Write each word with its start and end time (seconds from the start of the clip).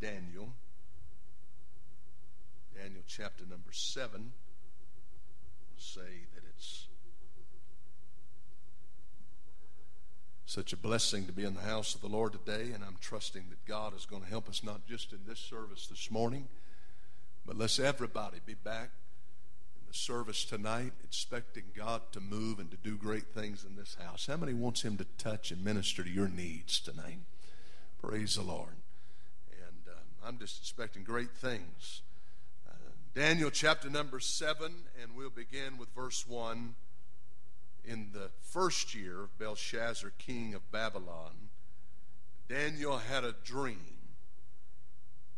Daniel. 0.00 0.54
Daniel 2.74 3.02
chapter 3.06 3.44
number 3.44 3.72
7. 3.72 4.10
We'll 4.20 4.32
say 5.78 6.26
that 6.34 6.42
it's 6.48 6.86
such 10.46 10.72
a 10.72 10.76
blessing 10.76 11.26
to 11.26 11.32
be 11.32 11.44
in 11.44 11.54
the 11.54 11.60
house 11.60 11.94
of 11.94 12.00
the 12.00 12.08
Lord 12.08 12.32
today, 12.32 12.72
and 12.72 12.82
I'm 12.82 12.96
trusting 13.00 13.44
that 13.50 13.64
God 13.66 13.94
is 13.94 14.04
going 14.06 14.22
to 14.22 14.28
help 14.28 14.48
us 14.48 14.64
not 14.64 14.86
just 14.88 15.12
in 15.12 15.20
this 15.26 15.38
service 15.38 15.86
this 15.86 16.10
morning, 16.10 16.48
but 17.46 17.56
let's 17.56 17.78
everybody 17.78 18.38
be 18.44 18.54
back 18.54 18.90
in 19.76 19.86
the 19.86 19.94
service 19.94 20.44
tonight, 20.44 20.92
expecting 21.04 21.64
God 21.76 22.02
to 22.12 22.20
move 22.20 22.58
and 22.58 22.70
to 22.70 22.76
do 22.76 22.96
great 22.96 23.28
things 23.34 23.64
in 23.64 23.76
this 23.76 23.96
house. 24.02 24.26
How 24.26 24.38
many 24.38 24.54
wants 24.54 24.82
Him 24.82 24.96
to 24.96 25.06
touch 25.18 25.52
and 25.52 25.62
minister 25.62 26.02
to 26.02 26.10
your 26.10 26.28
needs 26.28 26.80
tonight? 26.80 27.20
Praise 28.02 28.34
the 28.34 28.42
Lord. 28.42 28.79
I'm 30.24 30.38
just 30.38 30.60
expecting 30.60 31.02
great 31.02 31.30
things. 31.30 32.02
Uh, 32.68 32.74
Daniel 33.14 33.50
chapter 33.50 33.88
number 33.88 34.20
7, 34.20 34.72
and 35.02 35.16
we'll 35.16 35.30
begin 35.30 35.78
with 35.78 35.88
verse 35.94 36.26
1 36.26 36.74
in 37.84 38.10
the 38.12 38.30
first 38.42 38.94
year 38.94 39.22
of 39.22 39.38
Belshazzar, 39.38 40.12
king 40.18 40.54
of 40.54 40.70
Babylon, 40.70 41.48
Daniel 42.48 42.98
had 42.98 43.24
a 43.24 43.34
dream 43.44 43.98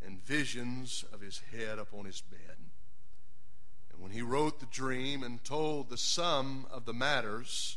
and 0.05 0.23
visions 0.25 1.05
of 1.13 1.21
his 1.21 1.41
head 1.53 1.79
upon 1.79 2.07
his 2.07 2.21
bed. 2.21 2.57
And 3.93 4.03
when 4.03 4.11
he 4.11 4.23
wrote 4.23 4.61
the 4.61 4.67
dream 4.67 5.23
and 5.23 5.43
told 5.45 5.89
the 5.89 5.99
sum 5.99 6.67
of 6.71 6.85
the 6.85 6.95
matters, 6.95 7.77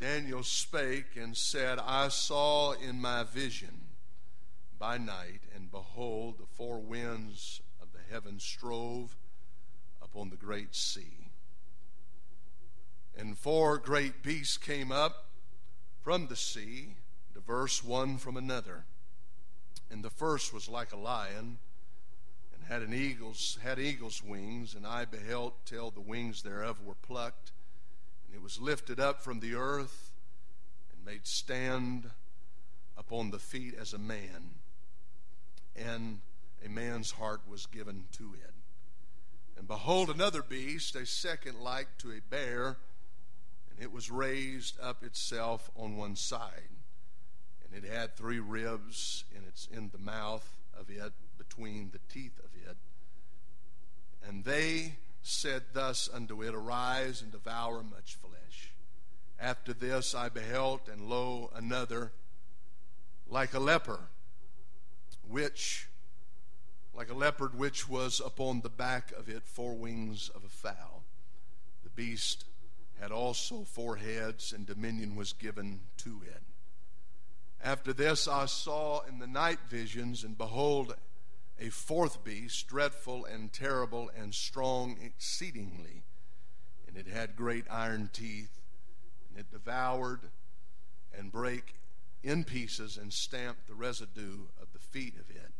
Daniel 0.00 0.42
spake 0.42 1.16
and 1.16 1.36
said, 1.36 1.78
I 1.78 2.08
saw 2.08 2.72
in 2.72 3.00
my 3.00 3.22
vision 3.22 3.85
by 4.78 4.98
night, 4.98 5.40
and 5.54 5.70
behold, 5.70 6.38
the 6.38 6.46
four 6.46 6.78
winds 6.78 7.60
of 7.80 7.88
the 7.92 8.12
heaven 8.12 8.38
strove 8.38 9.16
upon 10.02 10.30
the 10.30 10.36
great 10.36 10.74
sea 10.74 11.26
and 13.16 13.38
four 13.38 13.78
great 13.78 14.22
beasts 14.22 14.58
came 14.58 14.92
up 14.92 15.26
from 16.02 16.26
the 16.26 16.36
sea, 16.36 16.96
diverse 17.34 17.82
one 17.82 18.18
from 18.18 18.36
another. 18.36 18.84
And 19.90 20.04
the 20.04 20.10
first 20.10 20.52
was 20.52 20.68
like 20.68 20.92
a 20.92 20.96
lion, 20.96 21.58
and 22.54 22.64
had 22.68 22.82
an 22.82 22.92
eagle's 22.92 23.58
had 23.62 23.78
eagle's 23.78 24.22
wings, 24.22 24.74
and 24.74 24.86
I 24.86 25.04
beheld 25.04 25.54
till 25.64 25.90
the 25.90 26.00
wings 26.00 26.42
thereof 26.42 26.82
were 26.84 26.94
plucked, 26.94 27.52
and 28.26 28.34
it 28.34 28.42
was 28.42 28.60
lifted 28.60 29.00
up 29.00 29.22
from 29.22 29.40
the 29.40 29.54
earth, 29.54 30.12
and 30.92 31.04
made 31.04 31.26
stand 31.26 32.10
upon 32.98 33.30
the 33.30 33.38
feet 33.38 33.74
as 33.74 33.92
a 33.92 33.98
man, 33.98 34.56
and 35.76 36.20
a 36.64 36.68
man's 36.68 37.12
heart 37.12 37.40
was 37.48 37.66
given 37.66 38.04
to 38.12 38.34
it. 38.34 38.54
And 39.58 39.66
behold, 39.68 40.10
another 40.10 40.42
beast, 40.42 40.96
a 40.96 41.06
second 41.06 41.60
like 41.60 41.88
to 41.98 42.10
a 42.10 42.20
bear 42.30 42.76
and 43.76 43.84
it 43.84 43.92
was 43.92 44.10
raised 44.10 44.78
up 44.80 45.04
itself 45.04 45.70
on 45.76 45.96
one 45.96 46.16
side. 46.16 46.70
And 47.64 47.84
it 47.84 47.88
had 47.88 48.16
three 48.16 48.38
ribs 48.38 49.24
in 49.36 49.42
its 49.44 49.68
in 49.70 49.90
the 49.92 49.98
mouth 49.98 50.48
of 50.78 50.88
it, 50.88 51.12
between 51.36 51.90
the 51.92 52.00
teeth 52.12 52.38
of 52.38 52.50
it. 52.54 52.76
And 54.26 54.44
they 54.44 54.94
said 55.22 55.62
thus 55.72 56.08
unto 56.12 56.42
it, 56.42 56.54
Arise 56.54 57.20
and 57.22 57.30
devour 57.30 57.82
much 57.82 58.16
flesh. 58.16 58.72
After 59.38 59.72
this 59.72 60.14
I 60.14 60.28
beheld, 60.28 60.80
and 60.90 61.02
lo, 61.02 61.50
another 61.54 62.12
like 63.28 63.52
a 63.52 63.58
leper, 63.58 64.00
which 65.28 65.88
like 66.96 67.10
a 67.10 67.14
leopard 67.14 67.54
which 67.54 67.88
was 67.88 68.20
upon 68.24 68.62
the 68.62 68.70
back 68.70 69.12
of 69.12 69.28
it 69.28 69.42
four 69.44 69.74
wings 69.74 70.30
of 70.34 70.44
a 70.44 70.48
fowl. 70.48 71.04
The 71.84 71.90
beast 71.90 72.46
had 72.98 73.12
also 73.12 73.64
four 73.64 73.96
heads, 73.96 74.52
and 74.52 74.66
dominion 74.66 75.14
was 75.14 75.34
given 75.34 75.80
to 75.98 76.22
it. 76.26 76.42
After 77.62 77.92
this, 77.92 78.26
I 78.26 78.46
saw 78.46 79.00
in 79.00 79.18
the 79.18 79.26
night 79.26 79.58
visions, 79.68 80.24
and 80.24 80.38
behold, 80.38 80.94
a 81.60 81.68
fourth 81.68 82.24
beast, 82.24 82.66
dreadful 82.66 83.26
and 83.26 83.52
terrible 83.52 84.10
and 84.16 84.34
strong 84.34 84.96
exceedingly. 85.02 86.02
And 86.88 86.96
it 86.96 87.06
had 87.06 87.36
great 87.36 87.64
iron 87.70 88.08
teeth, 88.12 88.60
and 89.28 89.38
it 89.38 89.50
devoured 89.50 90.20
and 91.16 91.30
brake 91.30 91.74
in 92.22 92.44
pieces 92.44 92.96
and 92.96 93.12
stamped 93.12 93.66
the 93.68 93.74
residue 93.74 94.46
of 94.60 94.65
feet 94.96 95.14
of 95.20 95.28
it. 95.28 95.52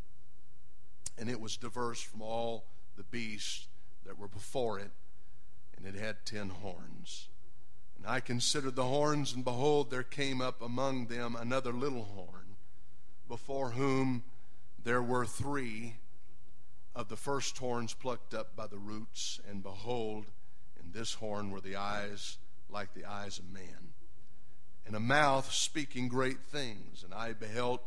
And 1.19 1.29
it 1.29 1.39
was 1.39 1.59
diverse 1.59 2.01
from 2.01 2.23
all 2.23 2.65
the 2.97 3.03
beasts 3.03 3.69
that 4.07 4.19
were 4.19 4.29
before 4.29 4.79
it 4.79 4.91
and 5.77 5.85
it 5.85 5.95
had 5.95 6.25
ten 6.25 6.49
horns. 6.49 7.29
And 7.99 8.07
I 8.07 8.21
considered 8.21 8.77
the 8.77 8.85
horns, 8.85 9.35
and 9.35 9.45
behold, 9.45 9.91
there 9.91 10.03
came 10.03 10.41
up 10.41 10.63
among 10.63 11.09
them 11.09 11.37
another 11.37 11.73
little 11.73 12.05
horn, 12.05 12.57
before 13.29 13.73
whom 13.73 14.23
there 14.83 15.03
were 15.03 15.27
three 15.27 15.97
of 16.95 17.09
the 17.09 17.17
first 17.17 17.59
horns 17.59 17.93
plucked 17.93 18.33
up 18.33 18.57
by 18.57 18.67
the 18.67 18.79
roots, 18.79 19.39
and 19.51 19.63
behold, 19.63 20.27
in 20.83 20.93
this 20.93 21.13
horn 21.15 21.51
were 21.51 21.61
the 21.61 21.77
eyes 21.77 22.39
like 22.71 22.95
the 22.95 23.05
eyes 23.05 23.39
of 23.39 23.53
man, 23.53 23.93
and 24.87 24.97
a 24.97 25.01
mouth 25.01 25.53
speaking 25.53 26.09
great 26.09 26.41
things. 26.41 27.03
And 27.05 27.13
I 27.13 27.35
beheld 27.35 27.81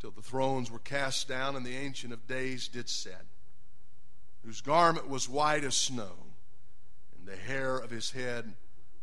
till 0.00 0.10
the 0.10 0.22
thrones 0.22 0.70
were 0.70 0.78
cast 0.78 1.28
down, 1.28 1.56
and 1.56 1.64
the 1.64 1.76
Ancient 1.76 2.12
of 2.12 2.26
Days 2.26 2.68
did 2.68 2.88
sit, 2.88 3.26
whose 4.44 4.60
garment 4.60 5.08
was 5.08 5.28
white 5.28 5.64
as 5.64 5.76
snow 5.76 6.12
and 7.16 7.26
the 7.26 7.36
hair 7.36 7.76
of 7.76 7.90
his 7.90 8.10
head 8.10 8.54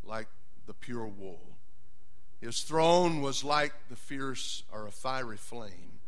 like 0.04 0.28
the 0.66 0.74
pure 0.74 1.08
wool. 1.08 1.58
His 2.40 2.62
throne 2.62 3.22
was 3.22 3.44
like 3.44 3.74
the 3.90 3.96
fierce 3.96 4.64
or 4.72 4.88
a 4.88 4.92
fiery 4.92 5.38
flame, 5.38 6.00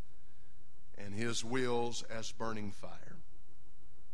and 0.97 1.13
his 1.13 1.43
wheels 1.43 2.03
as 2.03 2.31
burning 2.31 2.71
fire. 2.71 3.17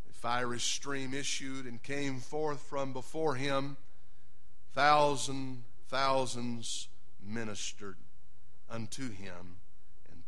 A 0.10 0.14
fiery 0.14 0.60
stream 0.60 1.14
issued 1.14 1.66
and 1.66 1.82
came 1.82 2.20
forth 2.20 2.62
from 2.62 2.94
before 2.94 3.36
him. 3.36 3.78
Thousand 4.74 5.64
thousands 5.90 6.88
ministered 7.22 7.98
unto 8.70 9.12
him, 9.12 9.58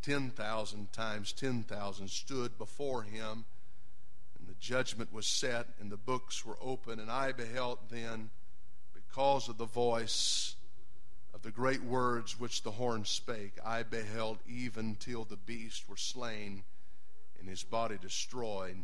and 0.07 0.13
ten 0.15 0.29
thousand 0.31 0.91
times 0.91 1.31
ten 1.31 1.63
thousand 1.63 2.09
stood 2.09 2.57
before 2.57 3.03
him 3.03 3.45
and 4.37 4.47
the 4.47 4.55
judgment 4.59 5.13
was 5.13 5.25
set 5.25 5.67
and 5.79 5.91
the 5.91 5.97
books 5.97 6.45
were 6.45 6.57
open, 6.61 6.99
and 6.99 7.09
I 7.09 7.31
beheld 7.31 7.79
then, 7.89 8.29
because 8.93 9.47
of 9.47 9.57
the 9.57 9.65
voice 9.65 10.55
of 11.33 11.41
the 11.41 11.51
great 11.51 11.83
words 11.83 12.39
which 12.39 12.63
the 12.63 12.71
horn 12.71 13.05
spake, 13.05 13.53
I 13.65 13.83
beheld 13.83 14.39
even 14.47 14.95
till 14.95 15.23
the 15.23 15.37
beast 15.37 15.87
were 15.87 15.97
slain 15.97 16.63
and 17.39 17.47
his 17.47 17.63
body 17.63 17.97
destroyed 18.01 18.77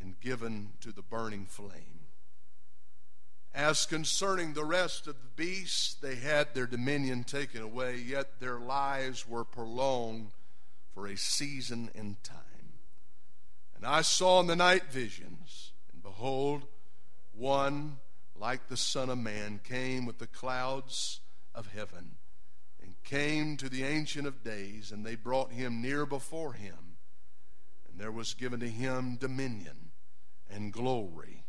and 0.00 0.20
given 0.20 0.70
to 0.80 0.92
the 0.92 1.02
burning 1.02 1.46
flame. 1.46 2.00
As 3.54 3.86
concerning 3.86 4.52
the 4.52 4.64
rest 4.64 5.06
of 5.06 5.14
the 5.14 5.28
beasts, 5.36 5.94
they 5.94 6.16
had 6.16 6.54
their 6.54 6.66
dominion 6.66 7.24
taken 7.24 7.62
away, 7.62 7.96
yet 7.96 8.40
their 8.40 8.58
lives 8.58 9.28
were 9.28 9.44
prolonged 9.44 10.32
for 10.94 11.06
a 11.06 11.16
season 11.16 11.90
and 11.94 12.22
time. 12.22 12.38
And 13.74 13.84
I 13.84 14.02
saw 14.02 14.40
in 14.40 14.46
the 14.46 14.56
night 14.56 14.84
visions, 14.90 15.72
and 15.92 16.02
behold, 16.02 16.64
one 17.32 17.98
like 18.36 18.68
the 18.68 18.76
Son 18.76 19.10
of 19.10 19.18
Man 19.18 19.60
came 19.62 20.06
with 20.06 20.18
the 20.18 20.26
clouds 20.26 21.20
of 21.54 21.72
heaven, 21.74 22.12
and 22.82 22.94
came 23.02 23.56
to 23.56 23.68
the 23.68 23.84
Ancient 23.84 24.26
of 24.26 24.44
Days, 24.44 24.92
and 24.92 25.04
they 25.04 25.16
brought 25.16 25.52
him 25.52 25.82
near 25.82 26.06
before 26.06 26.52
him. 26.52 26.96
And 27.88 28.00
there 28.00 28.12
was 28.12 28.34
given 28.34 28.60
to 28.60 28.68
him 28.68 29.16
dominion 29.16 29.92
and 30.50 30.72
glory 30.72 31.44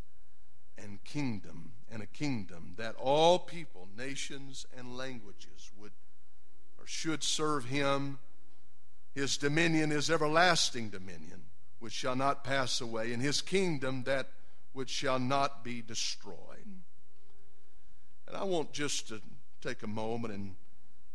and 0.77 1.03
kingdom 1.03 1.71
and 1.91 2.01
a 2.01 2.07
kingdom 2.07 2.73
that 2.77 2.95
all 2.95 3.39
people, 3.39 3.87
nations, 3.97 4.65
and 4.77 4.97
languages 4.97 5.71
would 5.77 5.91
or 6.79 6.85
should 6.85 7.23
serve 7.23 7.65
him. 7.65 8.19
His 9.15 9.37
dominion 9.37 9.93
is 9.93 10.11
everlasting 10.11 10.89
dominion 10.89 11.43
which 11.79 11.93
shall 11.93 12.15
not 12.15 12.43
pass 12.43 12.81
away, 12.81 13.13
and 13.13 13.21
his 13.21 13.41
kingdom 13.41 14.03
that 14.03 14.29
which 14.73 14.89
shall 14.89 15.19
not 15.19 15.63
be 15.63 15.81
destroyed. 15.81 16.81
And 18.27 18.35
I 18.35 18.43
want 18.43 18.73
just 18.73 19.07
to 19.07 19.21
take 19.61 19.83
a 19.83 19.87
moment 19.87 20.33
and 20.33 20.55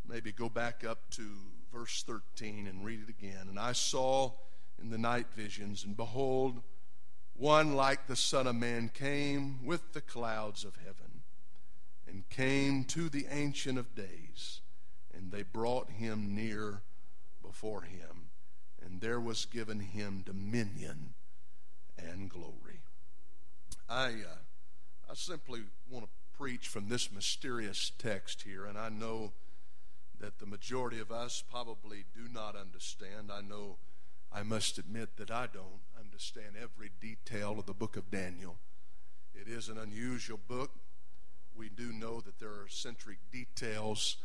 maybe 0.07 0.31
go 0.31 0.49
back 0.49 0.83
up 0.83 1.09
to 1.11 1.23
verse 1.71 2.03
13 2.03 2.67
and 2.67 2.83
read 2.83 3.01
it 3.01 3.09
again. 3.09 3.47
And 3.49 3.59
I 3.59 3.73
saw 3.73 4.31
in 4.81 4.89
the 4.89 4.97
night 4.97 5.27
visions, 5.35 5.83
and 5.83 5.95
behold, 5.95 6.61
one 7.35 7.75
like 7.75 8.07
the 8.07 8.15
Son 8.15 8.47
of 8.47 8.55
Man 8.55 8.89
came 8.89 9.63
with 9.65 9.93
the 9.93 10.01
clouds 10.01 10.63
of 10.63 10.75
heaven, 10.77 11.21
and 12.07 12.27
came 12.29 12.83
to 12.85 13.09
the 13.09 13.27
Ancient 13.29 13.77
of 13.77 13.93
Days, 13.93 14.61
and 15.13 15.31
they 15.31 15.43
brought 15.43 15.91
him 15.91 16.33
near 16.33 16.81
before 17.51 17.81
him 17.81 18.29
and 18.83 19.01
there 19.01 19.19
was 19.19 19.45
given 19.45 19.79
him 19.79 20.23
dominion 20.25 21.13
and 21.97 22.29
glory. 22.29 22.81
I, 23.89 24.05
uh, 24.05 25.09
I 25.09 25.13
simply 25.13 25.61
want 25.89 26.05
to 26.05 26.11
preach 26.37 26.67
from 26.69 26.87
this 26.87 27.11
mysterious 27.11 27.91
text 27.97 28.43
here, 28.43 28.65
and 28.65 28.77
I 28.77 28.89
know 28.89 29.33
that 30.19 30.39
the 30.39 30.45
majority 30.45 30.99
of 30.99 31.11
us 31.11 31.43
probably 31.51 32.05
do 32.15 32.31
not 32.33 32.55
understand. 32.55 33.31
I 33.31 33.41
know 33.41 33.77
I 34.33 34.43
must 34.43 34.77
admit 34.77 35.17
that 35.17 35.29
I 35.29 35.47
don't 35.53 35.81
understand 35.99 36.55
every 36.55 36.89
detail 37.01 37.59
of 37.59 37.65
the 37.65 37.73
book 37.73 37.97
of 37.97 38.09
Daniel. 38.09 38.55
It 39.35 39.47
is 39.47 39.67
an 39.67 39.77
unusual 39.77 40.39
book. 40.47 40.71
We 41.55 41.69
do 41.69 41.91
know 41.91 42.21
that 42.21 42.39
there 42.39 42.49
are 42.49 42.67
centric 42.69 43.17
details 43.31 44.17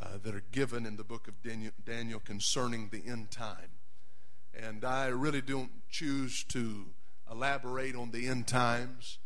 uh, 0.00 0.18
that 0.22 0.34
are 0.34 0.44
given 0.52 0.86
in 0.86 0.96
the 0.96 1.04
book 1.04 1.28
of 1.28 1.42
Daniel, 1.42 1.72
Daniel 1.84 2.20
concerning 2.20 2.88
the 2.90 3.02
end 3.06 3.30
time. 3.30 3.70
And 4.54 4.84
I 4.84 5.06
really 5.06 5.40
don't 5.40 5.70
choose 5.90 6.44
to 6.44 6.86
elaborate 7.30 7.94
on 7.94 8.10
the 8.10 8.26
end 8.26 8.46
times 8.46 9.18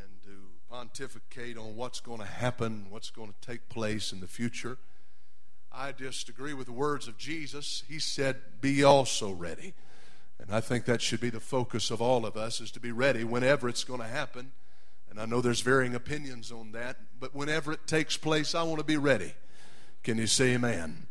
and 0.00 0.22
to 0.24 0.30
pontificate 0.68 1.56
on 1.56 1.76
what's 1.76 2.00
going 2.00 2.20
to 2.20 2.26
happen, 2.26 2.86
what's 2.90 3.10
going 3.10 3.32
to 3.32 3.46
take 3.46 3.68
place 3.68 4.12
in 4.12 4.20
the 4.20 4.26
future. 4.26 4.78
I 5.72 5.92
just 5.92 6.28
agree 6.28 6.54
with 6.54 6.66
the 6.66 6.72
words 6.72 7.06
of 7.06 7.16
Jesus. 7.16 7.84
He 7.88 7.98
said, 7.98 8.36
Be 8.60 8.82
also 8.82 9.30
ready. 9.30 9.74
And 10.38 10.54
I 10.54 10.60
think 10.60 10.86
that 10.86 11.02
should 11.02 11.20
be 11.20 11.30
the 11.30 11.40
focus 11.40 11.90
of 11.90 12.00
all 12.00 12.24
of 12.24 12.36
us 12.36 12.60
is 12.60 12.70
to 12.72 12.80
be 12.80 12.92
ready 12.92 13.24
whenever 13.24 13.68
it's 13.68 13.84
going 13.84 14.00
to 14.00 14.06
happen. 14.06 14.52
And 15.10 15.20
I 15.20 15.26
know 15.26 15.40
there's 15.40 15.60
varying 15.60 15.94
opinions 15.94 16.50
on 16.50 16.72
that, 16.72 16.96
but 17.18 17.34
whenever 17.34 17.72
it 17.72 17.86
takes 17.86 18.16
place, 18.16 18.54
I 18.54 18.62
want 18.62 18.78
to 18.78 18.84
be 18.84 18.96
ready. 18.96 19.34
Can 20.02 20.16
you 20.16 20.26
say 20.26 20.54
amen? 20.54 21.06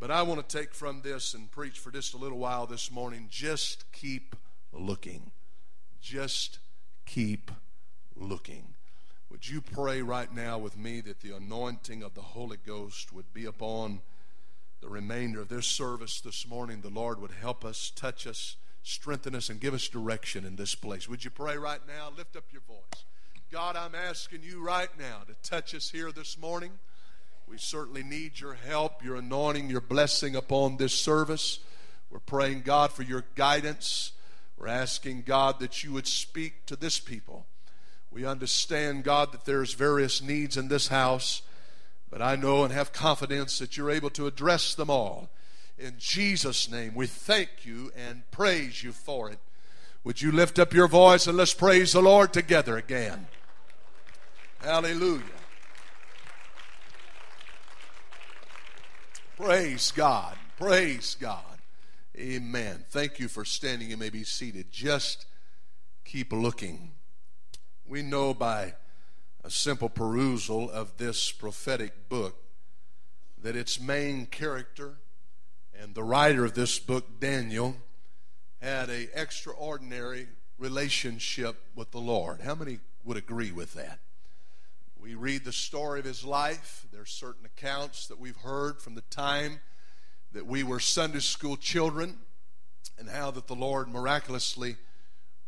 But 0.00 0.10
I 0.10 0.22
want 0.22 0.46
to 0.46 0.56
take 0.58 0.72
from 0.72 1.02
this 1.02 1.34
and 1.34 1.50
preach 1.50 1.78
for 1.78 1.90
just 1.90 2.14
a 2.14 2.16
little 2.16 2.38
while 2.38 2.66
this 2.66 2.90
morning. 2.90 3.28
Just 3.30 3.84
keep 3.92 4.34
looking. 4.72 5.30
Just 6.00 6.58
keep 7.04 7.50
looking. 8.16 8.74
Would 9.30 9.46
you 9.46 9.60
pray 9.60 10.00
right 10.00 10.32
now 10.34 10.56
with 10.58 10.74
me 10.76 11.02
that 11.02 11.20
the 11.20 11.36
anointing 11.36 12.02
of 12.02 12.14
the 12.14 12.22
Holy 12.22 12.56
Ghost 12.56 13.12
would 13.12 13.34
be 13.34 13.44
upon 13.44 14.00
the 14.80 14.88
remainder 14.88 15.42
of 15.42 15.48
this 15.48 15.66
service 15.66 16.22
this 16.22 16.48
morning? 16.48 16.80
The 16.80 16.88
Lord 16.88 17.20
would 17.20 17.32
help 17.32 17.62
us, 17.62 17.92
touch 17.94 18.26
us, 18.26 18.56
strengthen 18.82 19.34
us, 19.34 19.50
and 19.50 19.60
give 19.60 19.74
us 19.74 19.86
direction 19.86 20.46
in 20.46 20.56
this 20.56 20.74
place. 20.74 21.08
Would 21.10 21.24
you 21.24 21.30
pray 21.30 21.58
right 21.58 21.80
now? 21.86 22.10
Lift 22.16 22.36
up 22.36 22.44
your 22.52 22.62
voice. 22.62 23.04
God, 23.52 23.76
I'm 23.76 23.94
asking 23.94 24.42
you 24.42 24.64
right 24.64 24.88
now 24.98 25.22
to 25.26 25.34
touch 25.48 25.74
us 25.74 25.90
here 25.90 26.10
this 26.10 26.38
morning. 26.38 26.72
We 27.48 27.58
certainly 27.58 28.02
need 28.02 28.40
your 28.40 28.54
help, 28.54 29.04
your 29.04 29.16
anointing, 29.16 29.70
your 29.70 29.80
blessing 29.80 30.34
upon 30.34 30.76
this 30.76 30.94
service. 30.94 31.60
We're 32.10 32.18
praying, 32.18 32.62
God, 32.62 32.92
for 32.92 33.02
your 33.02 33.24
guidance. 33.34 34.12
We're 34.56 34.68
asking, 34.68 35.22
God, 35.26 35.60
that 35.60 35.84
you 35.84 35.92
would 35.92 36.06
speak 36.06 36.66
to 36.66 36.76
this 36.76 36.98
people. 36.98 37.46
We 38.10 38.24
understand, 38.24 39.04
God, 39.04 39.32
that 39.32 39.44
there's 39.44 39.74
various 39.74 40.22
needs 40.22 40.56
in 40.56 40.68
this 40.68 40.88
house, 40.88 41.42
but 42.10 42.22
I 42.22 42.36
know 42.36 42.62
and 42.62 42.72
have 42.72 42.92
confidence 42.92 43.58
that 43.58 43.76
you're 43.76 43.90
able 43.90 44.10
to 44.10 44.26
address 44.26 44.74
them 44.74 44.88
all. 44.88 45.28
In 45.76 45.94
Jesus' 45.98 46.70
name, 46.70 46.94
we 46.94 47.08
thank 47.08 47.64
you 47.64 47.90
and 47.96 48.30
praise 48.30 48.84
you 48.84 48.92
for 48.92 49.30
it. 49.30 49.40
Would 50.04 50.22
you 50.22 50.30
lift 50.30 50.58
up 50.58 50.72
your 50.72 50.86
voice 50.86 51.26
and 51.26 51.36
let's 51.36 51.54
praise 51.54 51.92
the 51.92 52.02
Lord 52.02 52.32
together 52.32 52.76
again? 52.76 53.26
Hallelujah. 54.60 55.22
Praise 59.36 59.90
God. 59.90 60.36
Praise 60.58 61.16
God. 61.18 61.42
Amen. 62.16 62.84
Thank 62.90 63.18
you 63.18 63.26
for 63.26 63.44
standing. 63.44 63.90
You 63.90 63.96
may 63.96 64.10
be 64.10 64.22
seated. 64.22 64.70
Just 64.70 65.26
keep 66.04 66.32
looking. 66.32 66.92
We 67.84 68.02
know 68.02 68.32
by 68.32 68.74
a 69.42 69.50
simple 69.50 69.88
perusal 69.88 70.70
of 70.70 70.98
this 70.98 71.32
prophetic 71.32 72.08
book 72.08 72.36
that 73.42 73.56
its 73.56 73.80
main 73.80 74.26
character 74.26 74.98
and 75.78 75.96
the 75.96 76.04
writer 76.04 76.44
of 76.44 76.54
this 76.54 76.78
book, 76.78 77.18
Daniel, 77.18 77.74
had 78.62 78.88
a 78.88 79.08
extraordinary 79.20 80.28
relationship 80.58 81.56
with 81.74 81.90
the 81.90 81.98
Lord. 81.98 82.40
How 82.42 82.54
many 82.54 82.78
would 83.02 83.16
agree 83.16 83.50
with 83.50 83.74
that? 83.74 83.98
We 85.04 85.16
read 85.16 85.44
the 85.44 85.52
story 85.52 86.00
of 86.00 86.06
his 86.06 86.24
life. 86.24 86.86
There 86.90 87.02
are 87.02 87.04
certain 87.04 87.44
accounts 87.44 88.06
that 88.06 88.18
we've 88.18 88.38
heard 88.38 88.80
from 88.80 88.94
the 88.94 89.02
time 89.02 89.60
that 90.32 90.46
we 90.46 90.62
were 90.62 90.80
Sunday 90.80 91.18
school 91.18 91.58
children 91.58 92.16
and 92.98 93.10
how 93.10 93.30
that 93.32 93.46
the 93.46 93.54
Lord 93.54 93.90
miraculously 93.90 94.76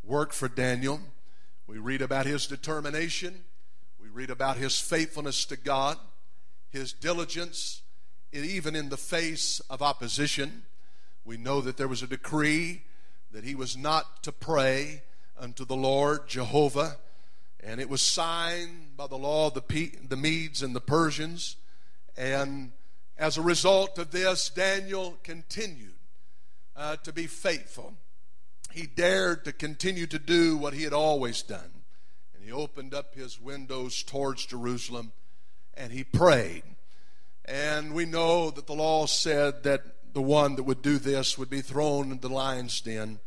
worked 0.04 0.34
for 0.34 0.46
Daniel. 0.46 1.00
We 1.66 1.78
read 1.78 2.02
about 2.02 2.26
his 2.26 2.46
determination. 2.46 3.44
We 3.98 4.08
read 4.08 4.28
about 4.28 4.58
his 4.58 4.78
faithfulness 4.78 5.46
to 5.46 5.56
God, 5.56 5.96
his 6.68 6.92
diligence, 6.92 7.80
even 8.34 8.76
in 8.76 8.90
the 8.90 8.98
face 8.98 9.60
of 9.70 9.80
opposition. 9.80 10.64
We 11.24 11.38
know 11.38 11.62
that 11.62 11.78
there 11.78 11.88
was 11.88 12.02
a 12.02 12.06
decree 12.06 12.82
that 13.32 13.44
he 13.44 13.54
was 13.54 13.74
not 13.74 14.22
to 14.24 14.32
pray 14.32 15.02
unto 15.40 15.64
the 15.64 15.76
Lord 15.76 16.28
Jehovah 16.28 16.98
and 17.60 17.80
it 17.80 17.88
was 17.88 18.02
signed 18.02 18.96
by 18.96 19.06
the 19.06 19.16
law 19.16 19.48
of 19.48 19.54
the, 19.54 19.62
P- 19.62 19.96
the 20.08 20.16
Medes 20.16 20.62
and 20.62 20.74
the 20.74 20.80
Persians. 20.80 21.56
And 22.16 22.72
as 23.18 23.36
a 23.36 23.42
result 23.42 23.98
of 23.98 24.10
this, 24.10 24.50
Daniel 24.50 25.18
continued 25.22 25.94
uh, 26.76 26.96
to 26.96 27.12
be 27.12 27.26
faithful. 27.26 27.94
He 28.72 28.86
dared 28.86 29.44
to 29.44 29.52
continue 29.52 30.06
to 30.06 30.18
do 30.18 30.56
what 30.56 30.74
he 30.74 30.82
had 30.82 30.92
always 30.92 31.42
done. 31.42 31.82
And 32.34 32.44
he 32.44 32.52
opened 32.52 32.92
up 32.92 33.14
his 33.14 33.40
windows 33.40 34.02
towards 34.02 34.44
Jerusalem 34.44 35.12
and 35.74 35.92
he 35.92 36.04
prayed. 36.04 36.62
And 37.44 37.94
we 37.94 38.04
know 38.04 38.50
that 38.50 38.66
the 38.66 38.74
law 38.74 39.06
said 39.06 39.62
that 39.62 39.82
the 40.12 40.22
one 40.22 40.56
that 40.56 40.64
would 40.64 40.82
do 40.82 40.98
this 40.98 41.38
would 41.38 41.50
be 41.50 41.60
thrown 41.60 42.10
into 42.10 42.28
the 42.28 42.34
lion's 42.34 42.80
den. 42.80 43.20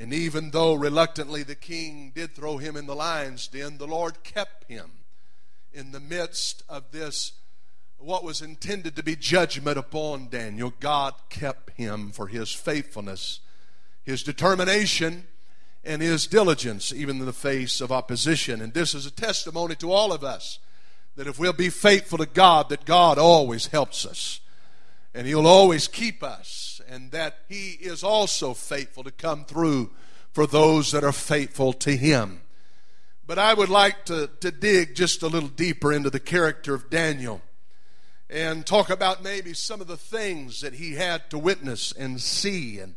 And 0.00 0.14
even 0.14 0.50
though 0.50 0.72
reluctantly 0.72 1.42
the 1.42 1.54
king 1.54 2.12
did 2.14 2.34
throw 2.34 2.56
him 2.56 2.74
in 2.74 2.86
the 2.86 2.94
lion's 2.94 3.46
den, 3.46 3.76
the 3.76 3.86
Lord 3.86 4.24
kept 4.24 4.64
him 4.64 4.90
in 5.74 5.92
the 5.92 6.00
midst 6.00 6.62
of 6.70 6.90
this, 6.90 7.32
what 7.98 8.24
was 8.24 8.40
intended 8.40 8.96
to 8.96 9.02
be 9.02 9.14
judgment 9.14 9.76
upon 9.76 10.28
Daniel. 10.30 10.72
God 10.80 11.12
kept 11.28 11.76
him 11.76 12.12
for 12.12 12.28
his 12.28 12.50
faithfulness, 12.50 13.40
his 14.02 14.22
determination, 14.22 15.24
and 15.84 16.00
his 16.00 16.26
diligence, 16.26 16.94
even 16.94 17.18
in 17.18 17.26
the 17.26 17.32
face 17.34 17.82
of 17.82 17.92
opposition. 17.92 18.62
And 18.62 18.72
this 18.72 18.94
is 18.94 19.04
a 19.04 19.10
testimony 19.10 19.74
to 19.76 19.92
all 19.92 20.14
of 20.14 20.24
us 20.24 20.60
that 21.16 21.26
if 21.26 21.38
we'll 21.38 21.52
be 21.52 21.68
faithful 21.68 22.16
to 22.16 22.26
God, 22.26 22.70
that 22.70 22.86
God 22.86 23.18
always 23.18 23.66
helps 23.66 24.06
us 24.06 24.40
and 25.14 25.26
He'll 25.26 25.46
always 25.46 25.88
keep 25.88 26.22
us, 26.22 26.80
and 26.88 27.10
that 27.10 27.38
He 27.48 27.70
is 27.80 28.02
also 28.02 28.54
faithful 28.54 29.04
to 29.04 29.10
come 29.10 29.44
through 29.44 29.90
for 30.32 30.46
those 30.46 30.92
that 30.92 31.04
are 31.04 31.12
faithful 31.12 31.72
to 31.74 31.96
Him. 31.96 32.42
But 33.26 33.38
I 33.38 33.54
would 33.54 33.68
like 33.68 34.06
to, 34.06 34.28
to 34.40 34.50
dig 34.50 34.94
just 34.94 35.22
a 35.22 35.28
little 35.28 35.48
deeper 35.48 35.92
into 35.92 36.10
the 36.10 36.18
character 36.18 36.74
of 36.74 36.90
Daniel 36.90 37.40
and 38.30 38.64
talk 38.64 38.90
about 38.90 39.22
maybe 39.22 39.52
some 39.52 39.80
of 39.80 39.88
the 39.88 39.96
things 39.96 40.60
that 40.60 40.74
he 40.74 40.94
had 40.94 41.28
to 41.30 41.38
witness 41.38 41.92
and 41.92 42.20
see 42.20 42.78
and 42.78 42.94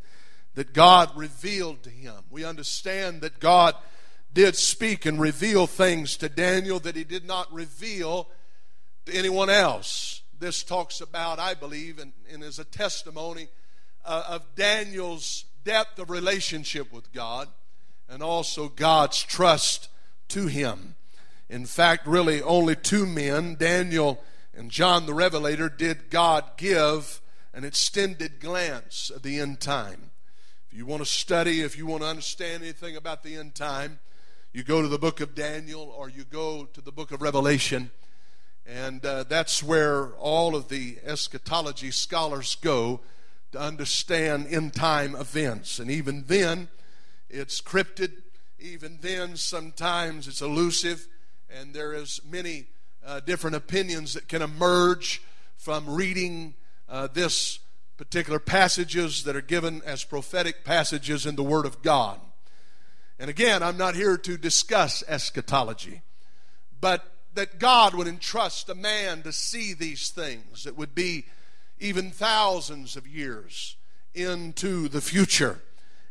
that 0.55 0.74
God 0.74 1.10
revealed 1.15 1.82
to 1.84 1.89
him. 1.89 2.15
We 2.29 2.46
understand 2.46 3.22
that 3.22 3.39
God 3.39 3.75
did 4.34 4.55
speak 4.55 5.05
and 5.05 5.20
reveal 5.20 5.67
things 5.67 6.17
to 6.17 6.29
Daniel 6.29 6.79
that 6.79 6.96
he 6.96 7.03
did 7.03 7.25
not 7.25 7.51
reveal 7.51 8.27
to 9.05 9.13
anyone 9.13 9.50
else 9.50 10.12
this 10.44 10.62
talks 10.62 11.00
about, 11.00 11.40
I 11.40 11.54
believe, 11.54 12.00
and, 12.00 12.12
and 12.30 12.44
is 12.44 12.60
a 12.60 12.66
testimony 12.66 13.48
uh, 14.04 14.24
of 14.28 14.56
Daniel's 14.56 15.46
depth 15.64 15.98
of 16.00 16.10
relationship 16.10 16.92
with 16.92 17.14
God 17.14 17.48
and 18.10 18.22
also 18.22 18.68
God's 18.68 19.24
trust 19.24 19.88
to 20.28 20.48
him. 20.48 20.96
In 21.50 21.66
fact, 21.66 22.06
really, 22.06 22.42
only 22.42 22.76
two 22.76 23.06
men, 23.06 23.56
Daniel 23.56 24.22
and 24.54 24.70
John 24.70 25.06
the 25.06 25.14
Revelator, 25.14 25.70
did 25.70 26.10
God 26.10 26.44
give 26.58 27.22
an 27.54 27.64
extended 27.64 28.42
glance 28.42 29.10
of 29.10 29.22
the 29.22 29.40
end 29.40 29.62
time. 29.62 30.12
If 30.70 30.78
you 30.78 30.86
want 30.86 31.02
to 31.02 31.10
study, 31.10 31.62
if 31.62 31.78
you 31.78 31.86
want 31.86 32.02
to 32.02 32.10
understand 32.10 32.64
anything 32.64 32.98
about 32.98 33.24
the 33.24 33.38
end 33.38 33.56
time, 33.56 34.00
you 34.52 34.64
go 34.64 34.82
to 34.82 34.90
the 34.90 35.00
book 35.00 35.22
of 35.22 35.36
Daniel 35.36 35.94
or 35.98 36.10
you 36.10 36.26
go 36.26 36.66
to 36.66 36.82
the 36.82 36.92
book 36.92 37.14
of 37.14 37.22
Revelation 37.22 37.92
and 38.65 39.05
uh, 39.05 39.24
that's 39.24 39.62
where 39.62 40.13
all 40.13 40.55
of 40.55 40.70
the 40.70 40.98
eschatology 41.03 41.91
scholars 41.91 42.55
go 42.55 43.01
to 43.51 43.60
understand 43.60 44.48
end 44.50 44.74
time 44.74 45.15
events. 45.15 45.79
And 45.79 45.91
even 45.91 46.24
then, 46.27 46.70
it's 47.29 47.62
cryptid. 47.62 48.13
Even 48.60 49.00
then, 49.01 49.36
sometimes 49.36 50.27
it's 50.27 50.41
elusive. 50.41 51.08
And 51.50 51.74
there 51.74 51.93
is 51.93 52.22
many 52.29 52.67
uh, 53.05 53.20
different 53.20 53.55
opinions 53.55 54.13
that 54.13 54.27
can 54.27 54.41
emerge 54.41 55.22
from 55.58 55.89
reading 55.89 56.55
uh, 56.88 57.08
this 57.13 57.60
particular 57.98 58.39
passages 58.39 59.24
that 59.24 59.36
are 59.36 59.41
given 59.41 59.82
as 59.86 60.03
prophetic 60.03 60.63
passages 60.63 61.25
in 61.25 61.36
the 61.36 61.43
Word 61.43 61.65
of 61.65 61.82
God. 61.82 62.20
And 63.20 63.29
again, 63.29 63.62
I'm 63.62 63.77
not 63.77 63.96
here 63.96 64.17
to 64.17 64.38
discuss 64.38 65.03
eschatology, 65.08 66.01
but 66.82 67.12
that 67.34 67.60
God 67.60 67.96
would 67.96 68.08
entrust 68.08 68.70
a 68.70 68.75
man 68.75 69.24
to 69.24 69.32
see 69.32 69.74
these 69.74 70.10
things 70.10 70.63
that 70.63 70.78
would 70.78 70.94
be 70.94 71.25
even 71.80 72.12
thousands 72.12 72.96
of 72.96 73.08
years 73.08 73.75
into 74.13 74.88
the 74.88 75.02
future. 75.02 75.62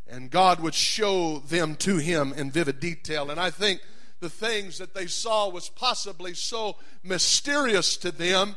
And 0.08 0.30
God 0.30 0.60
would 0.60 0.74
show 0.74 1.38
them 1.38 1.76
to 1.76 1.96
him 1.98 2.32
in 2.32 2.50
vivid 2.50 2.80
detail. 2.80 3.30
And 3.30 3.40
I 3.40 3.50
think 3.50 3.80
the 4.20 4.28
things 4.28 4.78
that 4.78 4.94
they 4.94 5.06
saw 5.06 5.48
was 5.48 5.68
possibly 5.68 6.34
so 6.34 6.76
mysterious 7.02 7.96
to 7.98 8.10
them 8.10 8.56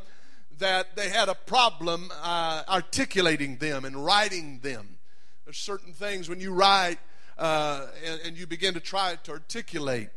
that 0.58 0.96
they 0.96 1.10
had 1.10 1.30
a 1.30 1.36
problem 1.36 2.12
uh, 2.22 2.64
articulating 2.68 3.58
them 3.58 3.86
and 3.86 4.04
writing 4.04 4.60
them. 4.60 4.98
There's 5.44 5.58
certain 5.58 5.94
things 5.94 6.30
when 6.30 6.40
you 6.40 6.54
write 6.54 6.98
uh, 7.38 7.88
and, 8.06 8.22
and 8.22 8.38
you 8.38 8.48
begin 8.48 8.74
to 8.74 8.80
try 8.80 9.16
to 9.24 9.32
articulate 9.32 10.10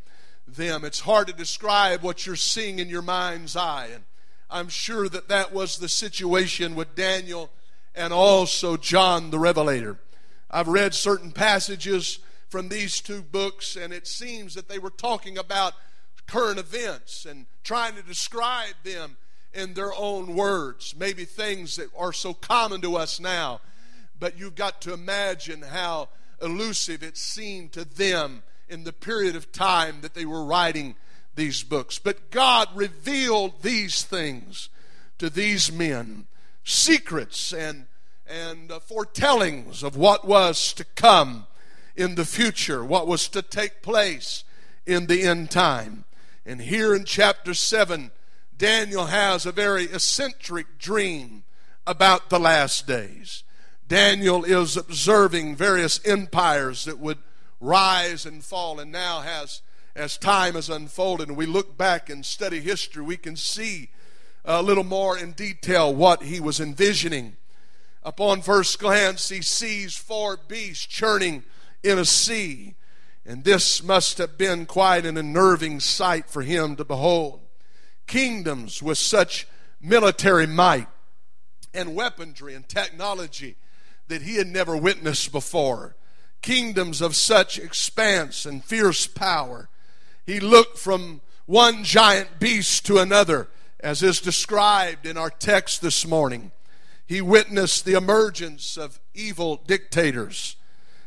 them, 0.56 0.84
it's 0.84 1.00
hard 1.00 1.26
to 1.28 1.32
describe 1.32 2.02
what 2.02 2.26
you're 2.26 2.36
seeing 2.36 2.78
in 2.78 2.88
your 2.88 3.02
mind's 3.02 3.56
eye. 3.56 3.88
And 3.92 4.04
I'm 4.50 4.68
sure 4.68 5.08
that 5.08 5.28
that 5.28 5.52
was 5.52 5.78
the 5.78 5.88
situation 5.88 6.74
with 6.74 6.94
Daniel 6.94 7.50
and 7.94 8.12
also 8.12 8.76
John 8.76 9.30
the 9.30 9.38
Revelator. 9.38 9.98
I've 10.50 10.68
read 10.68 10.94
certain 10.94 11.32
passages 11.32 12.20
from 12.48 12.68
these 12.68 13.00
two 13.00 13.22
books, 13.22 13.76
and 13.76 13.92
it 13.92 14.06
seems 14.06 14.54
that 14.54 14.68
they 14.68 14.78
were 14.78 14.90
talking 14.90 15.36
about 15.36 15.74
current 16.26 16.58
events 16.58 17.26
and 17.26 17.46
trying 17.64 17.94
to 17.96 18.02
describe 18.02 18.74
them 18.84 19.16
in 19.52 19.74
their 19.74 19.92
own 19.94 20.34
words. 20.34 20.94
Maybe 20.96 21.24
things 21.24 21.76
that 21.76 21.88
are 21.96 22.12
so 22.12 22.32
common 22.32 22.80
to 22.82 22.96
us 22.96 23.20
now, 23.20 23.60
but 24.18 24.38
you've 24.38 24.54
got 24.54 24.80
to 24.82 24.92
imagine 24.92 25.62
how 25.62 26.08
elusive 26.40 27.02
it 27.02 27.16
seemed 27.16 27.72
to 27.72 27.84
them 27.84 28.42
in 28.68 28.84
the 28.84 28.92
period 28.92 29.36
of 29.36 29.52
time 29.52 30.00
that 30.02 30.14
they 30.14 30.24
were 30.24 30.44
writing 30.44 30.96
these 31.34 31.62
books. 31.62 31.98
But 31.98 32.30
God 32.30 32.68
revealed 32.74 33.62
these 33.62 34.02
things 34.02 34.68
to 35.18 35.30
these 35.30 35.72
men 35.72 36.26
secrets 36.64 37.52
and, 37.52 37.86
and 38.26 38.70
uh, 38.70 38.78
foretellings 38.78 39.82
of 39.82 39.96
what 39.96 40.26
was 40.26 40.72
to 40.74 40.84
come 40.84 41.46
in 41.96 42.14
the 42.14 42.24
future, 42.24 42.84
what 42.84 43.06
was 43.06 43.26
to 43.28 43.42
take 43.42 43.82
place 43.82 44.44
in 44.86 45.06
the 45.06 45.22
end 45.22 45.50
time. 45.50 46.04
And 46.44 46.60
here 46.60 46.94
in 46.94 47.04
chapter 47.04 47.54
7, 47.54 48.10
Daniel 48.56 49.06
has 49.06 49.46
a 49.46 49.52
very 49.52 49.84
eccentric 49.84 50.78
dream 50.78 51.44
about 51.86 52.28
the 52.28 52.38
last 52.38 52.86
days. 52.86 53.44
Daniel 53.86 54.44
is 54.44 54.76
observing 54.76 55.56
various 55.56 56.00
empires 56.04 56.84
that 56.84 56.98
would 56.98 57.18
rise 57.60 58.24
and 58.26 58.44
fall, 58.44 58.80
and 58.80 58.92
now 58.92 59.20
has, 59.20 59.62
as 59.94 60.16
time 60.16 60.54
has 60.54 60.68
unfolded, 60.68 61.28
and 61.28 61.36
we 61.36 61.46
look 61.46 61.76
back 61.76 62.08
and 62.08 62.24
study 62.24 62.60
history, 62.60 63.02
we 63.02 63.16
can 63.16 63.36
see 63.36 63.90
a 64.44 64.62
little 64.62 64.84
more 64.84 65.18
in 65.18 65.32
detail 65.32 65.94
what 65.94 66.22
he 66.22 66.40
was 66.40 66.60
envisioning. 66.60 67.36
Upon 68.02 68.40
first 68.40 68.78
glance, 68.78 69.28
he 69.28 69.42
sees 69.42 69.96
four 69.96 70.38
beasts 70.48 70.86
churning 70.86 71.44
in 71.82 71.98
a 71.98 72.04
sea, 72.04 72.74
and 73.26 73.44
this 73.44 73.82
must 73.82 74.18
have 74.18 74.38
been 74.38 74.64
quite 74.64 75.04
an 75.04 75.18
unnerving 75.18 75.80
sight 75.80 76.30
for 76.30 76.42
him 76.42 76.76
to 76.76 76.84
behold. 76.84 77.40
Kingdoms 78.06 78.82
with 78.82 78.96
such 78.96 79.46
military 79.80 80.46
might 80.46 80.88
and 81.74 81.94
weaponry 81.94 82.54
and 82.54 82.66
technology 82.68 83.56
that 84.08 84.22
he 84.22 84.36
had 84.36 84.46
never 84.46 84.76
witnessed 84.76 85.30
before. 85.30 85.94
Kingdoms 86.42 87.00
of 87.00 87.16
such 87.16 87.58
expanse 87.58 88.46
and 88.46 88.64
fierce 88.64 89.06
power. 89.06 89.68
He 90.24 90.40
looked 90.40 90.78
from 90.78 91.20
one 91.46 91.84
giant 91.84 92.38
beast 92.38 92.84
to 92.86 92.98
another, 92.98 93.48
as 93.80 94.02
is 94.02 94.20
described 94.20 95.06
in 95.06 95.16
our 95.16 95.30
text 95.30 95.80
this 95.80 96.06
morning. 96.06 96.52
He 97.06 97.20
witnessed 97.22 97.84
the 97.84 97.94
emergence 97.94 98.76
of 98.76 99.00
evil 99.14 99.62
dictators. 99.66 100.56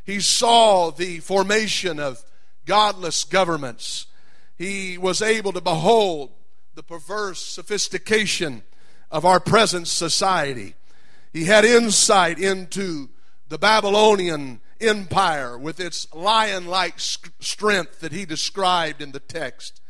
He 0.03 0.19
saw 0.19 0.89
the 0.89 1.19
formation 1.19 1.99
of 1.99 2.23
godless 2.65 3.23
governments. 3.23 4.07
He 4.57 4.97
was 4.97 5.21
able 5.21 5.53
to 5.53 5.61
behold 5.61 6.31
the 6.73 6.83
perverse 6.83 7.39
sophistication 7.39 8.63
of 9.11 9.25
our 9.25 9.39
present 9.39 9.87
society. 9.87 10.73
He 11.33 11.45
had 11.45 11.65
insight 11.65 12.39
into 12.39 13.09
the 13.49 13.57
Babylonian 13.57 14.59
Empire 14.81 15.57
with 15.57 15.79
its 15.79 16.11
lion 16.13 16.67
like 16.67 16.99
strength 16.99 17.99
that 17.99 18.11
he 18.11 18.25
described 18.25 19.01
in 19.01 19.11
the 19.11 19.19
text. 19.19 19.81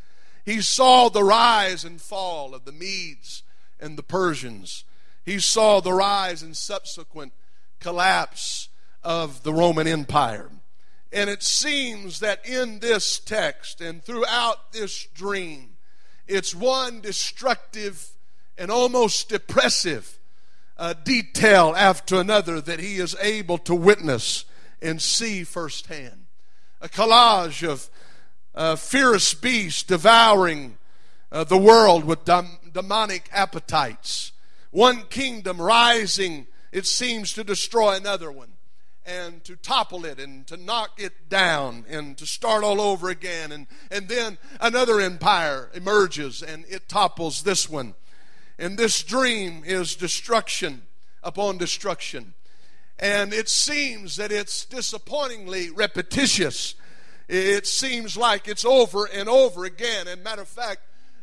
He 0.45 0.62
saw 0.62 1.10
the 1.10 1.24
rise 1.24 1.83
and 1.83 2.01
fall 2.01 2.53
of 2.53 2.65
the 2.65 2.71
Medes 2.71 3.43
and 3.79 3.98
the 3.98 4.03
Persians. 4.03 4.83
He 5.24 5.39
saw 5.39 5.79
the 5.79 5.93
rise 5.93 6.41
and 6.41 6.57
subsequent 6.57 7.33
collapse 7.79 8.69
of 9.03 9.43
the 9.43 9.53
Roman 9.53 9.88
Empire. 9.88 10.50
And 11.13 11.29
it 11.29 11.43
seems 11.43 12.19
that 12.21 12.45
in 12.48 12.79
this 12.79 13.19
text 13.19 13.81
and 13.81 14.03
throughout 14.03 14.71
this 14.71 15.07
dream, 15.13 15.71
it's 16.27 16.55
one 16.55 17.01
destructive 17.01 18.12
and 18.57 18.71
almost 18.71 19.29
depressive 19.29 20.17
uh, 20.77 20.93
detail 21.03 21.74
after 21.77 22.19
another 22.19 22.62
that 22.62 22.79
he 22.79 22.98
is 22.98 23.15
able 23.21 23.57
to 23.60 23.75
witness 23.75 24.45
and 24.81 25.01
see 25.01 25.43
firsthand. 25.43 26.25
A 26.81 26.89
collage 26.89 27.67
of 27.67 27.89
uh, 28.55 28.75
fierce 28.75 29.33
beasts 29.33 29.83
devouring 29.83 30.77
uh, 31.31 31.43
the 31.43 31.57
world 31.57 32.03
with 32.03 32.25
demonic 32.25 33.29
appetites. 33.31 34.31
One 34.71 35.03
kingdom 35.03 35.61
rising, 35.61 36.47
it 36.71 36.85
seems, 36.85 37.33
to 37.33 37.43
destroy 37.43 37.95
another 37.95 38.31
one 38.31 38.50
and 39.05 39.43
to 39.43 39.55
topple 39.55 40.05
it 40.05 40.19
and 40.19 40.45
to 40.47 40.57
knock 40.57 40.91
it 41.00 41.29
down 41.29 41.85
and 41.89 42.17
to 42.17 42.25
start 42.25 42.63
all 42.63 42.79
over 42.79 43.09
again. 43.09 43.51
And, 43.51 43.67
and 43.89 44.07
then 44.07 44.38
another 44.59 45.00
empire 45.00 45.69
emerges 45.73 46.43
and 46.43 46.65
it 46.69 46.88
topples 46.88 47.43
this 47.43 47.69
one. 47.69 47.95
And 48.59 48.77
this 48.77 49.01
dream 49.03 49.63
is 49.65 49.95
destruction 49.95 50.83
upon 51.23 51.57
destruction. 51.57 52.33
And 53.01 53.34
it 53.34 53.50
seems 53.50 54.15
that 54.17 54.31
it's 54.31 54.63
disappointingly 54.63 55.72
repetitious. 55.72 56.75
It 57.27 57.65
seems 57.65 58.15
like 58.15 58.48
it's 58.48 58.63
over 58.63 59.05
and 59.05 59.27
over 59.27 59.65
again. 59.65 60.08
And 60.08 60.24
matter 60.24 60.43
of 60.43 60.48
fact, 60.48 60.81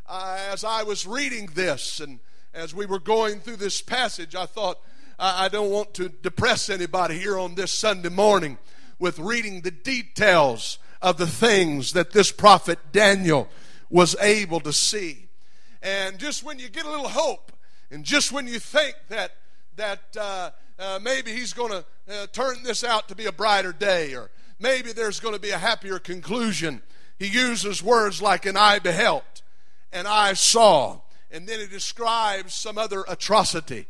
uh, 0.09 0.39
as 0.51 0.65
I 0.65 0.83
was 0.83 1.07
reading 1.07 1.51
this 1.55 2.01
and 2.01 2.19
as 2.53 2.75
we 2.75 2.85
were 2.85 2.99
going 2.99 3.39
through 3.39 3.57
this 3.57 3.81
passage, 3.81 4.35
I 4.35 4.47
thought, 4.47 4.81
I, 5.21 5.45
I 5.45 5.49
don't 5.49 5.71
want 5.71 5.95
to 5.95 6.09
depress 6.09 6.69
anybody 6.69 7.17
here 7.17 7.39
on 7.39 7.55
this 7.55 7.71
Sunday 7.71 8.09
morning 8.09 8.59
with 8.99 9.21
reading 9.21 9.61
the 9.61 9.71
details 9.71 10.79
of 11.01 11.17
the 11.17 11.29
things 11.29 11.93
that 11.93 12.11
this 12.11 12.33
prophet 12.33 12.79
Daniel 12.91 13.49
was 13.89 14.17
able 14.21 14.59
to 14.61 14.73
see. 14.73 15.29
And 15.81 16.19
just 16.19 16.43
when 16.43 16.59
you 16.59 16.69
get 16.69 16.85
a 16.85 16.91
little 16.91 17.09
hope, 17.09 17.53
and 17.91 18.05
just 18.05 18.33
when 18.33 18.49
you 18.49 18.59
think 18.59 18.97
that 19.09 19.37
that 19.79 20.01
uh, 20.19 20.51
uh, 20.79 20.99
maybe 21.03 21.33
he's 21.33 21.53
going 21.53 21.71
to 21.71 21.85
uh, 22.09 22.27
turn 22.33 22.63
this 22.63 22.85
out 22.85 23.09
to 23.09 23.15
be 23.15 23.27
a 23.27 23.33
brighter 23.33 23.73
day, 23.73 24.15
or 24.15 24.31
maybe 24.61 24.93
there's 24.93 25.21
going 25.21 25.35
to 25.35 25.41
be 25.41 25.51
a 25.51 25.59
happier 25.59 25.99
conclusion, 25.99 26.83
he 27.19 27.27
uses 27.27 27.83
words 27.83 28.23
like 28.23 28.47
"an 28.47 28.57
eye 28.57 28.79
beheld," 28.79 29.43
"and 29.93 30.07
I 30.07 30.35
saw," 30.35 31.01
and 31.31 31.49
then 31.49 31.61
he 31.61 31.67
describes 31.67 32.55
some 32.55 32.79
other 32.79 33.05
atrocity. 33.09 33.87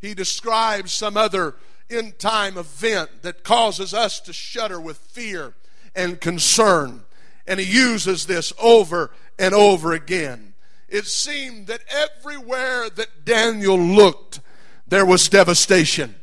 He 0.00 0.14
describes 0.14 0.92
some 0.92 1.16
other 1.16 1.54
end 1.88 2.18
time 2.18 2.58
event 2.58 3.22
that 3.22 3.44
causes 3.44 3.94
us 3.94 4.18
to 4.20 4.32
shudder 4.32 4.80
with 4.80 4.98
fear 4.98 5.54
and 5.94 6.20
concern. 6.20 7.04
And 7.46 7.60
he 7.60 7.66
uses 7.66 8.26
this 8.26 8.52
over 8.58 9.10
and 9.38 9.52
over 9.52 9.92
again 9.92 10.52
it 10.92 11.06
seemed 11.06 11.68
that 11.68 11.80
everywhere 11.88 12.90
that 12.90 13.24
Daniel 13.24 13.78
looked, 13.78 14.40
there 14.92 15.06
was 15.06 15.26
devastation. 15.30 16.14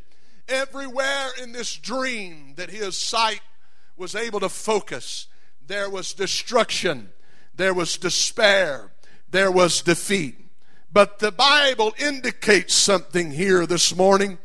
Everywhere 0.47 1.29
in 1.41 1.53
this 1.53 1.75
dream 1.75 2.53
that 2.57 2.69
his 2.69 2.95
sight 2.95 3.41
was 3.97 4.13
able 4.13 4.39
to 4.41 4.47
focus, 4.47 5.25
there 5.65 5.89
was 5.89 6.13
destruction, 6.13 7.09
there 7.55 7.73
was 7.73 7.97
despair, 7.97 8.91
there 9.27 9.51
was 9.51 9.81
defeat. 9.81 10.35
But 10.93 11.17
the 11.17 11.31
Bible 11.31 11.95
indicates 11.97 12.75
something 12.75 13.31
here 13.31 13.65
this 13.65 13.95
morning 13.95 14.37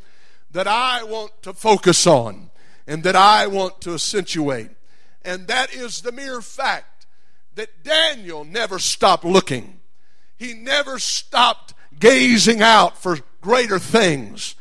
that 0.52 0.66
I 0.66 1.02
want 1.04 1.42
to 1.42 1.52
focus 1.52 2.06
on 2.06 2.50
and 2.86 3.02
that 3.02 3.16
I 3.16 3.46
want 3.46 3.82
to 3.82 3.92
accentuate. 3.92 4.70
And 5.22 5.48
that 5.48 5.74
is 5.74 6.00
the 6.00 6.12
mere 6.12 6.40
fact 6.40 7.04
that 7.56 7.84
Daniel 7.84 8.42
never 8.42 8.78
stopped 8.78 9.26
looking. 9.26 9.80
He 10.38 10.54
never 10.54 10.98
stopped 10.98 11.74
gazing 11.98 12.62
out 12.62 12.96
for 12.96 13.18
greater 13.44 13.78
things. 13.78 14.56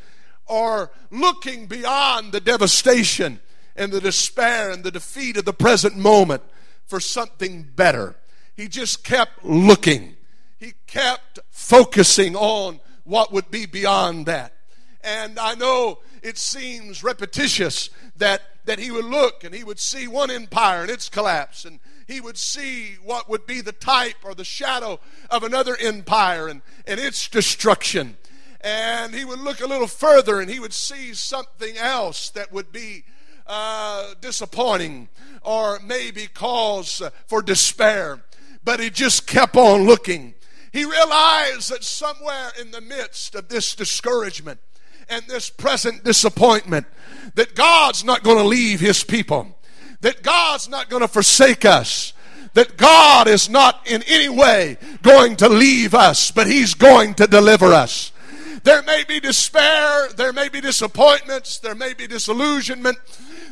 or 0.46 0.92
looking 1.10 1.68
beyond 1.68 2.32
the 2.34 2.42
devastation 2.42 3.40
and 3.76 3.92
the 3.92 4.02
despair 4.02 4.72
and 4.72 4.84
the 4.84 4.92
defeat 4.92 5.38
of 5.38 5.46
the 5.46 5.54
present 5.54 5.96
moment 5.96 6.44
for 6.86 7.00
something 7.00 7.64
better. 7.76 8.16
He 8.54 8.68
just 8.68 9.04
kept 9.04 9.44
looking. 9.44 10.16
He 10.60 10.74
kept 10.86 11.40
focusing 11.50 12.36
on 12.36 12.82
what 13.06 13.32
would 13.32 13.50
be 13.50 13.66
beyond 13.66 14.26
that. 14.26 14.54
And 15.02 15.40
I 15.40 15.56
know 15.56 16.00
it 16.22 16.38
seems 16.38 17.04
repetitious 17.04 17.90
that, 18.18 18.42
that 18.66 18.80
he 18.80 18.92
would 18.92 19.06
look 19.06 19.44
and 19.44 19.56
he 19.56 19.64
would 19.64 19.80
see 19.80 20.08
one 20.08 20.30
empire 20.30 20.82
and 20.82 20.92
its 20.92 21.10
collapse, 21.10 21.66
and 21.66 21.80
he 22.06 22.22
would 22.22 22.38
see 22.38 22.98
what 23.04 23.30
would 23.30 23.46
be 23.46 23.62
the 23.62 23.72
type 23.72 24.18
or 24.24 24.36
the 24.36 24.46
shadow 24.46 25.00
of 25.30 25.44
another 25.44 25.76
empire 25.80 26.48
and, 26.48 26.62
and 26.86 27.00
its 27.00 27.28
destruction. 27.28 28.18
And 28.64 29.14
he 29.14 29.26
would 29.26 29.40
look 29.40 29.60
a 29.60 29.68
little 29.68 29.88
further 29.88 30.40
and 30.40 30.50
he 30.50 30.60
would 30.60 30.74
see 30.74 31.14
something 31.14 31.78
else 31.78 32.30
that 32.30 32.52
would 32.54 32.72
be 32.72 33.04
uh, 33.46 34.14
disappointing 34.22 35.10
or 35.42 35.80
maybe 35.86 36.28
cause 36.28 37.02
for 37.28 37.42
despair. 37.42 38.24
But 38.64 38.80
he 38.80 38.90
just 38.90 39.28
kept 39.28 39.58
on 39.58 39.84
looking. 39.84 40.34
He 40.72 40.86
realized 40.86 41.72
that 41.72 41.84
somewhere 41.84 42.52
in 42.60 42.72
the 42.72 42.82
midst 42.82 43.36
of 43.36 43.50
this 43.50 43.76
discouragement 43.76 44.60
and 45.10 45.24
this 45.28 45.50
present 45.50 46.06
disappointment, 46.06 46.88
that 47.36 47.56
God's 47.56 48.06
not 48.06 48.24
going 48.24 48.38
to 48.38 48.44
leave 48.44 48.80
his 48.80 49.04
people, 49.04 49.58
that 50.00 50.24
God's 50.24 50.70
not 50.70 50.90
going 50.90 51.02
to 51.02 51.08
forsake 51.10 51.66
us, 51.66 52.14
that 52.54 52.78
God 52.78 53.28
is 53.28 53.50
not 53.50 53.86
in 53.86 54.04
any 54.08 54.30
way 54.30 54.78
going 55.02 55.36
to 55.38 55.50
leave 55.50 55.94
us, 55.94 56.32
but 56.32 56.48
he's 56.48 56.74
going 56.74 57.14
to 57.16 57.28
deliver 57.28 57.74
us. 57.74 58.13
There 58.64 58.82
may 58.82 59.04
be 59.04 59.20
despair, 59.20 60.08
there 60.16 60.32
may 60.32 60.48
be 60.48 60.62
disappointments, 60.62 61.60
there 61.60 61.76
may 61.76 61.94
be 61.94 62.08
disillusionment, 62.08 62.98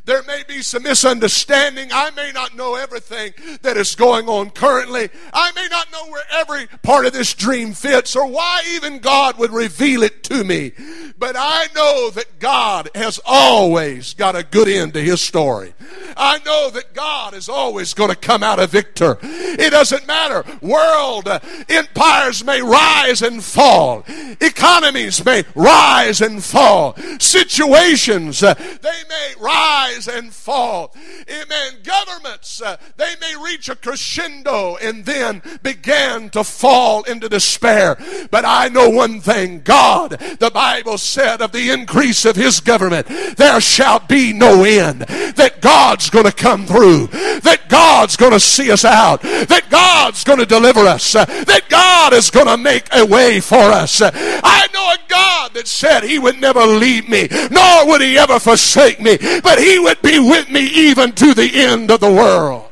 there 0.05 0.23
may 0.23 0.43
be 0.47 0.61
some 0.61 0.83
misunderstanding. 0.83 1.89
I 1.91 2.09
may 2.11 2.31
not 2.31 2.55
know 2.55 2.75
everything 2.75 3.33
that 3.61 3.77
is 3.77 3.95
going 3.95 4.27
on 4.27 4.49
currently. 4.49 5.09
I 5.33 5.51
may 5.53 5.67
not 5.69 5.91
know 5.91 6.09
where 6.09 6.23
every 6.31 6.67
part 6.81 7.05
of 7.05 7.13
this 7.13 7.33
dream 7.33 7.73
fits 7.73 8.15
or 8.15 8.25
why 8.25 8.63
even 8.73 8.99
God 8.99 9.37
would 9.37 9.51
reveal 9.51 10.03
it 10.03 10.23
to 10.25 10.43
me. 10.43 10.71
But 11.17 11.35
I 11.37 11.67
know 11.75 12.09
that 12.11 12.39
God 12.39 12.89
has 12.95 13.19
always 13.25 14.13
got 14.13 14.35
a 14.35 14.43
good 14.43 14.67
end 14.67 14.93
to 14.95 15.01
his 15.01 15.21
story. 15.21 15.73
I 16.17 16.39
know 16.45 16.69
that 16.71 16.93
God 16.93 17.33
is 17.33 17.47
always 17.47 17.93
going 17.93 18.09
to 18.09 18.15
come 18.15 18.43
out 18.43 18.59
a 18.59 18.67
victor. 18.67 19.17
It 19.21 19.71
doesn't 19.71 20.07
matter. 20.07 20.43
World 20.61 21.27
uh, 21.27 21.39
empires 21.69 22.43
may 22.43 22.61
rise 22.61 23.21
and 23.21 23.43
fall. 23.43 24.03
Economies 24.39 25.23
may 25.23 25.43
rise 25.53 26.21
and 26.21 26.43
fall. 26.43 26.95
Situations, 27.19 28.41
uh, 28.41 28.53
they 28.53 29.03
may 29.09 29.33
rise 29.39 29.90
rise 29.91 30.07
and 30.07 30.33
fall. 30.33 30.93
Amen. 31.29 31.79
Governments, 31.83 32.61
uh, 32.61 32.77
they 32.97 33.13
may 33.19 33.35
reach 33.43 33.69
a 33.69 33.75
crescendo 33.75 34.75
and 34.77 35.05
then 35.05 35.41
begin 35.63 36.29
to 36.31 36.43
fall 36.43 37.03
into 37.03 37.29
despair. 37.29 37.97
But 38.29 38.45
I 38.45 38.67
know 38.69 38.89
one 38.89 39.21
thing 39.21 39.61
God, 39.61 40.11
the 40.11 40.51
Bible 40.53 40.97
said 40.97 41.41
of 41.41 41.51
the 41.51 41.69
increase 41.71 42.25
of 42.25 42.35
His 42.35 42.59
government, 42.59 43.07
there 43.37 43.61
shall 43.61 43.99
be 43.99 44.33
no 44.33 44.63
end. 44.63 45.01
That 45.01 45.61
God's 45.61 46.09
going 46.09 46.25
to 46.25 46.31
come 46.31 46.65
through. 46.65 47.07
That 47.07 47.63
God's 47.69 48.17
going 48.17 48.33
to 48.33 48.39
see 48.39 48.71
us 48.71 48.85
out. 48.85 49.21
That 49.21 49.67
God's 49.69 50.23
going 50.23 50.39
to 50.39 50.45
deliver 50.45 50.81
us. 50.81 51.13
That 51.13 51.63
God 51.69 52.13
is 52.13 52.29
going 52.29 52.47
to 52.47 52.57
make 52.57 52.87
a 52.93 53.05
way 53.05 53.39
for 53.39 53.55
us. 53.55 54.01
I 54.03 54.67
know 54.73 54.91
a 54.91 54.97
God 55.09 55.53
that 55.53 55.67
said 55.67 56.03
He 56.03 56.19
would 56.19 56.39
never 56.39 56.65
leave 56.65 57.07
me, 57.09 57.27
nor 57.49 57.87
would 57.87 58.01
He 58.01 58.17
ever 58.17 58.39
forsake 58.39 58.99
me, 58.99 59.17
but 59.41 59.59
He 59.59 59.79
would 59.83 60.01
be 60.01 60.19
with 60.19 60.49
me 60.49 60.61
even 60.61 61.11
to 61.13 61.33
the 61.33 61.49
end 61.53 61.91
of 61.91 61.99
the 61.99 62.11
world. 62.11 62.70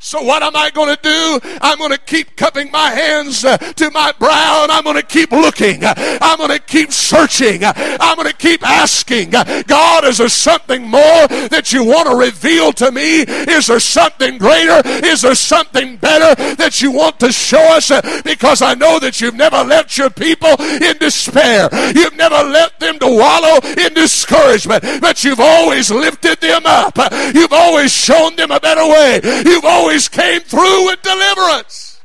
So 0.00 0.22
what 0.22 0.44
am 0.44 0.54
I 0.54 0.70
going 0.70 0.94
to 0.94 1.02
do? 1.02 1.40
I'm 1.60 1.76
going 1.76 1.90
to 1.90 1.98
keep 1.98 2.36
cupping 2.36 2.70
my 2.70 2.90
hands 2.90 3.44
uh, 3.44 3.56
to 3.58 3.90
my 3.90 4.12
brow 4.16 4.60
and 4.62 4.70
I'm 4.70 4.84
going 4.84 4.94
to 4.94 5.02
keep 5.02 5.32
looking. 5.32 5.80
I'm 5.84 6.38
going 6.38 6.50
to 6.50 6.60
keep 6.60 6.92
searching. 6.92 7.64
I'm 7.64 8.16
going 8.16 8.28
to 8.28 8.36
keep 8.36 8.64
asking. 8.64 9.30
God, 9.30 10.04
is 10.04 10.18
there 10.18 10.28
something 10.28 10.82
more 10.82 11.26
that 11.50 11.72
you 11.72 11.84
want 11.84 12.08
to 12.08 12.14
reveal 12.14 12.72
to 12.74 12.92
me? 12.92 13.22
Is 13.22 13.66
there 13.66 13.80
something 13.80 14.38
greater? 14.38 14.82
Is 15.04 15.22
there 15.22 15.34
something 15.34 15.96
better 15.96 16.54
that 16.54 16.80
you 16.80 16.92
want 16.92 17.18
to 17.20 17.32
show 17.32 17.76
us? 17.76 17.90
Because 18.22 18.62
I 18.62 18.74
know 18.74 19.00
that 19.00 19.20
you've 19.20 19.34
never 19.34 19.64
left 19.64 19.98
your 19.98 20.10
people 20.10 20.54
in 20.60 20.96
despair. 20.98 21.68
You've 21.92 22.16
never 22.16 22.48
left 22.48 22.78
them 22.78 23.00
to 23.00 23.06
wallow 23.08 23.58
in 23.76 23.94
discouragement, 23.94 25.00
but 25.00 25.24
you've 25.24 25.40
always 25.40 25.90
lifted 25.90 26.40
them 26.40 26.62
up. 26.66 26.96
You've 27.34 27.52
always 27.52 27.92
shown 27.92 28.36
them 28.36 28.52
a 28.52 28.60
better 28.60 28.86
way. 28.86 29.20
You've 29.44 29.64
always 29.64 29.87
always 29.88 30.06
came 30.06 30.42
through 30.42 30.84
with 30.84 31.00
deliverance. 31.00 32.02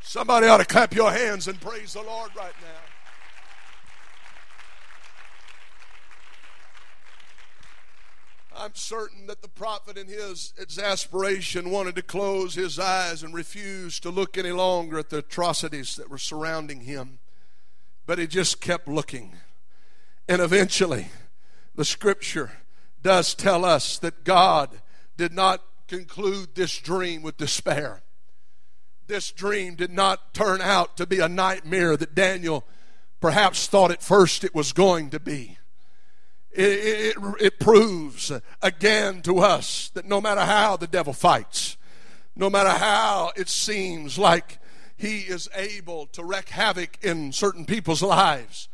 Somebody 0.00 0.46
ought 0.46 0.58
to 0.58 0.64
clap 0.64 0.94
your 0.94 1.10
hands 1.10 1.48
and 1.48 1.60
praise 1.60 1.94
the 1.94 2.02
Lord 2.02 2.30
right 2.36 2.52
now. 2.60 2.68
I'm 8.56 8.70
certain 8.74 9.26
that 9.26 9.42
the 9.42 9.48
prophet, 9.48 9.98
in 9.98 10.06
his 10.06 10.54
exasperation, 10.56 11.68
wanted 11.68 11.96
to 11.96 12.02
close 12.02 12.54
his 12.54 12.78
eyes 12.78 13.24
and 13.24 13.34
refuse 13.34 13.98
to 14.00 14.10
look 14.10 14.38
any 14.38 14.52
longer 14.52 15.00
at 15.00 15.10
the 15.10 15.18
atrocities 15.18 15.96
that 15.96 16.08
were 16.08 16.16
surrounding 16.16 16.82
him. 16.82 17.18
But 18.06 18.20
he 18.20 18.28
just 18.28 18.60
kept 18.60 18.86
looking. 18.86 19.34
And 20.28 20.40
eventually, 20.40 21.08
the 21.74 21.84
scripture 21.84 22.52
does 23.02 23.34
tell 23.34 23.64
us 23.64 23.98
that 23.98 24.22
God 24.22 24.80
did 25.16 25.32
not 25.32 25.64
conclude 25.88 26.54
this 26.54 26.78
dream 26.78 27.22
with 27.22 27.36
despair. 27.36 28.02
This 29.06 29.32
dream 29.32 29.74
did 29.74 29.90
not 29.90 30.34
turn 30.34 30.60
out 30.60 30.96
to 30.98 31.06
be 31.06 31.18
a 31.18 31.28
nightmare 31.28 31.96
that 31.96 32.14
Daniel 32.14 32.64
perhaps 33.20 33.66
thought 33.66 33.90
at 33.90 34.02
first 34.02 34.44
it 34.44 34.54
was 34.54 34.72
going 34.72 35.10
to 35.10 35.18
be. 35.18 35.58
It, 36.50 37.16
it, 37.16 37.16
it, 37.40 37.60
proves 37.60 38.32
again 38.62 39.22
to 39.22 39.38
us 39.38 39.90
that 39.90 40.06
no 40.06 40.20
matter 40.20 40.40
how 40.40 40.76
the 40.76 40.86
devil 40.86 41.12
fights, 41.12 41.76
no 42.34 42.48
matter 42.48 42.70
how 42.70 43.32
it 43.36 43.48
seems 43.48 44.18
like 44.18 44.58
he 44.96 45.20
is 45.20 45.48
able 45.54 46.06
to 46.06 46.24
wreak 46.24 46.48
havoc 46.48 46.98
in 47.02 47.32
certain 47.32 47.64
people's 47.64 48.02
lives, 48.02 48.68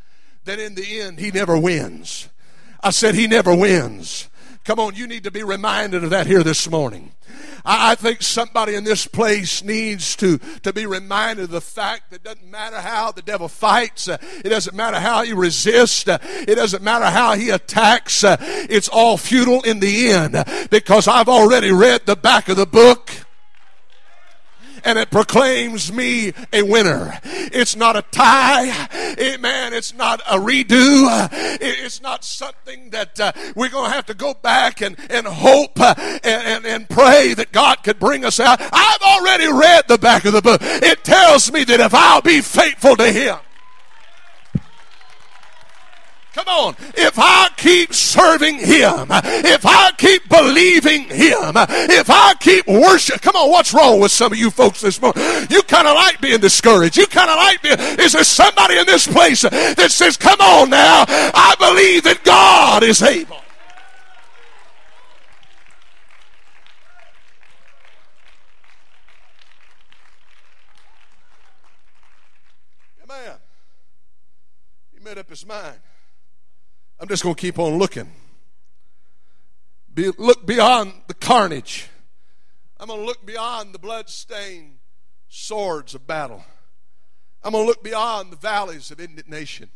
that 0.45 0.59
in 0.59 0.75
the 0.75 1.01
end 1.01 1.19
he 1.19 1.31
never 1.31 1.59
wins. 1.59 2.29
I 2.83 2.91
said 2.91 3.15
he 3.15 3.27
never 3.27 3.55
wins. 3.55 4.29
Come 4.65 4.81
on, 4.81 4.95
you 4.95 5.07
need 5.07 5.25
to 5.25 5.31
be 5.31 5.43
reminded 5.43 6.05
of 6.05 6.11
that 6.11 6.27
here 6.27 6.43
this 6.43 6.71
morning. 6.71 7.13
I 7.67 7.95
think 7.97 8.23
somebody 8.23 8.75
in 8.75 8.85
this 8.85 9.07
place 9.07 9.63
needs 9.63 10.17
to, 10.17 10.39
to 10.63 10.73
be 10.73 10.87
reminded 10.87 11.45
of 11.45 11.51
the 11.51 11.61
fact 11.61 12.11
that 12.11 12.17
it 12.17 12.25
doesn't 12.25 12.51
matter 12.51 12.81
how 12.81 13.13
the 13.13 13.21
devil 13.21 13.49
fights, 13.49 14.09
uh, 14.09 14.17
it 14.43 14.49
doesn't 14.49 14.75
matter 14.75 14.99
how 14.99 15.23
he 15.23 15.35
resists, 15.35 16.09
uh, 16.09 16.17
it 16.23 16.55
doesn't 16.55 16.83
matter 16.83 17.07
how 17.07 17.35
he 17.35 17.51
attacks, 17.51 18.25
uh, 18.25 18.37
it's 18.41 18.89
all 18.89 19.19
futile 19.19 19.63
in 19.63 19.81
the 19.81 20.11
end 20.11 20.71
because 20.71 21.09
I've 21.09 21.29
already 21.29 21.71
read 21.71 22.07
the 22.07 22.17
back 22.17 22.49
of 22.49 22.57
the 22.57 22.67
book 22.67 23.11
and 24.85 24.99
it 24.99 25.11
proclaims 25.11 25.93
me 25.93 26.33
a 26.53 26.63
winner. 26.63 27.19
It's 27.25 27.77
not 27.77 27.97
a 27.97 28.03
tie. 28.03 28.89
Amen. 29.19 29.73
It's 29.73 29.95
not 29.95 30.21
a 30.29 30.39
redo. 30.39 31.29
It's 31.61 32.01
not 32.03 32.25
something 32.25 32.91
that 32.91 33.19
uh, 33.19 33.33
we're 33.55 33.69
going 33.69 33.91
to 33.91 33.95
have 33.95 34.07
to 34.07 34.15
go 34.15 34.35
back 34.35 34.81
and, 34.81 34.97
and 35.11 35.27
hope 35.27 35.81
uh, 35.81 35.95
and, 35.99 36.25
and, 36.25 36.67
and 36.67 36.89
pray 36.89 37.35
that 37.35 37.53
God 37.53 37.83
could 37.83 37.99
bring 37.99 38.25
us 38.25 38.41
out. 38.41 38.61
I've 38.61 39.03
already 39.03 39.53
read 39.53 39.89
the 39.89 39.99
back 39.99 40.25
of 40.25 40.33
the 40.33 40.43
book. 40.43 40.61
It 40.63 41.05
tells 41.05 41.53
me 41.53 41.65
that 41.65 41.81
if 41.81 41.95
I'll 41.95 42.23
be 42.23 42.41
faithful 42.41 42.97
to 42.97 43.11
Him, 43.11 43.39
Come 46.35 46.49
on. 46.49 46.75
If 46.97 47.15
I 47.17 47.49
keep 47.57 47.95
serving 47.95 48.59
Him, 48.59 49.07
if 49.13 49.65
I 49.65 49.93
keep 49.97 50.29
believing 50.29 51.05
Him, 51.05 51.55
if 51.55 52.11
I 52.11 52.35
keep 52.41 52.67
worship, 52.67 53.23
come 53.23 53.37
on, 53.37 53.51
what's 53.51 53.73
wrong 53.73 54.01
with 54.01 54.11
some 54.11 54.33
of 54.33 54.39
you 54.39 54.51
folks 54.51 54.81
this 54.81 55.01
morning? 55.01 55.23
You 55.49 55.63
kind 55.63 55.87
of 55.87 55.95
like 55.95 56.21
being 56.21 56.41
discouraged. 56.41 56.97
You 56.97 57.07
kind 57.07 57.31
of 57.31 57.37
like 57.37 57.63
being, 57.63 57.79
is 58.01 58.15
there 58.15 58.25
somebody 58.25 58.79
in 58.79 58.87
this 58.87 59.07
place 59.07 59.43
that 59.43 59.93
says, 59.93 60.17
come 60.17 60.41
on 60.41 60.71
now, 60.71 61.05
I 61.07 61.55
believe 61.57 62.03
that 62.03 62.25
God 62.25 62.83
is 62.83 63.01
able. 63.01 63.45
Amen. 73.05 73.37
He 74.93 74.99
made 74.99 75.19
up 75.19 75.31
his 75.31 75.47
mind. 75.47 75.77
I'm 77.01 77.09
just 77.09 77.23
going 77.23 77.35
to 77.35 77.41
keep 77.41 77.59
on 77.59 77.79
looking. 77.79 78.11
Be, 79.93 80.11
look 80.19 80.47
beyond 80.47 80.93
the 81.07 81.15
carnage. 81.15 81.89
I'm 82.79 82.89
going 82.89 83.01
to 83.01 83.07
look 83.07 83.25
beyond 83.25 83.73
the 83.73 83.79
blood-stained 83.79 84.79
swords 85.29 85.95
of 85.95 86.07
battle. 86.07 86.45
I'm 87.43 87.53
going 87.53 87.65
to 87.65 87.69
look 87.69 87.83
beyond 87.83 88.33
the 88.33 88.37
valleys 88.37 88.91
of 88.91 89.01
indignation. 89.01 89.69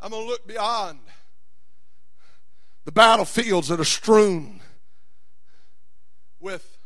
I'm 0.00 0.10
going 0.10 0.24
to 0.24 0.28
look 0.28 0.46
beyond 0.46 0.98
the 2.84 2.92
battlefields 2.92 3.68
that 3.68 3.80
are 3.80 3.84
strewn 3.84 4.60
with 6.40 6.78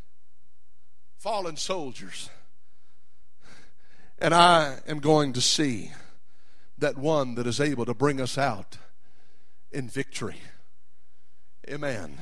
fallen 1.17 1.57
soldiers. 1.57 2.31
And 4.19 4.35
I 4.35 4.79
am 4.87 5.01
going 5.01 5.33
to 5.35 5.41
see 5.41 5.93
that 6.79 6.97
one 6.97 7.35
that 7.37 7.47
is 7.47 7.61
able 7.61 7.85
to 7.87 7.95
bring 7.95 8.21
us 8.21 8.37
out 8.37 8.79
in 9.73 9.89
victory. 9.89 10.41
Amen. 11.69 12.19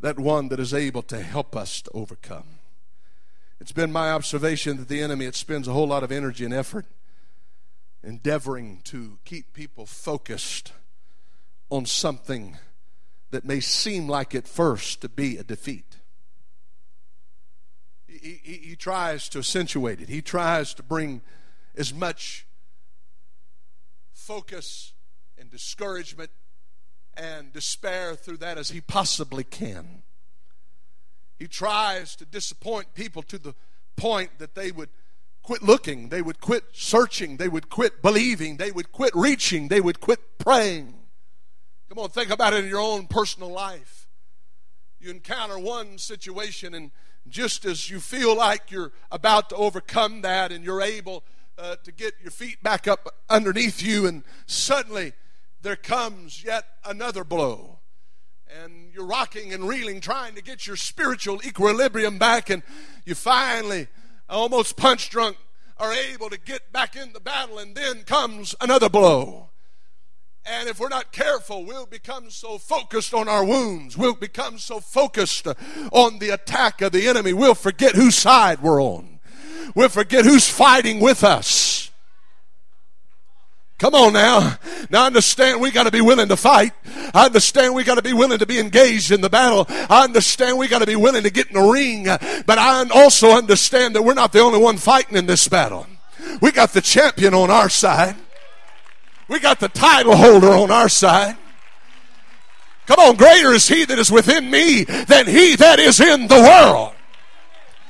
That 0.00 0.18
one 0.18 0.48
that 0.48 0.60
is 0.60 0.72
able 0.72 1.02
to 1.02 1.20
help 1.20 1.56
us 1.56 1.82
to 1.82 1.90
overcome. 1.92 2.60
It's 3.60 3.72
been 3.72 3.92
my 3.92 4.10
observation 4.12 4.78
that 4.78 4.88
the 4.88 5.02
enemy 5.02 5.26
it 5.26 5.34
spends 5.34 5.68
a 5.68 5.72
whole 5.72 5.88
lot 5.88 6.02
of 6.02 6.10
energy 6.10 6.44
and 6.44 6.54
effort 6.54 6.86
endeavoring 8.02 8.80
to 8.84 9.18
keep 9.24 9.52
people 9.52 9.84
focused 9.86 10.72
on 11.68 11.86
something 11.86 12.56
that 13.30 13.44
may 13.44 13.60
seem 13.60 14.08
like 14.08 14.34
at 14.34 14.48
first 14.48 15.00
to 15.02 15.08
be 15.08 15.36
a 15.36 15.44
defeat. 15.44 15.96
He, 18.08 18.40
he, 18.42 18.54
he, 18.54 18.76
tries 18.76 19.28
to 19.30 19.38
accentuate 19.38 20.00
it, 20.00 20.08
he 20.08 20.20
tries 20.20 20.74
to 20.74 20.82
bring 20.82 21.22
as 21.76 21.94
much 21.94 22.46
focus 24.12 24.92
and 25.38 25.50
discouragement 25.50 26.30
and 27.16 27.52
despair 27.52 28.14
through 28.14 28.38
that 28.38 28.58
as 28.58 28.70
he 28.70 28.80
possibly 28.80 29.44
can. 29.44 30.02
He 31.38 31.46
tries 31.46 32.14
to 32.16 32.24
disappoint 32.24 32.94
people 32.94 33.22
to 33.22 33.38
the 33.38 33.54
point 33.96 34.38
that 34.38 34.54
they 34.54 34.70
would 34.70 34.90
quit 35.42 35.62
looking, 35.62 36.10
they 36.10 36.22
would 36.22 36.40
quit 36.40 36.64
searching, 36.72 37.36
they 37.38 37.48
would 37.48 37.70
quit 37.70 38.02
believing, 38.02 38.56
they 38.56 38.70
would 38.70 38.92
quit 38.92 39.10
reaching, 39.14 39.68
they 39.68 39.80
would 39.80 40.00
quit 40.00 40.20
praying. 40.38 40.94
Come 41.88 41.98
on, 41.98 42.10
think 42.10 42.30
about 42.30 42.52
it 42.52 42.64
in 42.64 42.70
your 42.70 42.80
own 42.80 43.06
personal 43.06 43.50
life. 43.50 44.06
You 45.00 45.10
encounter 45.10 45.58
one 45.58 45.98
situation, 45.98 46.74
and 46.74 46.90
just 47.28 47.64
as 47.64 47.90
you 47.90 48.00
feel 48.00 48.36
like 48.36 48.70
you're 48.70 48.92
about 49.10 49.48
to 49.48 49.56
overcome 49.56 50.20
that 50.22 50.52
and 50.52 50.62
you're 50.64 50.82
able 50.82 51.24
uh, 51.58 51.76
to 51.84 51.90
get 51.90 52.14
your 52.22 52.30
feet 52.30 52.62
back 52.62 52.86
up 52.86 53.08
underneath 53.28 53.82
you, 53.82 54.06
and 54.06 54.24
suddenly 54.46 55.14
there 55.62 55.76
comes 55.76 56.44
yet 56.44 56.64
another 56.84 57.24
blow. 57.24 57.78
And 58.62 58.92
you're 58.92 59.06
rocking 59.06 59.52
and 59.52 59.68
reeling, 59.68 60.00
trying 60.00 60.34
to 60.34 60.42
get 60.42 60.66
your 60.66 60.76
spiritual 60.76 61.40
equilibrium 61.44 62.18
back, 62.18 62.50
and 62.50 62.62
you 63.04 63.14
finally, 63.14 63.88
almost 64.28 64.76
punch 64.76 65.10
drunk, 65.10 65.36
are 65.78 65.92
able 65.92 66.28
to 66.30 66.38
get 66.38 66.72
back 66.72 66.96
in 66.96 67.12
the 67.12 67.20
battle, 67.20 67.58
and 67.58 67.74
then 67.74 68.02
comes 68.02 68.54
another 68.60 68.88
blow. 68.88 69.50
And 70.44 70.68
if 70.68 70.80
we're 70.80 70.88
not 70.88 71.12
careful, 71.12 71.64
we'll 71.64 71.86
become 71.86 72.30
so 72.30 72.58
focused 72.58 73.14
on 73.14 73.28
our 73.28 73.44
wounds. 73.44 73.96
We'll 73.96 74.14
become 74.14 74.58
so 74.58 74.80
focused 74.80 75.46
on 75.92 76.18
the 76.18 76.30
attack 76.30 76.80
of 76.80 76.92
the 76.92 77.06
enemy. 77.06 77.32
We'll 77.32 77.54
forget 77.54 77.94
whose 77.94 78.16
side 78.16 78.62
we're 78.62 78.82
on. 78.82 79.20
We'll 79.74 79.90
forget 79.90 80.24
who's 80.24 80.48
fighting 80.48 80.98
with 80.98 81.22
us. 81.22 81.89
Come 83.80 83.94
on 83.94 84.12
now. 84.12 84.58
Now 84.90 85.04
I 85.04 85.06
understand 85.06 85.58
we 85.58 85.70
got 85.70 85.84
to 85.84 85.90
be 85.90 86.02
willing 86.02 86.28
to 86.28 86.36
fight. 86.36 86.72
I 87.14 87.24
understand 87.24 87.74
we 87.74 87.82
got 87.82 87.94
to 87.94 88.02
be 88.02 88.12
willing 88.12 88.38
to 88.38 88.46
be 88.46 88.60
engaged 88.60 89.10
in 89.10 89.22
the 89.22 89.30
battle. 89.30 89.64
I 89.68 90.04
understand 90.04 90.58
we 90.58 90.68
got 90.68 90.80
to 90.80 90.86
be 90.86 90.96
willing 90.96 91.22
to 91.22 91.30
get 91.30 91.46
in 91.46 91.54
the 91.54 91.62
ring. 91.62 92.04
But 92.04 92.58
I 92.58 92.86
also 92.90 93.30
understand 93.30 93.96
that 93.96 94.02
we're 94.02 94.12
not 94.12 94.32
the 94.32 94.40
only 94.40 94.58
one 94.58 94.76
fighting 94.76 95.16
in 95.16 95.24
this 95.24 95.48
battle. 95.48 95.86
We 96.42 96.52
got 96.52 96.74
the 96.74 96.82
champion 96.82 97.32
on 97.32 97.50
our 97.50 97.70
side. 97.70 98.16
We 99.28 99.40
got 99.40 99.60
the 99.60 99.68
title 99.68 100.14
holder 100.14 100.50
on 100.50 100.70
our 100.70 100.90
side. 100.90 101.38
Come 102.84 103.00
on, 103.00 103.16
greater 103.16 103.52
is 103.54 103.66
he 103.66 103.86
that 103.86 103.98
is 103.98 104.10
within 104.10 104.50
me 104.50 104.84
than 104.84 105.26
he 105.26 105.56
that 105.56 105.78
is 105.78 106.00
in 106.00 106.26
the 106.26 106.34
world. 106.34 106.92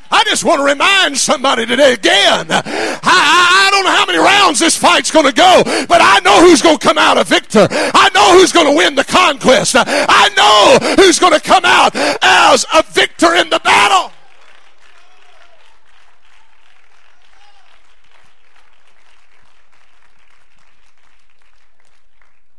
I 0.09 0.23
just 0.25 0.45
want 0.45 0.61
to 0.61 0.65
remind 0.65 1.19
somebody 1.19 1.67
today 1.67 1.95
again. 1.95 2.47
I, 2.51 2.63
I, 3.03 3.60
don't 3.83 3.91
know 3.91 3.99
how 3.99 4.07
many 4.07 4.19
rounds 4.19 4.59
this 4.59 4.77
fight's 4.77 5.11
going 5.11 5.27
to 5.27 5.33
go, 5.33 5.63
but 5.65 6.01
I 6.03 6.21
know 6.21 6.41
who's 6.43 6.61
going 6.61 6.77
to 6.77 6.87
come 6.87 6.99
out 6.99 7.17
a 7.17 7.25
victor. 7.25 7.67
I 7.71 8.11
know 8.15 8.39
who's 8.39 8.53
going 8.53 8.67
to 8.67 8.77
win 8.77 8.95
the 8.95 9.05
conquest. 9.05 9.75
I 9.77 10.29
know 10.37 10.97
who's 10.97 11.19
going 11.19 11.33
to 11.33 11.41
come 11.41 11.65
out 11.65 11.93
as 11.95 12.67
a 12.75 12.83
victor 12.83 13.35
in 13.35 13.49
the 13.49 13.61
battle. 13.61 14.13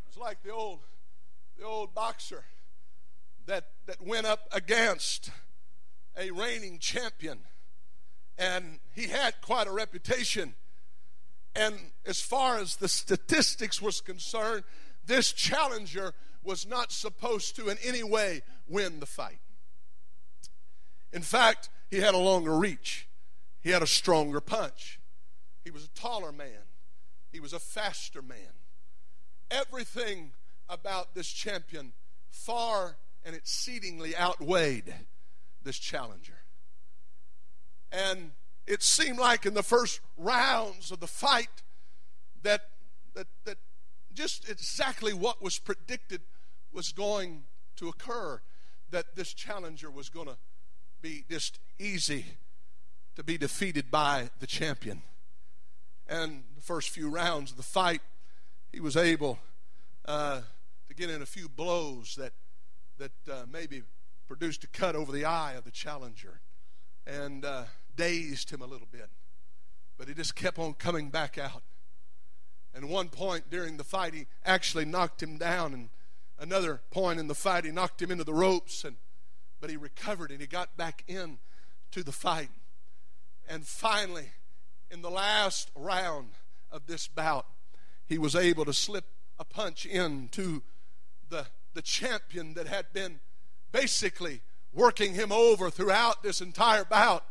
It's 0.09 0.17
like 0.17 0.41
the 0.43 0.51
old, 0.51 0.79
the 1.59 1.65
old 1.65 1.93
boxer 1.93 2.45
that, 3.45 3.65
that 3.85 4.01
went 4.01 4.25
up 4.25 4.47
against 4.51 5.29
a 6.17 6.31
reigning 6.31 6.79
champion. 6.79 7.39
And 8.39 8.79
he 8.95 9.09
had 9.09 9.39
quite 9.41 9.67
a 9.67 9.71
reputation. 9.71 10.55
And 11.55 11.75
as 12.05 12.21
far 12.21 12.57
as 12.57 12.77
the 12.77 12.87
statistics 12.87 13.81
was 13.81 14.01
concerned, 14.01 14.63
this 15.05 15.31
challenger 15.31 16.13
was 16.43 16.67
not 16.67 16.91
supposed 16.91 17.55
to 17.57 17.69
in 17.69 17.77
any 17.83 18.03
way 18.03 18.41
win 18.67 18.99
the 18.99 19.05
fight. 19.05 19.39
In 21.13 21.21
fact, 21.21 21.69
he 21.89 21.97
had 21.97 22.13
a 22.13 22.17
longer 22.17 22.57
reach, 22.57 23.07
he 23.59 23.69
had 23.69 23.83
a 23.83 23.87
stronger 23.87 24.39
punch, 24.39 24.99
he 25.63 25.71
was 25.71 25.83
a 25.83 25.89
taller 25.89 26.31
man, 26.31 26.63
he 27.31 27.39
was 27.39 27.53
a 27.53 27.59
faster 27.59 28.21
man 28.21 28.53
everything 29.51 30.31
about 30.69 31.13
this 31.13 31.27
champion 31.27 31.91
far 32.29 32.95
and 33.25 33.35
exceedingly 33.35 34.15
outweighed 34.15 34.95
this 35.63 35.77
challenger. 35.77 36.39
And 37.91 38.31
it 38.71 38.81
seemed 38.81 39.19
like 39.19 39.45
in 39.45 39.53
the 39.53 39.63
first 39.63 39.99
rounds 40.17 40.91
of 40.91 41.01
the 41.01 41.07
fight 41.07 41.61
that, 42.41 42.61
that, 43.13 43.27
that 43.43 43.57
just 44.13 44.49
exactly 44.49 45.13
what 45.13 45.41
was 45.41 45.59
predicted 45.59 46.21
was 46.71 46.93
going 46.93 47.43
to 47.75 47.89
occur 47.89 48.39
that 48.89 49.13
this 49.17 49.33
challenger 49.33 49.91
was 49.91 50.07
going 50.07 50.27
to 50.27 50.37
be 51.01 51.25
just 51.29 51.59
easy 51.79 52.25
to 53.17 53.23
be 53.23 53.37
defeated 53.37 53.91
by 53.91 54.29
the 54.39 54.47
champion. 54.47 55.01
And 56.07 56.43
the 56.55 56.61
first 56.61 56.91
few 56.91 57.09
rounds 57.09 57.51
of 57.51 57.57
the 57.57 57.63
fight, 57.63 58.01
he 58.71 58.79
was 58.79 58.95
able 58.95 59.37
uh, 60.05 60.41
to 60.87 60.95
get 60.95 61.09
in 61.09 61.21
a 61.21 61.25
few 61.25 61.49
blows 61.49 62.15
that 62.15 62.31
that 62.97 63.11
uh, 63.29 63.43
maybe 63.51 63.81
produced 64.27 64.63
a 64.63 64.67
cut 64.67 64.95
over 64.95 65.11
the 65.11 65.25
eye 65.25 65.53
of 65.53 65.65
the 65.65 65.71
challenger 65.71 66.39
and 67.07 67.43
uh, 67.43 67.63
dazed 67.95 68.49
him 68.49 68.61
a 68.61 68.67
little 68.67 68.87
bit. 68.91 69.09
But 69.97 70.07
he 70.07 70.13
just 70.13 70.35
kept 70.35 70.57
on 70.57 70.73
coming 70.73 71.09
back 71.09 71.37
out. 71.37 71.63
And 72.73 72.89
one 72.89 73.09
point 73.09 73.49
during 73.49 73.77
the 73.77 73.83
fight, 73.83 74.13
he 74.13 74.27
actually 74.45 74.85
knocked 74.85 75.21
him 75.21 75.37
down, 75.37 75.73
and 75.73 75.89
another 76.39 76.81
point 76.89 77.19
in 77.19 77.27
the 77.27 77.35
fight, 77.35 77.65
he 77.65 77.71
knocked 77.71 78.01
him 78.01 78.11
into 78.11 78.23
the 78.23 78.33
ropes, 78.33 78.83
and 78.83 78.95
but 79.61 79.69
he 79.69 79.77
recovered 79.77 80.31
and 80.31 80.41
he 80.41 80.47
got 80.47 80.75
back 80.75 81.03
in 81.07 81.37
to 81.91 82.03
the 82.03 82.11
fight. 82.11 82.49
And 83.47 83.65
finally, 83.65 84.31
in 84.89 85.01
the 85.01 85.11
last 85.11 85.69
round 85.75 86.31
of 86.71 86.87
this 86.87 87.07
bout, 87.07 87.45
he 88.07 88.17
was 88.17 88.35
able 88.35 88.65
to 88.65 88.73
slip 88.73 89.05
a 89.39 89.45
punch 89.45 89.85
into 89.85 90.63
the, 91.29 91.45
the 91.73 91.81
champion 91.81 92.55
that 92.55 92.67
had 92.67 92.91
been 92.91 93.19
basically 93.71 94.41
working 94.73 95.13
him 95.13 95.31
over 95.31 95.69
throughout 95.69 96.23
this 96.23 96.41
entire 96.41 96.83
bout. 96.83 97.23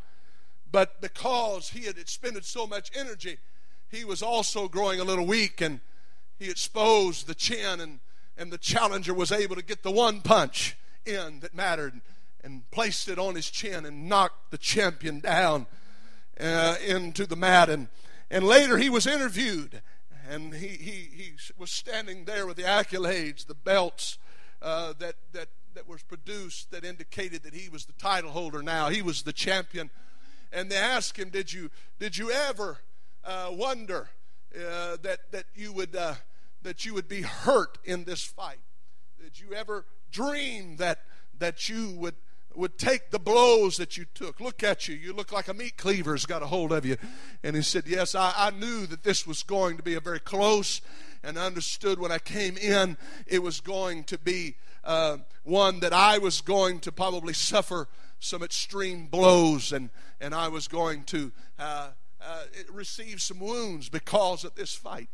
But 0.72 1.00
because 1.00 1.70
he 1.70 1.85
had 1.85 1.98
expended 1.98 2.44
so 2.44 2.66
much 2.66 2.90
energy, 2.94 3.38
he 3.90 4.04
was 4.04 4.22
also 4.22 4.68
growing 4.68 5.00
a 5.00 5.04
little 5.04 5.26
weak 5.26 5.61
and 5.61 5.80
he 6.38 6.50
exposed 6.50 7.26
the 7.26 7.35
chin 7.35 7.80
and, 7.80 8.00
and 8.37 8.52
the 8.52 8.59
challenger 8.59 9.12
was 9.12 9.33
able 9.33 9.56
to 9.56 9.64
get 9.64 9.83
the 9.83 9.90
one 9.90 10.20
punch 10.20 10.76
in 11.04 11.40
that 11.40 11.54
mattered 11.54 12.00
and 12.42 12.70
placed 12.70 13.09
it 13.09 13.18
on 13.18 13.35
his 13.35 13.50
chin 13.50 13.85
and 13.85 14.09
knocked 14.09 14.50
the 14.50 14.59
champion 14.59 15.20
down 15.20 15.66
uh, 16.38 16.76
into 16.87 17.26
the 17.26 17.37
mat 17.37 17.68
and, 17.68 17.88
and 18.30 18.44
later 18.44 18.78
he 18.78 18.88
was 18.88 19.06
interviewed 19.06 19.83
and 20.28 20.54
he, 20.54 20.68
he, 20.68 21.09
he 21.12 21.33
was 21.59 21.70
standing 21.70 22.24
there 22.24 22.46
with 22.46 22.56
the 22.56 22.62
accolades, 22.62 23.46
the 23.46 23.54
belts 23.54 24.18
uh, 24.62 24.92
that, 24.98 25.16
that, 25.33 25.48
that 25.74 25.88
was 25.88 26.02
produced 26.02 26.70
that 26.70 26.85
indicated 26.85 27.42
that 27.42 27.54
he 27.54 27.68
was 27.68 27.87
the 27.87 27.92
title 27.94 28.30
holder 28.30 28.62
now. 28.62 28.88
He 28.88 29.02
was 29.02 29.22
the 29.22 29.33
champion. 29.33 29.90
And 30.52 30.70
they 30.70 30.76
asked 30.76 31.16
him, 31.16 31.30
Did 31.30 31.52
you, 31.52 31.70
did 31.98 32.16
you 32.16 32.30
ever 32.30 32.78
uh, 33.24 33.50
wonder 33.52 34.08
uh, 34.54 34.96
that, 35.02 35.30
that, 35.30 35.44
you 35.54 35.72
would, 35.72 35.94
uh, 35.94 36.14
that 36.62 36.84
you 36.84 36.94
would 36.94 37.08
be 37.08 37.22
hurt 37.22 37.78
in 37.84 38.04
this 38.04 38.24
fight? 38.24 38.60
Did 39.22 39.38
you 39.38 39.54
ever 39.54 39.84
dream 40.10 40.76
that, 40.76 41.00
that 41.38 41.68
you 41.68 41.90
would 41.90 42.14
would 42.54 42.78
take 42.78 43.10
the 43.10 43.18
blows 43.18 43.76
that 43.76 43.96
you 43.96 44.04
took. 44.12 44.40
Look 44.40 44.64
at 44.64 44.88
you. 44.88 44.96
You 44.96 45.12
look 45.12 45.30
like 45.30 45.46
a 45.48 45.54
meat 45.54 45.76
cleaver's 45.76 46.26
got 46.26 46.42
a 46.42 46.46
hold 46.46 46.72
of 46.72 46.84
you. 46.84 46.96
And 47.44 47.54
he 47.54 47.62
said, 47.62 47.84
Yes, 47.86 48.14
I, 48.14 48.32
I 48.36 48.50
knew 48.50 48.86
that 48.86 49.04
this 49.04 49.26
was 49.26 49.42
going 49.42 49.76
to 49.76 49.82
be 49.82 49.94
a 49.94 50.00
very 50.00 50.20
close 50.20 50.80
and 51.22 51.38
understood 51.38 51.98
when 51.98 52.10
I 52.10 52.18
came 52.18 52.56
in 52.56 52.96
it 53.26 53.42
was 53.42 53.60
going 53.60 54.04
to 54.04 54.18
be 54.18 54.56
uh, 54.84 55.18
one 55.44 55.80
that 55.80 55.92
I 55.92 56.18
was 56.18 56.40
going 56.40 56.80
to 56.80 56.92
probably 56.92 57.34
suffer 57.34 57.88
some 58.20 58.42
extreme 58.42 59.06
blows 59.06 59.72
and, 59.72 59.90
and 60.20 60.35
I 60.35 60.48
was 60.48 60.68
going 60.68 61.04
to 61.04 61.33
uh, 61.59 61.88
uh, 62.20 62.42
receive 62.70 63.20
some 63.20 63.40
wounds 63.40 63.88
because 63.88 64.44
of 64.44 64.54
this 64.54 64.74
fight. 64.74 65.09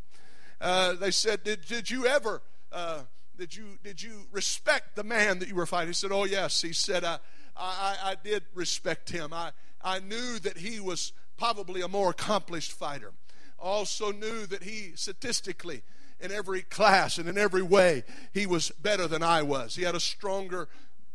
Uh, 0.61 0.93
they 0.93 1.11
said, 1.11 1.43
Did, 1.43 1.65
did 1.65 1.89
you 1.89 2.05
ever 2.05 2.41
uh, 2.71 3.01
did 3.37 3.55
you 3.55 3.77
did 3.83 4.01
you 4.01 4.27
respect 4.31 4.95
the 4.95 5.03
man 5.03 5.39
that 5.39 5.47
you 5.47 5.55
were 5.55 5.65
fighting? 5.65 5.89
He 5.89 5.93
said, 5.93 6.11
"Oh 6.11 6.25
yes." 6.25 6.61
He 6.61 6.73
said, 6.73 7.03
"I 7.03 7.19
I, 7.55 7.95
I 8.03 8.15
did 8.21 8.43
respect 8.53 9.09
him. 9.09 9.31
I 9.31 9.51
I 9.81 9.99
knew 9.99 10.39
that 10.39 10.57
he 10.57 10.79
was 10.79 11.13
probably 11.37 11.81
a 11.81 11.87
more 11.87 12.09
accomplished 12.09 12.71
fighter. 12.71 13.13
Also 13.59 14.11
knew 14.11 14.45
that 14.47 14.63
he 14.63 14.93
statistically." 14.95 15.83
In 16.19 16.31
every 16.31 16.63
class 16.63 17.19
and 17.19 17.29
in 17.29 17.37
every 17.37 17.61
way, 17.61 18.03
he 18.33 18.47
was 18.47 18.71
better 18.71 19.07
than 19.07 19.21
I 19.21 19.43
was. 19.43 19.75
He 19.75 19.83
had 19.83 19.93
a 19.93 19.99
stronger 19.99 20.67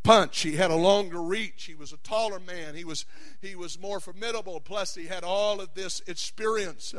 punch. 0.03 0.41
He 0.41 0.57
had 0.57 0.71
a 0.71 0.77
longer 0.77 1.23
reach. 1.23 1.65
He 1.65 1.75
was 1.75 1.93
a 1.93 1.99
taller 1.99 2.41
man. 2.41 2.75
He 2.75 2.85
was 2.85 3.05
he 3.41 3.55
was 3.55 3.81
more 3.81 4.01
formidable. 4.01 4.61
Plus, 4.61 4.95
he 4.95 5.07
had 5.07 5.25
all 5.25 5.61
of 5.61 5.75
this 5.75 6.01
experience 6.07 6.95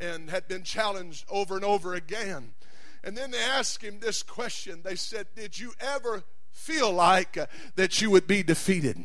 and 0.00 0.30
had 0.30 0.48
been 0.48 0.62
challenged 0.62 1.24
over 1.28 1.56
and 1.56 1.64
over 1.64 1.94
again. 1.94 2.52
And 3.04 3.16
then 3.16 3.30
they 3.32 3.42
asked 3.42 3.82
him 3.82 3.98
this 3.98 4.22
question. 4.22 4.80
They 4.82 4.96
said, 4.96 5.26
Did 5.34 5.58
you 5.58 5.72
ever 5.80 6.24
feel 6.50 6.92
like 6.92 7.36
uh, 7.36 7.46
that 7.76 8.00
you 8.00 8.10
would 8.10 8.26
be 8.26 8.42
defeated? 8.42 8.98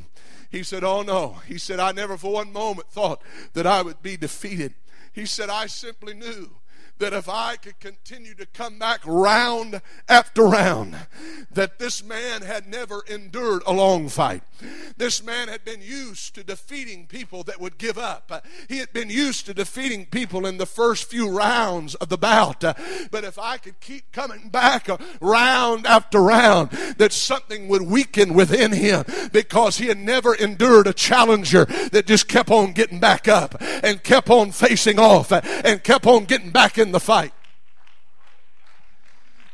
He 0.49 0.63
said, 0.63 0.83
Oh 0.83 1.01
no. 1.01 1.37
He 1.47 1.57
said, 1.57 1.79
I 1.79 1.91
never 1.91 2.17
for 2.17 2.31
one 2.31 2.53
moment 2.53 2.89
thought 2.89 3.21
that 3.53 3.67
I 3.67 3.81
would 3.81 4.01
be 4.01 4.17
defeated. 4.17 4.73
He 5.13 5.25
said, 5.25 5.49
I 5.49 5.65
simply 5.65 6.13
knew 6.13 6.51
that 6.99 7.13
if 7.13 7.29
I 7.29 7.55
could 7.55 7.79
continue 7.79 8.33
to 8.35 8.45
come 8.45 8.79
back 8.79 9.01
round 9.05 9.81
after 10.09 10.43
round, 10.43 10.95
that 11.51 11.79
this 11.79 12.03
man 12.03 12.41
had 12.41 12.67
never 12.67 13.03
endured 13.07 13.61
a 13.65 13.73
long 13.73 14.09
fight. 14.09 14.43
This 14.97 15.23
man 15.23 15.47
had 15.47 15.63
been 15.63 15.81
used 15.81 16.33
to 16.35 16.43
defeating 16.43 17.05
people 17.05 17.43
that 17.43 17.61
would 17.61 17.77
give 17.77 17.97
up. 17.97 18.45
He 18.67 18.79
had 18.79 18.91
been 18.93 19.09
used 19.09 19.45
to 19.45 19.53
defeating 19.53 20.05
people 20.07 20.45
in 20.45 20.57
the 20.57 20.65
first 20.65 21.09
few 21.09 21.29
rounds 21.29 21.95
of 21.95 22.09
the 22.09 22.17
bout. 22.17 22.61
But 22.61 23.23
if 23.23 23.37
I 23.37 23.57
could 23.57 23.79
keep 23.79 24.11
coming 24.11 24.49
back 24.49 24.87
round 25.21 25.85
after 25.85 26.21
round, 26.21 26.71
that 26.97 27.13
something 27.13 27.67
would 27.67 27.83
weaken 27.83 28.33
within 28.33 28.71
him 28.71 29.05
because 29.31 29.77
he 29.77 29.87
had 29.87 29.97
never 29.97 30.33
endured 30.33 30.87
a 30.87 30.93
challenger 30.93 31.65
that 31.91 32.07
just 32.07 32.27
kept 32.27 32.49
on 32.49 32.73
getting 32.73 32.99
back 32.99 33.27
up 33.27 33.55
and 33.61 34.03
kept 34.03 34.29
on 34.29 34.51
facing 34.51 34.97
off 34.97 35.31
and 35.31 35.83
kept 35.83 36.07
on 36.07 36.25
getting 36.25 36.49
back 36.49 36.77
in 36.77 36.86
the 36.91 36.99
fight. 36.99 37.33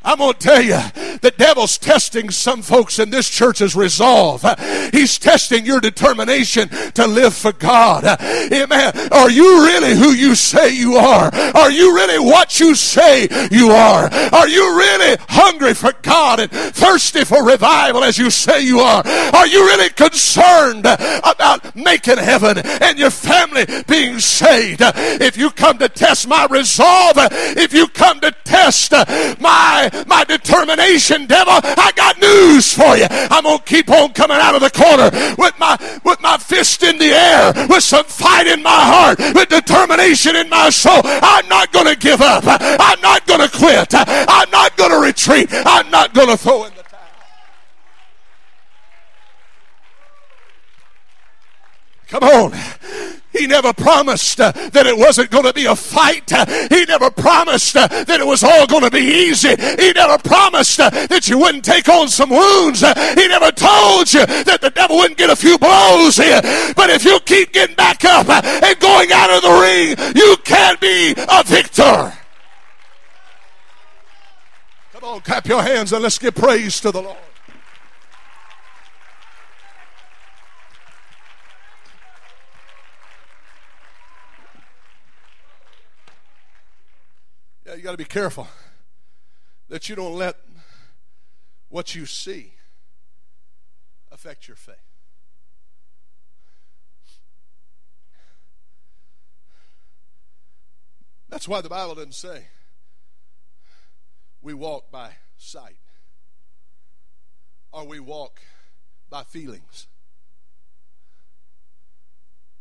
I'm 0.04 0.18
going 0.18 0.34
to 0.34 0.38
tell 0.38 0.60
you, 0.62 0.78
the 1.22 1.32
devil's 1.36 1.78
testing 1.78 2.30
some 2.30 2.60
folks 2.60 2.98
in 2.98 3.08
this 3.08 3.30
church's 3.30 3.74
resolve. 3.74 4.44
He's 4.92 5.18
testing 5.18 5.64
your 5.64 5.80
determination 5.80 6.68
to 6.92 7.06
live 7.06 7.34
for 7.34 7.52
God. 7.52 8.04
Amen. 8.20 8.92
Are 9.10 9.30
you 9.30 9.64
really 9.64 9.94
who 9.94 10.12
you 10.12 10.34
say 10.34 10.74
you 10.74 10.96
are? 10.96 11.34
Are 11.54 11.70
you 11.70 11.94
really 11.94 12.18
what 12.18 12.60
you 12.60 12.74
say 12.74 13.28
you 13.50 13.70
are? 13.70 14.12
Are 14.32 14.48
you 14.48 14.76
really 14.76 15.16
hungry 15.30 15.72
for 15.72 15.92
God 16.02 16.40
and 16.40 16.50
thirsty 16.50 17.24
for 17.24 17.44
revival 17.44 18.04
as 18.04 18.18
you 18.18 18.30
say 18.30 18.60
you 18.62 18.80
are? 18.80 19.02
Are 19.06 19.46
you 19.46 19.64
really 19.66 19.88
concerned 19.88 20.84
about 20.84 21.74
making 21.74 22.18
heaven 22.18 22.58
and 22.58 22.98
your 22.98 23.10
family 23.10 23.64
being 23.88 24.18
saved? 24.18 24.82
If 24.82 25.38
you 25.38 25.50
come 25.50 25.78
to 25.78 25.88
test 25.88 26.28
my 26.28 26.46
resolve, 26.50 27.14
if 27.16 27.72
you 27.72 27.88
come 27.88 28.20
to 28.20 28.32
test 28.44 28.92
my 29.40 29.90
my 30.06 30.24
determination, 30.24 31.26
devil, 31.26 31.54
I 31.62 31.92
got 31.96 32.18
news 32.20 32.72
for 32.72 32.96
you. 32.96 33.06
I'm 33.10 33.44
gonna 33.44 33.58
keep 33.64 33.90
on 33.90 34.12
coming 34.12 34.38
out 34.38 34.54
of 34.54 34.60
the 34.60 34.70
corner 34.70 35.10
with 35.36 35.58
my 35.58 35.76
with 36.04 36.20
my 36.20 36.38
fist 36.38 36.82
in 36.82 36.98
the 36.98 37.12
air, 37.12 37.66
with 37.68 37.82
some 37.82 38.04
fight 38.04 38.46
in 38.46 38.62
my 38.62 38.70
heart, 38.70 39.18
with 39.18 39.48
determination 39.48 40.36
in 40.36 40.48
my 40.48 40.70
soul. 40.70 41.00
I'm 41.04 41.48
not 41.48 41.72
gonna 41.72 41.96
give 41.96 42.20
up. 42.20 42.44
I'm 42.46 43.00
not 43.00 43.26
gonna 43.26 43.48
quit. 43.48 43.94
I'm 43.94 44.50
not 44.50 44.76
gonna 44.76 44.98
retreat. 44.98 45.48
I'm 45.52 45.90
not 45.90 46.14
gonna 46.14 46.36
throw 46.36 46.64
in 46.64 46.74
the 46.74 46.83
Come 52.08 52.22
on. 52.22 52.52
He 53.32 53.48
never 53.48 53.72
promised 53.72 54.40
uh, 54.40 54.52
that 54.52 54.86
it 54.86 54.96
wasn't 54.96 55.30
going 55.30 55.44
to 55.44 55.52
be 55.52 55.64
a 55.66 55.74
fight. 55.74 56.32
Uh, 56.32 56.46
he 56.68 56.84
never 56.84 57.10
promised 57.10 57.76
uh, 57.76 57.88
that 57.88 58.20
it 58.20 58.26
was 58.26 58.44
all 58.44 58.66
going 58.66 58.84
to 58.84 58.90
be 58.90 59.26
easy. 59.26 59.48
He 59.48 59.92
never 59.92 60.18
promised 60.18 60.78
uh, 60.78 60.90
that 60.90 61.28
you 61.28 61.38
wouldn't 61.38 61.64
take 61.64 61.88
on 61.88 62.08
some 62.08 62.30
wounds. 62.30 62.84
Uh, 62.84 62.94
he 63.16 63.26
never 63.26 63.50
told 63.50 64.12
you 64.14 64.24
that 64.24 64.60
the 64.60 64.70
devil 64.70 64.98
wouldn't 64.98 65.18
get 65.18 65.30
a 65.30 65.36
few 65.36 65.58
blows 65.58 66.16
here. 66.16 66.40
But 66.76 66.90
if 66.90 67.04
you 67.04 67.18
keep 67.20 67.52
getting 67.52 67.74
back 67.74 68.04
up 68.04 68.28
uh, 68.28 68.40
and 68.44 68.78
going 68.78 69.10
out 69.12 69.30
of 69.30 69.42
the 69.42 69.50
ring, 69.50 70.14
you 70.14 70.36
can 70.44 70.76
be 70.80 71.14
a 71.16 71.42
victor. 71.42 72.12
Come 74.92 75.04
on, 75.04 75.20
clap 75.22 75.46
your 75.48 75.62
hands 75.62 75.92
and 75.92 76.04
let's 76.04 76.18
give 76.18 76.36
praise 76.36 76.78
to 76.80 76.92
the 76.92 77.02
Lord. 77.02 77.18
You 87.76 87.82
got 87.82 87.92
to 87.92 87.96
be 87.96 88.04
careful 88.04 88.46
that 89.68 89.88
you 89.88 89.96
don't 89.96 90.14
let 90.14 90.36
what 91.68 91.94
you 91.94 92.06
see 92.06 92.54
affect 94.12 94.46
your 94.46 94.56
faith. 94.56 94.76
That's 101.28 101.48
why 101.48 101.60
the 101.62 101.68
Bible 101.68 101.96
doesn't 101.96 102.14
say 102.14 102.44
we 104.40 104.54
walk 104.54 104.92
by 104.92 105.10
sight 105.36 105.78
or 107.72 107.84
we 107.86 107.98
walk 107.98 108.40
by 109.10 109.24
feelings. 109.24 109.88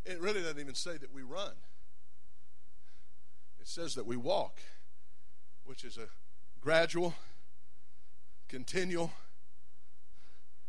It 0.06 0.20
really 0.20 0.42
doesn't 0.42 0.60
even 0.60 0.74
say 0.74 0.98
that 0.98 1.14
we 1.14 1.22
run, 1.22 1.54
it 3.60 3.68
says 3.68 3.96
that 3.96 4.08
we 4.08 4.18
walk 4.18 4.60
which 5.66 5.84
is 5.84 5.98
a 5.98 6.08
gradual, 6.62 7.14
continual, 8.48 9.12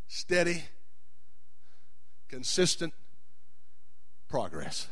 steady, 0.09 0.65
consistent 2.29 2.93
progress. 4.29 4.89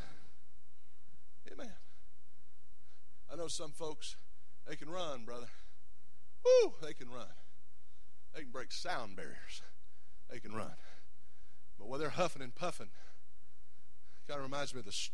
Amen. 1.51 1.73
I 3.33 3.37
know 3.37 3.49
some 3.49 3.73
folks, 3.73 4.17
they 4.69 4.77
can 4.77 4.89
run, 4.89 5.25
brother. 5.25 5.49
Woo, 6.45 6.75
they 6.83 6.93
can 6.93 7.09
run. 7.11 7.27
They 8.35 8.43
can 8.43 8.51
break 8.51 8.73
sound 8.73 9.17
barriers. 9.17 9.63
They 10.31 10.39
can 10.39 10.53
run. 10.55 10.73
But 11.79 11.89
when 11.89 12.01
they're 12.01 12.11
huffing 12.11 12.43
and 12.43 12.55
puffing, 12.55 12.89
kind 14.27 14.39
of 14.39 14.45
reminds 14.45 14.73
me 14.73 14.81
of 14.81 14.87
the 14.87 15.09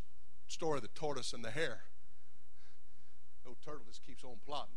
story 0.46 0.76
of 0.76 0.82
the 0.82 0.88
tortoise 0.88 1.32
and 1.32 1.44
the 1.44 1.50
hare. 1.50 1.82
Turtle 3.68 3.84
just 3.86 4.02
keeps 4.06 4.24
on 4.24 4.36
plodding. 4.46 4.72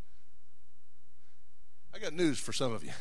I 1.95 1.99
got 1.99 2.11
news 2.11 2.37
for 2.37 2.51
some 2.51 2.73
of 2.73 2.83
you. 2.83 2.91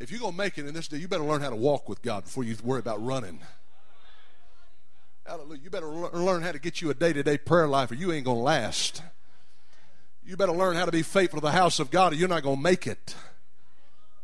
If 0.00 0.10
you're 0.10 0.18
going 0.20 0.32
to 0.32 0.38
make 0.38 0.56
it 0.56 0.64
in 0.64 0.72
this 0.72 0.88
day, 0.88 0.96
you 0.96 1.08
better 1.08 1.24
learn 1.24 1.42
how 1.42 1.50
to 1.50 1.56
walk 1.56 1.90
with 1.90 2.00
God 2.00 2.24
before 2.24 2.42
you 2.42 2.56
worry 2.64 2.78
about 2.78 3.04
running. 3.04 3.40
Hallelujah. 5.26 5.60
You 5.62 5.68
better 5.68 5.88
learn 5.88 6.40
how 6.40 6.52
to 6.52 6.58
get 6.58 6.80
you 6.80 6.88
a 6.88 6.94
day 6.94 7.12
to 7.12 7.22
day 7.22 7.36
prayer 7.36 7.68
life 7.68 7.90
or 7.90 7.96
you 7.96 8.12
ain't 8.12 8.24
going 8.24 8.38
to 8.38 8.42
last. 8.42 9.02
You 10.24 10.38
better 10.38 10.52
learn 10.52 10.74
how 10.74 10.86
to 10.86 10.92
be 10.92 11.02
faithful 11.02 11.38
to 11.38 11.44
the 11.44 11.52
house 11.52 11.80
of 11.80 11.90
God 11.90 12.14
or 12.14 12.16
you're 12.16 12.26
not 12.26 12.42
going 12.42 12.56
to 12.56 12.62
make 12.62 12.86
it. 12.86 13.14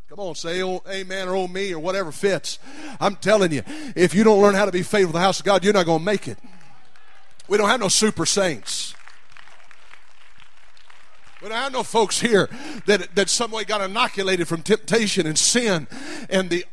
Come 0.08 0.18
on, 0.18 0.34
say 0.34 0.62
oh, 0.62 0.82
amen 0.88 1.28
or 1.28 1.36
oh 1.36 1.46
me 1.46 1.74
or 1.74 1.78
whatever 1.78 2.10
fits. 2.10 2.58
I'm 2.98 3.16
telling 3.16 3.52
you, 3.52 3.64
if 3.94 4.14
you 4.14 4.24
don't 4.24 4.40
learn 4.40 4.54
how 4.54 4.64
to 4.64 4.72
be 4.72 4.82
faithful 4.82 5.12
to 5.12 5.18
the 5.18 5.24
house 5.24 5.40
of 5.40 5.44
God, 5.44 5.62
you're 5.62 5.74
not 5.74 5.84
going 5.84 5.98
to 5.98 6.04
make 6.06 6.26
it. 6.26 6.38
We 7.48 7.58
don't 7.58 7.68
have 7.68 7.80
no 7.80 7.88
super 7.88 8.24
saints. 8.24 8.79
But 11.40 11.52
I 11.52 11.68
know 11.70 11.82
folks 11.82 12.20
here 12.20 12.48
that, 12.86 13.14
that 13.14 13.30
some 13.30 13.50
way 13.50 13.64
got 13.64 13.80
inoculated 13.80 14.46
from 14.46 14.62
temptation 14.62 15.26
and 15.26 15.38
sin 15.38 15.88
and 16.28 16.50
the 16.50 16.64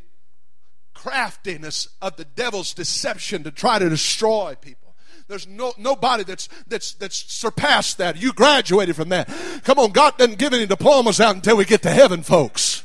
craftiness 0.94 1.88
of 2.02 2.18
the 2.18 2.26
devil's 2.26 2.74
deception 2.74 3.44
to 3.44 3.52
try 3.52 3.80
to 3.80 3.90
destroy 3.90 4.56
people. 4.60 4.96
There's 5.28 5.48
no, 5.48 5.74
nobody 5.78 6.24
that's, 6.24 6.48
that's, 6.68 6.94
that's 6.94 7.16
surpassed 7.32 7.98
that. 7.98 8.18
You 8.18 8.34
graduated 8.34 8.96
from 8.96 9.10
that. 9.10 9.30
Come 9.64 9.80
on, 9.80 9.92
God 9.92 10.18
doesn't 10.18 10.38
give 10.38 10.54
any 10.54 10.66
diplomas 10.66 11.20
out 11.20 11.36
until 11.36 11.58
we 11.58 11.66
get 11.66 11.82
to 11.84 11.90
heaven, 11.90 12.24
folks. 12.24 12.84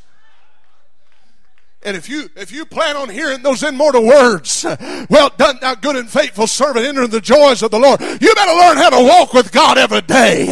And 1.84 1.96
if 1.96 2.08
you 2.08 2.30
if 2.36 2.52
you 2.52 2.64
plan 2.64 2.96
on 2.96 3.08
hearing 3.08 3.42
those 3.42 3.62
immortal 3.64 4.06
words, 4.06 4.64
well 5.10 5.30
done, 5.36 5.58
thou 5.60 5.74
good 5.74 5.96
and 5.96 6.08
faithful 6.08 6.46
servant, 6.46 6.86
enter 6.86 7.06
the 7.08 7.20
joys 7.20 7.62
of 7.62 7.72
the 7.72 7.78
Lord. 7.78 8.00
You 8.00 8.34
better 8.34 8.52
learn 8.52 8.76
how 8.76 8.90
to 8.90 9.04
walk 9.04 9.32
with 9.32 9.50
God 9.50 9.78
every 9.78 10.02
day. 10.02 10.46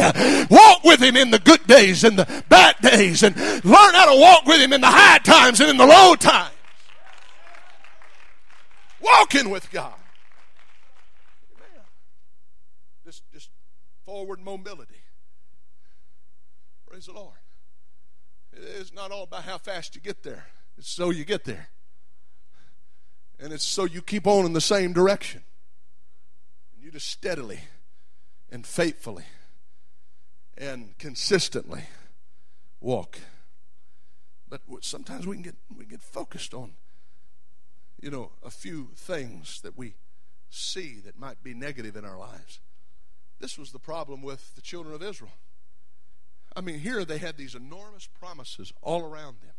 Walk 0.49 0.83
with 0.83 1.01
Him 1.01 1.15
in 1.15 1.31
the 1.31 1.39
good 1.39 1.65
days 1.67 2.03
and 2.03 2.19
the 2.19 2.43
bad 2.49 2.75
days, 2.81 3.23
and 3.23 3.35
learn 3.37 3.93
how 3.93 4.13
to 4.13 4.19
walk 4.19 4.45
with 4.45 4.59
Him 4.59 4.73
in 4.73 4.81
the 4.81 4.87
high 4.87 5.19
times 5.19 5.61
and 5.61 5.69
in 5.69 5.77
the 5.77 5.85
low 5.85 6.15
times. 6.15 6.53
Walking 9.01 9.49
with 9.49 9.71
God. 9.71 9.93
Just, 13.05 13.23
just 13.33 13.49
forward 14.05 14.39
mobility. 14.41 15.01
Praise 16.87 17.05
the 17.05 17.13
Lord. 17.13 17.37
It's 18.53 18.93
not 18.93 19.11
all 19.11 19.23
about 19.23 19.43
how 19.43 19.57
fast 19.57 19.95
you 19.95 20.01
get 20.01 20.23
there. 20.23 20.47
It's 20.81 20.89
so 20.89 21.11
you 21.11 21.25
get 21.25 21.43
there. 21.43 21.69
And 23.39 23.53
it's 23.53 23.63
so 23.63 23.85
you 23.85 24.01
keep 24.01 24.25
on 24.25 24.47
in 24.47 24.53
the 24.53 24.59
same 24.59 24.93
direction. 24.93 25.43
And 26.73 26.83
you 26.83 26.89
just 26.89 27.07
steadily 27.07 27.59
and 28.51 28.65
faithfully 28.65 29.25
and 30.57 30.97
consistently 30.97 31.83
walk. 32.79 33.19
But 34.49 34.61
sometimes 34.79 35.27
we 35.27 35.35
can 35.35 35.43
get 35.43 35.55
we 35.77 35.85
get 35.85 36.01
focused 36.01 36.55
on, 36.55 36.71
you 38.01 38.09
know, 38.09 38.31
a 38.43 38.49
few 38.49 38.89
things 38.95 39.61
that 39.61 39.77
we 39.77 39.93
see 40.49 40.99
that 41.05 41.19
might 41.19 41.43
be 41.43 41.53
negative 41.53 41.95
in 41.95 42.05
our 42.05 42.17
lives. 42.17 42.59
This 43.39 43.55
was 43.55 43.71
the 43.71 43.77
problem 43.77 44.23
with 44.23 44.55
the 44.55 44.61
children 44.61 44.95
of 44.95 45.03
Israel. 45.03 45.33
I 46.55 46.61
mean, 46.61 46.79
here 46.79 47.05
they 47.05 47.19
had 47.19 47.37
these 47.37 47.53
enormous 47.53 48.07
promises 48.07 48.73
all 48.81 49.03
around 49.03 49.41
them. 49.41 49.53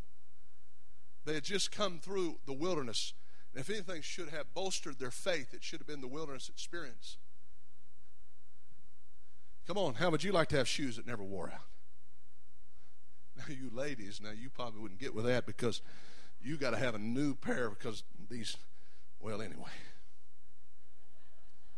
They 1.24 1.35
had 1.35 1.44
just 1.44 1.70
come 1.70 1.98
through 1.98 2.38
the 2.46 2.52
wilderness. 2.52 3.12
And 3.54 3.61
if 3.61 3.70
anything 3.70 4.02
should 4.02 4.30
have 4.30 4.54
bolstered 4.54 4.98
their 4.98 5.11
faith, 5.11 5.54
it 5.54 5.62
should 5.62 5.80
have 5.80 5.87
been 5.87 6.00
the 6.00 6.08
wilderness 6.08 6.48
experience. 6.48 7.18
Come 9.66 9.78
on, 9.78 9.94
how 9.94 10.11
would 10.11 10.24
you 10.24 10.32
like 10.32 10.48
to 10.48 10.56
have 10.56 10.66
shoes 10.66 10.96
that 10.96 11.06
never 11.06 11.22
wore 11.22 11.48
out? 11.48 11.61
Now, 13.35 13.44
you 13.48 13.70
ladies, 13.72 14.20
now 14.22 14.30
you 14.30 14.50
probably 14.50 14.80
wouldn't 14.80 15.00
get 15.00 15.14
with 15.14 15.24
that 15.24 15.46
because 15.46 15.80
you 16.42 16.58
got 16.58 16.70
to 16.70 16.76
have 16.76 16.94
a 16.94 16.98
new 16.98 17.35
pair 17.35 17.70
because 17.70 18.04
these, 18.28 18.58
well, 19.20 19.40
anyway. 19.40 19.70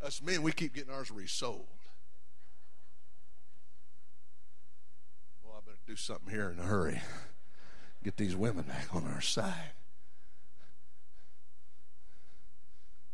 Us 0.03 0.21
men, 0.21 0.41
we 0.41 0.51
keep 0.51 0.75
getting 0.75 0.93
ours 0.93 1.09
resoled. 1.09 1.65
Well, 5.43 5.55
I 5.57 5.65
better 5.65 5.77
do 5.87 5.95
something 5.95 6.29
here 6.29 6.49
in 6.49 6.59
a 6.59 6.63
hurry 6.63 7.01
get 8.05 8.17
these 8.17 8.35
women 8.35 8.65
back 8.65 8.93
on 8.93 9.03
our 9.11 9.19
side. 9.19 9.71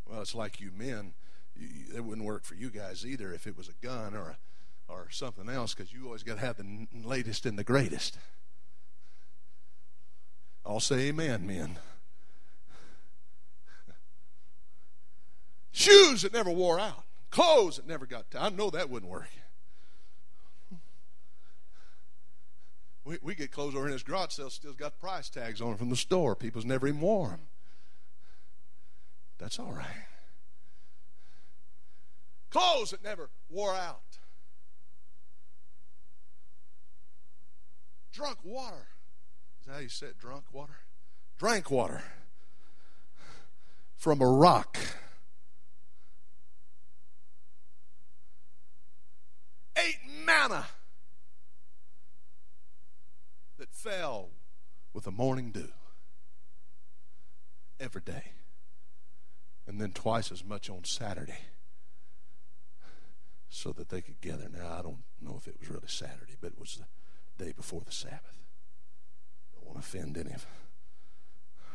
Well, 0.06 0.21
it's 0.21 0.36
like 0.36 0.60
you 0.60 0.69
men. 0.77 1.13
You, 1.56 1.95
it 1.95 2.04
wouldn't 2.04 2.27
work 2.27 2.43
for 2.43 2.56
you 2.56 2.69
guys 2.69 3.06
either 3.06 3.34
if 3.34 3.47
it 3.47 3.58
was 3.58 3.69
a 3.69 3.86
gun 3.86 4.13
or 4.13 4.36
a, 4.89 4.91
or 4.91 5.08
something 5.10 5.47
else 5.47 5.73
because 5.73 5.93
you 5.93 6.06
always 6.06 6.23
got 6.23 6.36
to 6.36 6.41
have 6.41 6.58
the 6.58 6.88
latest 7.06 7.45
and 7.45 7.58
the 7.58 7.63
greatest. 7.63 8.17
I'll 10.65 10.82
say 10.82 11.08
amen, 11.08 11.47
men. 11.47 11.77
Shoes 15.71 16.23
that 16.23 16.34
never 16.34 16.51
wore 16.51 16.82
out, 16.82 17.06
clothes 17.30 17.77
that 17.77 17.88
never 17.88 18.06
got. 18.06 18.25
I 18.38 18.49
know 18.49 18.69
that 18.71 18.89
wouldn't 18.89 19.10
work. 19.10 19.30
We, 23.03 23.17
we 23.21 23.35
get 23.35 23.51
clothes 23.51 23.75
over 23.75 23.87
in 23.87 23.93
his 23.93 24.03
garage 24.03 24.31
sale, 24.31 24.49
still 24.49 24.73
got 24.73 24.99
price 24.99 25.29
tags 25.29 25.61
on 25.61 25.75
from 25.75 25.89
the 25.89 25.95
store. 25.95 26.35
People's 26.35 26.65
never 26.65 26.87
even 26.87 27.01
worn 27.01 27.31
them. 27.31 27.39
That's 29.39 29.57
all 29.57 29.71
right. 29.71 30.05
Clothes 32.51 32.91
that 32.91 33.03
never 33.03 33.29
wore 33.49 33.73
out. 33.73 34.01
Drunk 38.11 38.37
water. 38.43 38.87
Is 39.61 39.67
that 39.67 39.73
how 39.73 39.79
you 39.79 39.89
say 39.89 40.07
it? 40.07 40.19
Drunk 40.19 40.43
water? 40.51 40.75
Drank 41.39 41.71
water 41.71 42.03
from 43.95 44.21
a 44.21 44.27
rock. 44.27 44.77
Ate 49.75 49.95
manna 50.25 50.65
that 53.62 53.71
fell 53.71 54.30
with 54.91 55.04
the 55.04 55.12
morning 55.12 55.52
dew 55.52 55.69
every 57.80 58.02
day. 58.02 58.32
And 59.67 59.80
then 59.80 59.91
twice 59.91 60.32
as 60.32 60.43
much 60.43 60.67
on 60.67 60.84
Saturday 60.84 61.38
so 63.50 63.71
that 63.74 63.89
they 63.89 64.02
could 64.02 64.19
gather. 64.19 64.50
Now, 64.52 64.78
I 64.80 64.82
don't 64.82 65.04
know 65.21 65.36
if 65.38 65.47
it 65.47 65.58
was 65.60 65.69
really 65.69 65.88
Saturday, 65.88 66.38
but 66.41 66.54
it 66.54 66.60
was 66.60 66.80
the 67.38 67.45
day 67.45 67.52
before 67.52 67.84
the 67.86 67.91
Sabbath. 67.91 68.47
Don't 69.54 69.67
want 69.67 69.80
to 69.80 69.86
offend 69.86 70.17
any 70.17 70.34
of 70.34 70.43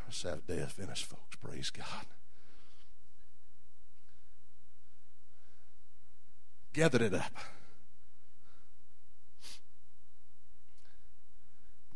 our 0.05 0.13
Sabbath 0.13 0.49
day 0.49 0.59
Adventist 0.59 1.05
folks. 1.05 1.37
Praise 1.41 1.71
God. 1.71 2.07
Gathered 6.73 7.03
it 7.03 7.15
up. 7.15 7.33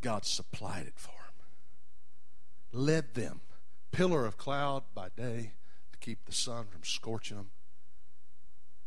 God 0.01 0.25
supplied 0.25 0.87
it 0.87 0.95
for 0.97 1.11
them. 1.11 2.85
Led 2.85 3.15
them. 3.15 3.41
Pillar 3.93 4.25
of 4.27 4.37
cloud 4.37 4.85
by 4.95 5.09
day 5.17 5.53
to 5.93 5.99
keep 5.99 6.25
the 6.25 6.33
sun 6.33 6.67
from 6.71 6.85
scorching 6.85 7.37
them, 7.37 7.51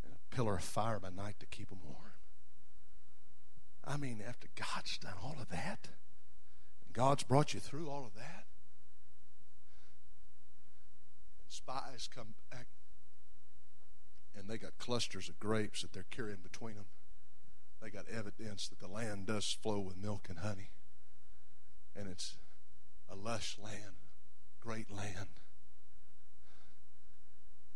and 0.04 0.14
a 0.14 0.36
pillar 0.36 0.56
of 0.56 0.64
fire 0.64 1.00
by 1.00 1.10
night 1.10 1.36
to 1.40 1.46
keep 1.46 1.70
them 1.70 1.80
warm. 1.84 2.14
I 3.86 3.98
mean, 3.98 4.22
after 4.26 4.48
God's 4.56 4.98
done 4.98 5.16
all 5.22 5.36
of 5.42 5.50
that, 5.50 5.90
God's 6.94 7.24
brought 7.24 7.54
you 7.54 7.60
through 7.60 7.90
all 7.90 8.06
of 8.06 8.16
that, 8.16 8.46
and 11.44 11.50
spies 11.50 12.08
come 12.14 12.36
back 12.50 12.68
and 14.36 14.50
they 14.50 14.58
got 14.58 14.78
clusters 14.78 15.30
of 15.30 15.40
grapes 15.40 15.82
that 15.82 15.94
they're 15.94 16.06
carrying 16.10 16.40
between 16.42 16.76
them. 16.76 16.86
They 17.82 17.90
got 17.90 18.06
evidence 18.10 18.68
that 18.68 18.80
the 18.80 18.88
land 18.88 19.28
does 19.28 19.58
flow 19.62 19.80
with 19.80 19.98
milk 19.98 20.28
and 20.30 20.40
honey 20.40 20.72
and 21.96 22.08
it's 22.08 22.36
a 23.10 23.16
lush 23.16 23.58
land, 23.62 23.96
great 24.60 24.90
land. 24.92 25.40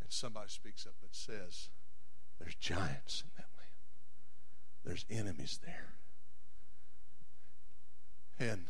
And 0.00 0.10
somebody 0.10 0.48
speaks 0.48 0.86
up 0.86 0.94
but 1.00 1.14
says, 1.14 1.68
There's 2.38 2.54
giants 2.54 3.22
in 3.22 3.30
that 3.36 3.48
land, 3.56 3.70
there's 4.84 5.04
enemies 5.10 5.58
there. 5.64 5.94
And 8.40 8.66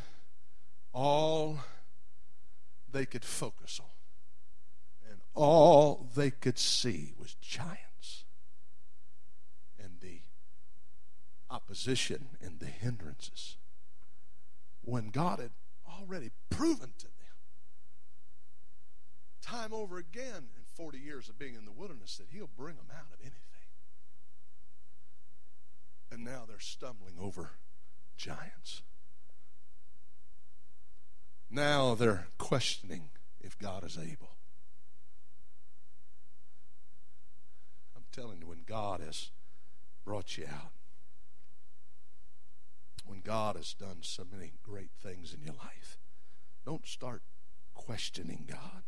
all 0.93 1.59
they 2.91 3.05
could 3.05 3.25
focus 3.25 3.81
on 3.81 5.11
and 5.11 5.21
all 5.35 6.09
they 6.17 6.31
could 6.31 6.59
see 6.59 7.13
was 7.19 7.35
giants 7.35 8.25
and 9.79 10.01
the 10.01 10.21
opposition 11.51 12.29
and 12.41 12.61
the 12.61 12.67
hindrances 12.67 13.57
when 14.89 15.11
God 15.11 15.39
had 15.39 15.51
already 15.87 16.31
proven 16.51 16.93
to 16.99 17.05
them 17.05 17.15
time 19.49 19.73
over 19.73 19.99
again 19.99 20.49
in 20.57 20.63
40 20.75 20.99
years 20.99 21.29
of 21.29 21.39
being 21.39 21.55
in 21.55 21.65
the 21.65 21.73
wilderness 21.73 22.17
that 22.19 22.27
He'll 22.31 22.51
bring 22.55 22.77
them 22.77 22.89
out 22.93 23.07
of 23.13 23.21
anything. 23.21 23.41
And 26.11 26.25
now 26.25 26.45
they're 26.47 26.61
stumbling 26.61 27.15
over 27.21 27.53
giants. 28.17 28.83
Now 31.51 31.95
they're 31.95 32.27
questioning 32.37 33.11
if 33.41 33.59
God 33.59 33.85
is 33.85 33.97
able. 33.97 34.37
I'm 37.97 38.05
telling 38.13 38.41
you, 38.41 38.47
when 38.47 38.65
God 38.67 39.01
has 39.01 39.31
brought 40.05 40.37
you 40.37 40.45
out, 40.45 40.73
when 43.09 43.21
God 43.23 43.57
has 43.57 43.73
done 43.73 43.99
so 44.03 44.25
many 44.31 44.53
great 44.63 44.91
things 45.03 45.33
in 45.33 45.43
your 45.43 45.55
life. 45.55 45.99
Don't 46.65 46.87
start 46.87 47.23
questioning 47.75 48.45
God. 48.47 48.83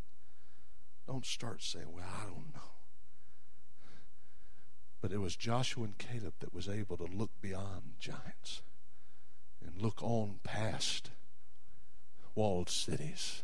Don't 1.07 1.25
start 1.25 1.63
saying, 1.63 1.91
well, 1.93 2.05
I 2.05 2.25
don't 2.25 2.55
know. 2.55 2.61
But 5.01 5.13
it 5.13 5.19
was 5.19 5.37
Joshua 5.37 5.85
and 5.85 5.97
Caleb 5.97 6.35
that 6.41 6.53
was 6.53 6.69
able 6.69 6.99
to 6.99 7.05
look 7.05 7.31
beyond 7.41 7.95
giants 7.99 8.61
and 9.65 9.81
look 9.81 10.03
on 10.03 10.41
past 10.45 11.11
walled 12.35 12.69
cities 12.69 13.43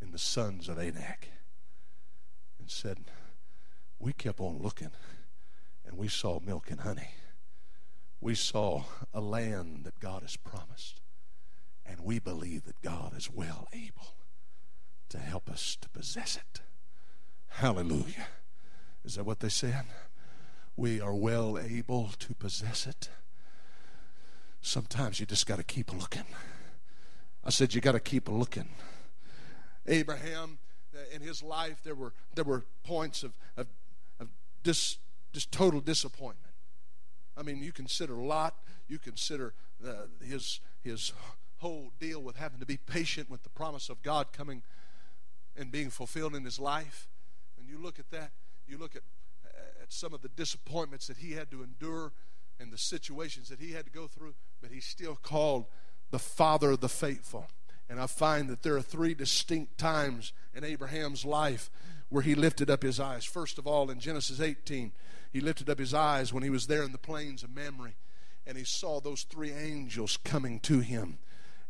and 0.00 0.12
the 0.12 0.18
sons 0.18 0.68
of 0.68 0.80
Anak 0.80 1.28
and 2.58 2.68
said, 2.68 2.98
We 4.00 4.12
kept 4.12 4.40
on 4.40 4.60
looking 4.60 4.90
and 5.86 5.96
we 5.96 6.08
saw 6.08 6.40
milk 6.40 6.70
and 6.72 6.80
honey 6.80 7.10
we 8.22 8.36
saw 8.36 8.84
a 9.12 9.20
land 9.20 9.80
that 9.82 9.98
God 9.98 10.22
has 10.22 10.36
promised, 10.36 11.00
and 11.84 12.00
we 12.00 12.20
believe 12.20 12.64
that 12.64 12.80
God 12.80 13.16
is 13.16 13.28
well 13.28 13.68
able 13.72 14.14
to 15.08 15.18
help 15.18 15.50
us 15.50 15.76
to 15.80 15.88
possess 15.88 16.36
it. 16.36 16.60
Hallelujah. 17.48 18.28
Is 19.04 19.16
that 19.16 19.24
what 19.24 19.40
they 19.40 19.48
said? 19.48 19.84
We 20.76 21.00
are 21.00 21.12
well 21.12 21.58
able 21.58 22.10
to 22.20 22.32
possess 22.34 22.86
it. 22.86 23.10
Sometimes 24.60 25.18
you 25.18 25.26
just 25.26 25.46
got 25.46 25.56
to 25.56 25.64
keep 25.64 25.92
looking. 25.92 26.24
I 27.44 27.50
said 27.50 27.74
you 27.74 27.80
got 27.80 27.92
to 27.92 28.00
keep 28.00 28.28
looking. 28.28 28.68
Abraham, 29.88 30.60
uh, 30.94 31.00
in 31.12 31.22
his 31.22 31.42
life, 31.42 31.82
there 31.82 31.96
were 31.96 32.12
there 32.36 32.44
were 32.44 32.62
points 32.84 33.24
of 33.24 33.36
of, 33.56 33.66
of 34.20 34.28
dis, 34.62 34.98
just 35.32 35.50
total 35.50 35.80
disappointment. 35.80 36.51
I 37.36 37.42
mean, 37.42 37.62
you 37.62 37.72
consider 37.72 38.14
Lot, 38.14 38.54
you 38.88 38.98
consider 38.98 39.54
uh, 39.86 40.06
his 40.24 40.60
his 40.82 41.12
whole 41.58 41.92
deal 42.00 42.20
with 42.20 42.36
having 42.36 42.58
to 42.58 42.66
be 42.66 42.76
patient 42.76 43.30
with 43.30 43.42
the 43.44 43.48
promise 43.48 43.88
of 43.88 44.02
God 44.02 44.32
coming 44.32 44.62
and 45.56 45.70
being 45.70 45.90
fulfilled 45.90 46.34
in 46.34 46.44
his 46.44 46.58
life. 46.58 47.08
And 47.56 47.68
you 47.68 47.78
look 47.78 47.98
at 47.98 48.10
that, 48.10 48.32
you 48.66 48.78
look 48.78 48.96
at 48.96 49.02
at 49.82 49.92
some 49.92 50.14
of 50.14 50.22
the 50.22 50.28
disappointments 50.28 51.08
that 51.08 51.18
he 51.18 51.32
had 51.32 51.50
to 51.50 51.62
endure 51.62 52.12
and 52.60 52.72
the 52.72 52.78
situations 52.78 53.48
that 53.48 53.58
he 53.58 53.72
had 53.72 53.84
to 53.84 53.90
go 53.90 54.06
through, 54.06 54.34
but 54.60 54.70
he's 54.70 54.84
still 54.84 55.16
called 55.16 55.66
the 56.10 56.18
father 56.18 56.70
of 56.70 56.80
the 56.80 56.88
faithful. 56.88 57.48
And 57.90 58.00
I 58.00 58.06
find 58.06 58.48
that 58.48 58.62
there 58.62 58.76
are 58.76 58.82
three 58.82 59.14
distinct 59.14 59.76
times 59.78 60.32
in 60.54 60.64
Abraham's 60.64 61.24
life 61.24 61.70
where 62.08 62.22
he 62.22 62.34
lifted 62.34 62.70
up 62.70 62.82
his 62.82 63.00
eyes. 63.00 63.24
First 63.24 63.58
of 63.58 63.66
all, 63.66 63.90
in 63.90 63.98
Genesis 63.98 64.40
18, 64.40 64.92
he 65.32 65.40
lifted 65.40 65.70
up 65.70 65.78
his 65.78 65.94
eyes 65.94 66.32
when 66.32 66.42
he 66.42 66.50
was 66.50 66.66
there 66.66 66.82
in 66.82 66.92
the 66.92 66.98
plains 66.98 67.42
of 67.42 67.54
Mamre, 67.54 67.94
and 68.46 68.58
he 68.58 68.64
saw 68.64 69.00
those 69.00 69.22
three 69.22 69.52
angels 69.52 70.18
coming 70.24 70.60
to 70.60 70.80
him. 70.80 71.18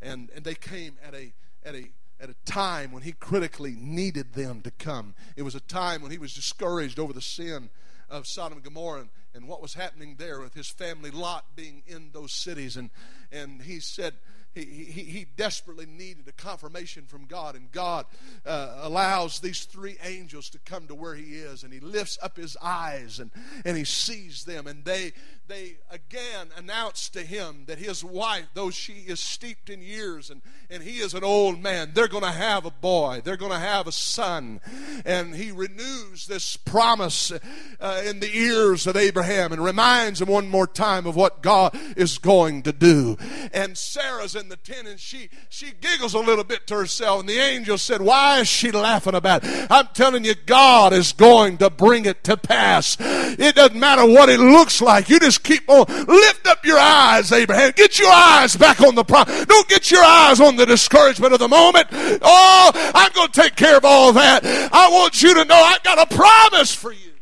And, 0.01 0.31
and 0.35 0.45
they 0.45 0.55
came 0.55 0.97
at 1.07 1.15
a, 1.15 1.33
at, 1.65 1.75
a, 1.75 1.91
at 2.21 2.31
a 2.31 2.35
time 2.45 2.93
when 2.93 3.03
he 3.03 3.13
critically 3.13 3.77
needed 3.79 4.33
them 4.33 4.63
to 4.63 4.71
come. 4.71 5.15
It 5.37 5.43
was 5.43 5.55
a 5.55 5.61
time 5.61 6.03
when 6.03 6.11
he 6.11 6.19
was 6.19 6.35
discouraged 6.35 6.99
over 6.99 7.13
the 7.13 7.21
sin 7.21 7.71
of 8.11 8.27
Sodom 8.27 8.59
and 8.59 8.65
Gomorrah 8.65 9.01
and, 9.01 9.11
and 9.35 9.49
what 9.49 9.63
was 9.63 9.75
happening 9.75 10.17
there 10.19 10.41
with 10.41 10.55
his 10.55 10.69
family 10.69 11.11
Lot 11.11 11.57
being 11.57 11.83
in 11.87 12.11
those 12.13 12.33
cities. 12.33 12.77
And, 12.77 12.91
and 13.31 13.63
he 13.63 13.81
said, 13.81 14.15
he, 14.55 14.65
he, 14.65 15.27
desperately 15.37 15.87
needed 15.87 16.29
a 16.29 16.33
confirmation 16.33 17.05
from 17.07 17.25
God, 17.25 17.55
and 17.55 17.73
God 17.73 18.05
uh, 18.45 18.81
allows 18.83 19.41
these 19.41 19.65
three 19.65 19.97
angels 20.05 20.51
to 20.51 20.59
come 20.59 20.87
to 20.89 20.95
where 20.95 21.15
he 21.15 21.37
is, 21.37 21.63
and 21.63 21.73
he 21.73 21.81
lifts 21.81 22.19
up 22.23 22.37
his 22.37 22.57
eyes 22.61 23.19
and, 23.19 23.31
and 23.65 23.77
he 23.77 23.85
sees 23.85 24.45
them, 24.45 24.67
and 24.67 24.85
they 24.85 25.13
they 25.49 25.77
again 25.91 26.49
announce 26.57 27.09
to 27.11 27.21
him 27.21 27.65
that 27.67 27.79
his 27.79 28.05
wife, 28.05 28.47
though 28.55 28.71
she 28.71 29.05
is 29.07 29.21
steeped 29.21 29.69
in 29.69 29.83
years 29.83 30.31
and, 30.31 30.41
and 30.71 30.83
he 30.83 30.99
is 30.99 31.15
an 31.15 31.25
old 31.25 31.61
man, 31.61 31.91
they're 31.95 32.09
going 32.09 32.23
to 32.23 32.31
have 32.31 32.65
a 32.65 32.71
boy, 32.71 33.21
they're 33.25 33.37
going 33.37 33.53
to 33.53 33.59
have 33.59 33.87
a 33.87 33.93
son, 33.93 34.61
and 35.05 35.35
he 35.35 35.51
renews 35.51 36.27
this 36.27 36.57
promise 36.57 37.33
uh, 37.81 38.03
in 38.07 38.21
the 38.21 38.35
ears 38.35 38.87
of 38.87 38.97
Abraham 38.97 39.53
and 39.53 39.63
reminds 39.63 40.23
him 40.23 40.29
one 40.29 40.49
more 40.49 40.67
time 40.67 41.07
of 41.07 41.17
what 41.17 41.43
God 41.43 41.77
is 41.97 42.19
going 42.19 42.63
to 42.63 42.73
do. 42.73 43.17
And 43.53 43.77
Sarah's 43.77 44.35
in 44.43 44.49
the 44.49 44.57
tent 44.57 44.89
and 44.89 44.99
she 44.99 45.31
she 45.49 45.73
giggles 45.81 46.15
a 46.15 46.19
little 46.19 46.45
bit 46.45 46.67
to 46.67 46.75
herself. 46.75 47.21
And 47.21 47.29
the 47.29 47.39
angel 47.39 47.79
said, 47.79 48.03
Why 48.03 48.41
is 48.41 48.49
she 48.49 48.73
laughing 48.73 49.15
about 49.15 49.45
it? 49.45 49.69
I'm 49.71 49.87
telling 49.95 50.25
you, 50.25 50.35
God 50.35 50.93
is 50.93 51.13
going 51.13 51.59
to 51.59 51.71
bring 51.71 52.05
it 52.05 52.25
to 52.25 52.37
pass. 52.37 52.97
It 53.01 53.55
doesn't 53.55 53.79
matter 53.79 54.05
what 54.05 54.29
it 54.29 54.41
looks 54.41 54.83
like. 54.83 55.09
You 55.09 55.21
just 55.21 55.45
keep 55.45 55.69
on. 55.69 55.87
Lift 56.07 56.47
up 56.47 56.67
your 56.67 56.79
eyes, 56.79 57.31
Abraham. 57.33 57.73
Get 57.77 57.99
your 57.99 58.11
eyes 58.11 58.57
back 58.57 58.81
on 58.81 58.95
the 58.95 59.05
problem. 59.05 59.45
Don't 59.45 59.69
get 59.69 59.91
your 59.91 60.03
eyes 60.03 60.41
on 60.41 60.57
the 60.57 60.67
discouragement 60.67 61.33
of 61.33 61.39
the 61.39 61.49
moment. 61.49 61.87
Oh, 61.93 62.71
I'm 62.95 63.13
going 63.13 63.29
to 63.29 63.41
take 63.41 63.57
care 63.57 63.77
of 63.77 63.85
all 63.85 64.13
that. 64.15 64.45
I 64.45 64.91
want 64.91 65.23
you 65.23 65.35
to 65.35 65.45
know 65.45 65.55
I've 65.55 65.83
got 65.83 65.99
a 65.99 66.15
promise 66.15 66.75
for 66.75 66.93
you. 66.93 67.13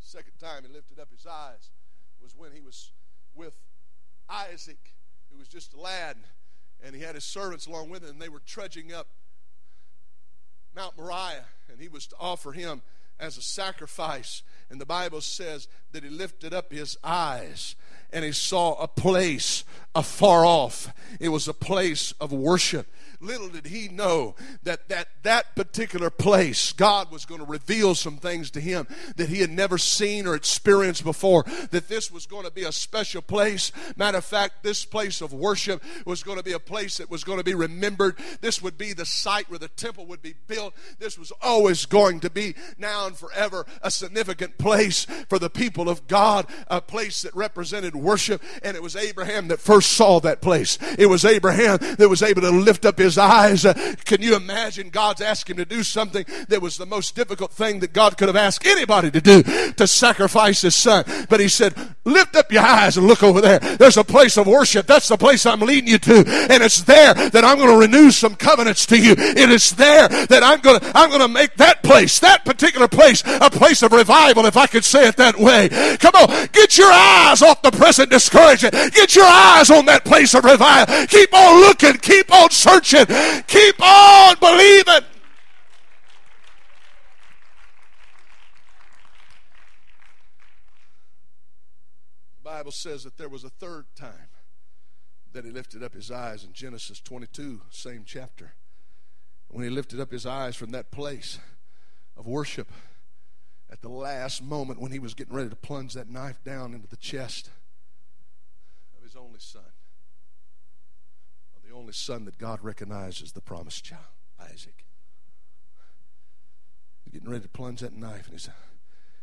Second 0.00 0.38
time 0.40 0.62
he 0.66 0.72
lifted 0.72 1.00
up 1.00 1.08
his 1.10 1.26
eyes 1.26 1.70
was 2.22 2.34
when 2.36 2.52
he 2.52 2.60
was 2.60 2.92
with 3.34 3.54
Isaac, 4.36 4.94
who 5.30 5.38
was 5.38 5.48
just 5.48 5.74
a 5.74 5.80
lad, 5.80 6.16
and 6.84 6.94
he 6.94 7.02
had 7.02 7.14
his 7.14 7.24
servants 7.24 7.66
along 7.66 7.90
with 7.90 8.02
him, 8.02 8.10
and 8.10 8.22
they 8.22 8.28
were 8.28 8.42
trudging 8.44 8.92
up 8.92 9.08
Mount 10.74 10.96
Moriah, 10.96 11.46
and 11.70 11.80
he 11.80 11.88
was 11.88 12.06
to 12.08 12.16
offer 12.20 12.52
him 12.52 12.82
as 13.18 13.38
a 13.38 13.42
sacrifice. 13.42 14.42
And 14.68 14.80
the 14.80 14.86
Bible 14.86 15.20
says 15.20 15.68
that 15.92 16.04
he 16.04 16.10
lifted 16.10 16.52
up 16.52 16.70
his 16.70 16.98
eyes 17.02 17.76
and 18.12 18.24
he 18.24 18.32
saw 18.32 18.74
a 18.74 18.88
place 18.88 19.64
afar 19.96 20.44
off. 20.44 20.92
It 21.18 21.30
was 21.30 21.48
a 21.48 21.54
place 21.54 22.12
of 22.20 22.32
worship. 22.32 22.86
Little 23.20 23.48
did 23.48 23.66
he 23.66 23.88
know 23.88 24.34
that 24.62 24.88
that, 24.88 25.08
that 25.22 25.56
particular 25.56 26.10
place, 26.10 26.72
God 26.72 27.10
was 27.10 27.24
going 27.24 27.40
to 27.40 27.46
reveal 27.46 27.94
some 27.94 28.18
things 28.18 28.50
to 28.52 28.60
him 28.60 28.86
that 29.16 29.28
he 29.28 29.40
had 29.40 29.50
never 29.50 29.78
seen 29.78 30.26
or 30.26 30.34
experienced 30.34 31.04
before. 31.04 31.44
That 31.70 31.88
this 31.88 32.10
was 32.10 32.26
going 32.26 32.44
to 32.44 32.50
be 32.50 32.64
a 32.64 32.72
special 32.72 33.22
place. 33.22 33.72
Matter 33.96 34.18
of 34.18 34.24
fact, 34.24 34.62
this 34.62 34.84
place 34.84 35.20
of 35.20 35.32
worship 35.32 35.82
was 36.04 36.22
going 36.22 36.38
to 36.38 36.44
be 36.44 36.52
a 36.52 36.58
place 36.58 36.98
that 36.98 37.10
was 37.10 37.24
going 37.24 37.38
to 37.38 37.44
be 37.44 37.54
remembered. 37.54 38.18
This 38.40 38.62
would 38.62 38.76
be 38.76 38.92
the 38.92 39.06
site 39.06 39.48
where 39.48 39.58
the 39.58 39.68
temple 39.68 40.06
would 40.06 40.22
be 40.22 40.34
built. 40.46 40.74
This 40.98 41.18
was 41.18 41.32
always 41.40 41.86
going 41.86 42.20
to 42.20 42.30
be 42.30 42.54
now 42.78 43.06
and 43.06 43.16
forever 43.16 43.66
a 43.82 43.90
significant 43.90 44.58
place 44.58 45.06
for 45.28 45.38
the 45.38 45.50
people 45.50 45.88
of 45.88 46.06
God, 46.06 46.46
a 46.68 46.80
place 46.80 47.22
that 47.22 47.34
represented 47.34 47.96
worship. 47.96 48.42
And 48.62 48.76
it 48.76 48.82
was 48.82 48.96
Abraham 48.96 49.48
that 49.48 49.60
first 49.60 49.85
saw 49.86 50.20
that 50.20 50.40
place. 50.40 50.78
It 50.98 51.06
was 51.06 51.24
Abraham 51.24 51.78
that 51.98 52.08
was 52.08 52.22
able 52.22 52.42
to 52.42 52.50
lift 52.50 52.84
up 52.84 52.98
his 52.98 53.18
eyes. 53.18 53.64
Uh, 53.64 53.94
can 54.04 54.22
you 54.22 54.36
imagine 54.36 54.90
God's 54.90 55.20
asking 55.20 55.56
him 55.56 55.64
to 55.64 55.76
do 55.76 55.82
something 55.82 56.24
that 56.48 56.62
was 56.62 56.76
the 56.76 56.86
most 56.86 57.14
difficult 57.14 57.52
thing 57.52 57.80
that 57.80 57.92
God 57.92 58.18
could 58.18 58.28
have 58.28 58.36
asked 58.36 58.66
anybody 58.66 59.10
to 59.10 59.20
do 59.20 59.42
to 59.72 59.86
sacrifice 59.86 60.62
his 60.62 60.74
son? 60.74 61.04
But 61.28 61.40
he 61.40 61.48
said, 61.48 61.74
Lift 62.06 62.36
up 62.36 62.52
your 62.52 62.62
eyes 62.62 62.96
and 62.96 63.06
look 63.06 63.24
over 63.24 63.40
there. 63.40 63.58
There's 63.58 63.96
a 63.96 64.04
place 64.04 64.36
of 64.36 64.46
worship. 64.46 64.86
That's 64.86 65.08
the 65.08 65.16
place 65.16 65.44
I'm 65.44 65.58
leading 65.58 65.90
you 65.90 65.98
to. 65.98 66.18
And 66.50 66.62
it's 66.62 66.82
there 66.82 67.12
that 67.14 67.44
I'm 67.44 67.58
going 67.58 67.68
to 67.68 67.76
renew 67.76 68.12
some 68.12 68.36
covenants 68.36 68.86
to 68.86 68.98
you. 68.98 69.16
It 69.18 69.50
is 69.50 69.72
there 69.72 70.06
that 70.08 70.42
I'm 70.44 70.60
going 70.60 70.78
to, 70.78 70.92
I'm 70.94 71.08
going 71.08 71.20
to 71.20 71.28
make 71.28 71.56
that 71.56 71.82
place, 71.82 72.20
that 72.20 72.44
particular 72.44 72.86
place, 72.86 73.24
a 73.26 73.50
place 73.50 73.82
of 73.82 73.90
revival, 73.90 74.46
if 74.46 74.56
I 74.56 74.68
could 74.68 74.84
say 74.84 75.08
it 75.08 75.16
that 75.16 75.36
way. 75.36 75.68
Come 75.98 76.14
on, 76.14 76.46
get 76.52 76.78
your 76.78 76.92
eyes 76.92 77.42
off 77.42 77.60
the 77.62 77.72
present 77.72 78.10
discouragement. 78.10 78.94
Get 78.94 79.16
your 79.16 79.26
eyes 79.26 79.68
on 79.76 79.86
that 79.86 80.04
place 80.04 80.34
of 80.34 80.44
revival. 80.44 81.06
Keep 81.06 81.34
on 81.34 81.60
looking. 81.60 81.94
Keep 81.98 82.32
on 82.32 82.50
searching. 82.50 83.06
Keep 83.46 83.80
on 83.80 84.36
believing. 84.40 85.06
The 92.36 92.42
Bible 92.42 92.72
says 92.72 93.04
that 93.04 93.18
there 93.18 93.28
was 93.28 93.44
a 93.44 93.50
third 93.50 93.86
time 93.94 94.30
that 95.32 95.44
he 95.44 95.50
lifted 95.50 95.82
up 95.82 95.92
his 95.92 96.10
eyes 96.10 96.44
in 96.44 96.52
Genesis 96.52 97.00
22, 97.00 97.60
same 97.70 98.04
chapter. 98.06 98.54
When 99.48 99.62
he 99.62 99.70
lifted 99.70 100.00
up 100.00 100.10
his 100.10 100.24
eyes 100.24 100.56
from 100.56 100.70
that 100.70 100.90
place 100.90 101.38
of 102.16 102.26
worship 102.26 102.72
at 103.70 103.82
the 103.82 103.88
last 103.88 104.42
moment 104.42 104.80
when 104.80 104.92
he 104.92 104.98
was 104.98 105.14
getting 105.14 105.34
ready 105.34 105.50
to 105.50 105.56
plunge 105.56 105.92
that 105.94 106.08
knife 106.08 106.42
down 106.44 106.72
into 106.72 106.88
the 106.88 106.96
chest 106.96 107.50
only 109.36 109.42
son 109.42 109.62
the 111.68 111.74
only 111.74 111.92
son 111.92 112.24
that 112.24 112.38
God 112.38 112.60
recognizes, 112.62 113.32
the 113.32 113.40
promised 113.40 113.84
child, 113.84 114.04
Isaac. 114.40 114.84
He's 117.04 117.12
getting 117.12 117.28
ready 117.28 117.42
to 117.42 117.48
plunge 117.48 117.80
that 117.80 117.96
knife, 117.96 118.26
and 118.26 118.34
his 118.34 118.48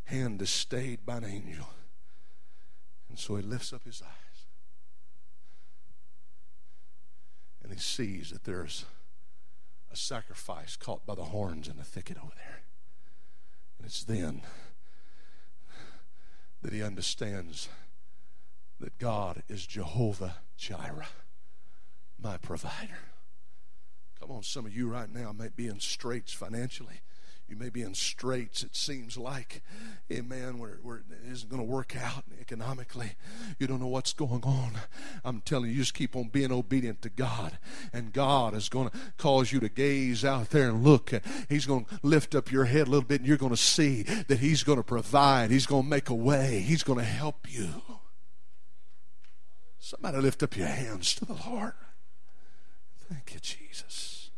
hand 0.06 0.42
is 0.42 0.50
stayed 0.50 1.06
by 1.06 1.18
an 1.18 1.26
angel. 1.26 1.70
And 3.10 3.18
so 3.18 3.38
he 3.38 3.44
lifts 3.44 3.72
up 3.72 3.86
his 3.86 4.02
eyes. 4.02 4.46
And 7.64 7.72
he 7.72 7.80
sees 7.80 8.32
that 8.32 8.44
there's 8.44 8.86
a 9.92 9.96
sacrifice 9.96 10.76
caught 10.76 11.06
by 11.06 11.16
the 11.16 11.26
horns 11.26 11.70
in 11.70 11.78
the 11.78 11.84
thicket 11.84 12.18
over 12.18 12.34
there. 12.36 12.64
And 13.78 13.88
it's 13.88 14.04
then 14.04 14.42
that 16.62 16.74
he 16.74 16.84
understands 16.84 17.70
that 18.84 19.00
God 19.00 19.44
is 19.48 19.66
Jehovah 19.66 20.36
Jireh 20.58 21.08
my 22.22 22.38
provider. 22.38 23.00
Come 24.20 24.32
on, 24.32 24.44
some 24.44 24.66
of 24.66 24.76
you 24.76 24.90
right 24.90 25.14
now 25.14 25.34
may 25.34 25.50
be 25.54 25.68
in 25.68 25.80
straits 25.80 26.32
financially. 26.32 27.02
You 27.48 27.58
may 27.58 27.70
be 27.70 27.82
in 27.82 27.94
straits, 27.94 28.64
it 28.64 28.76
seems 28.76 29.18
like, 29.18 29.62
amen, 30.12 30.58
where, 30.58 30.80
where 30.82 30.98
it 30.98 31.04
isn't 31.30 31.50
going 31.50 31.62
to 31.62 31.70
work 31.70 31.96
out 31.96 32.24
economically. 32.40 33.12
You 33.60 33.68
don't 33.68 33.82
know 33.82 33.88
what's 33.88 34.14
going 34.14 34.44
on. 34.44 34.72
I'm 35.26 35.42
telling 35.42 35.66
you, 35.66 35.76
you 35.76 35.82
just 35.82 35.94
keep 35.94 36.16
on 36.16 36.30
being 36.30 36.54
obedient 36.54 37.02
to 37.02 37.10
God. 37.10 37.58
And 37.92 38.14
God 38.14 38.54
is 38.54 38.70
going 38.70 38.90
to 38.90 38.98
cause 39.18 39.52
you 39.52 39.60
to 39.60 39.70
gaze 39.70 40.24
out 40.24 40.52
there 40.52 40.70
and 40.70 40.84
look. 40.84 41.12
He's 41.50 41.66
going 41.66 41.86
to 41.86 42.00
lift 42.02 42.34
up 42.34 42.52
your 42.52 42.66
head 42.66 42.88
a 42.88 42.92
little 42.92 43.08
bit, 43.08 43.20
and 43.20 43.28
you're 43.28 43.38
going 43.38 43.52
to 43.52 43.58
see 43.58 44.04
that 44.04 44.40
He's 44.40 44.64
going 44.64 44.80
to 44.80 44.84
provide. 44.84 45.52
He's 45.52 45.66
going 45.66 45.84
to 45.84 45.90
make 45.90 46.10
a 46.10 46.16
way. 46.16 46.60
He's 46.60 46.84
going 46.84 47.00
to 47.00 47.06
help 47.06 47.52
you. 47.52 47.70
Somebody 49.86 50.18
lift 50.20 50.42
up 50.42 50.56
your 50.56 50.68
hands 50.68 51.14
to 51.16 51.26
the 51.26 51.38
Lord. 51.46 51.74
Thank 53.10 53.34
you, 53.34 53.42
Jesus. 53.42 54.30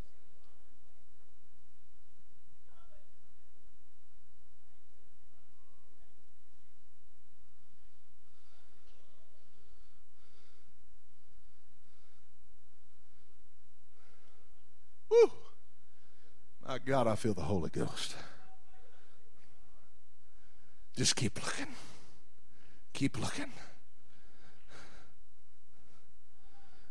Woo. 15.11 15.31
My 16.67 16.79
God, 16.79 17.05
I 17.05 17.13
feel 17.13 17.35
the 17.35 17.43
Holy 17.43 17.69
Ghost. 17.69 18.15
Just 20.97 21.15
keep 21.15 21.35
looking. 21.45 21.75
Keep 22.93 23.21
looking. 23.21 23.51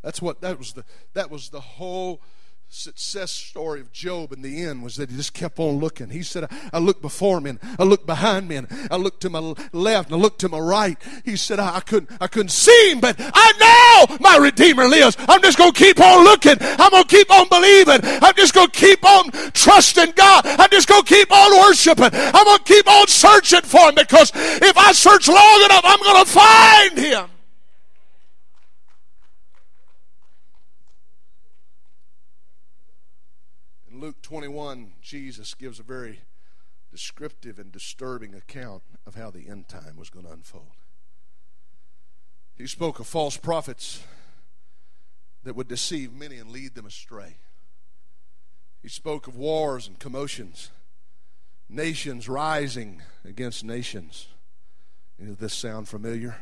That's 0.04 0.20
what 0.20 0.42
that 0.42 0.58
was 0.58 0.74
the 0.74 0.84
that 1.14 1.30
was 1.30 1.48
the 1.48 1.60
whole 1.60 2.20
success 2.68 3.30
story 3.30 3.80
of 3.80 3.92
Job 3.92 4.32
in 4.32 4.42
the 4.42 4.64
end 4.64 4.82
was 4.82 4.96
that 4.96 5.08
he 5.08 5.16
just 5.16 5.32
kept 5.32 5.58
on 5.60 5.76
looking. 5.76 6.10
He 6.10 6.22
said, 6.22 6.48
I, 6.72 6.78
looked 6.78 7.02
before 7.02 7.40
me 7.40 7.50
and 7.50 7.60
I 7.78 7.84
looked 7.84 8.06
behind 8.06 8.48
me 8.48 8.56
and 8.56 8.66
I 8.90 8.96
looked 8.96 9.20
to 9.22 9.30
my 9.30 9.54
left 9.72 10.10
and 10.10 10.18
I 10.18 10.18
looked 10.20 10.40
to 10.40 10.48
my 10.48 10.58
right. 10.58 11.00
He 11.24 11.36
said, 11.36 11.60
I, 11.60 11.76
I 11.76 11.80
couldn't, 11.80 12.10
I 12.20 12.26
couldn't 12.26 12.50
see 12.50 12.90
him, 12.90 13.00
but 13.00 13.14
I 13.18 14.06
know 14.08 14.16
my 14.18 14.38
Redeemer 14.38 14.88
lives. 14.88 15.16
I'm 15.20 15.40
just 15.40 15.58
to 15.58 15.70
keep 15.72 16.00
on 16.00 16.24
looking. 16.24 16.56
I'm 16.60 16.90
to 16.90 17.04
keep 17.06 17.30
on 17.30 17.48
believing. 17.48 18.00
I'm 18.02 18.34
just 18.34 18.54
to 18.54 18.68
keep 18.72 19.04
on 19.04 19.30
trusting 19.52 20.12
God. 20.16 20.44
I'm 20.44 20.70
just 20.70 20.88
to 20.88 21.02
keep 21.06 21.30
on 21.30 21.56
worshiping. 21.60 22.10
I'm 22.12 22.58
to 22.58 22.60
keep 22.64 22.88
on 22.88 23.06
searching 23.06 23.62
for 23.62 23.88
him 23.88 23.94
because 23.94 24.32
if 24.34 24.76
I 24.76 24.92
search 24.92 25.28
long 25.28 25.62
enough, 25.64 25.82
I'm 25.84 26.24
to 26.24 26.30
find 26.30 26.98
him. 26.98 27.33
Luke 34.04 34.20
21, 34.20 34.92
Jesus 35.00 35.54
gives 35.54 35.80
a 35.80 35.82
very 35.82 36.20
descriptive 36.90 37.58
and 37.58 37.72
disturbing 37.72 38.34
account 38.34 38.82
of 39.06 39.14
how 39.14 39.30
the 39.30 39.48
end 39.48 39.66
time 39.66 39.96
was 39.96 40.10
going 40.10 40.26
to 40.26 40.32
unfold. 40.32 40.72
He 42.54 42.66
spoke 42.66 43.00
of 43.00 43.06
false 43.06 43.38
prophets 43.38 44.04
that 45.42 45.56
would 45.56 45.68
deceive 45.68 46.12
many 46.12 46.36
and 46.36 46.50
lead 46.50 46.74
them 46.74 46.84
astray. 46.84 47.38
He 48.82 48.90
spoke 48.90 49.26
of 49.26 49.36
wars 49.36 49.88
and 49.88 49.98
commotions, 49.98 50.70
nations 51.70 52.28
rising 52.28 53.00
against 53.24 53.64
nations. 53.64 54.28
Does 55.18 55.38
this 55.38 55.54
sound 55.54 55.88
familiar? 55.88 56.36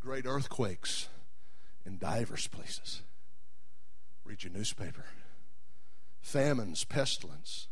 Great 0.00 0.24
earthquakes 0.24 1.08
in 1.84 1.98
divers 1.98 2.46
places. 2.46 3.02
Read 4.24 4.44
your 4.44 4.52
newspaper 4.54 5.04
famines, 6.24 6.84
pestilence, 6.84 7.68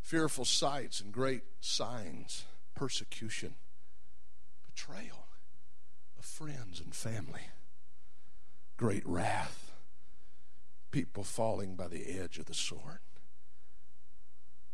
fearful 0.00 0.44
sights 0.44 1.00
and 1.00 1.12
great 1.12 1.42
signs, 1.60 2.44
persecution, 2.76 3.54
betrayal 4.64 5.26
of 6.16 6.24
friends 6.24 6.80
and 6.80 6.94
family, 6.94 7.48
great 8.76 9.04
wrath, 9.04 9.72
people 10.92 11.24
falling 11.24 11.74
by 11.74 11.88
the 11.88 12.06
edge 12.20 12.38
of 12.38 12.46
the 12.46 12.54
sword. 12.54 13.00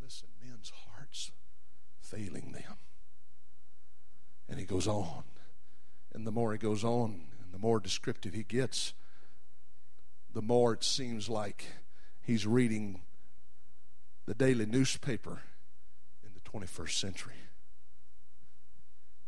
Listen, 0.01 0.29
men's 0.47 0.71
hearts 0.91 1.33
failing 1.99 2.53
them. 2.53 2.77
And 4.51 4.61
he 4.61 4.67
goes 4.67 4.87
on. 4.87 5.25
And 6.13 6.27
the 6.27 6.31
more 6.31 6.53
he 6.53 6.59
goes 6.59 6.85
on, 6.85 7.23
and 7.43 7.53
the 7.53 7.59
more 7.59 7.81
descriptive 7.81 8.35
he 8.35 8.45
gets, 8.45 8.93
the 10.33 10.43
more 10.43 10.75
it 10.75 10.85
seems 10.85 11.31
like 11.31 11.65
he's 12.27 12.47
reading 12.47 13.01
the 14.27 14.35
daily 14.35 14.67
newspaper 14.67 15.43
in 16.25 16.31
the 16.35 16.41
21st 16.41 16.91
century. 16.91 17.35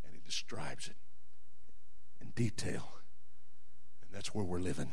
And 0.04 0.12
he 0.12 0.20
describes 0.26 0.88
it 0.88 0.96
in 2.20 2.30
detail. 2.30 2.92
And 4.02 4.10
that's 4.12 4.34
where 4.34 4.44
we're 4.44 4.58
living. 4.58 4.90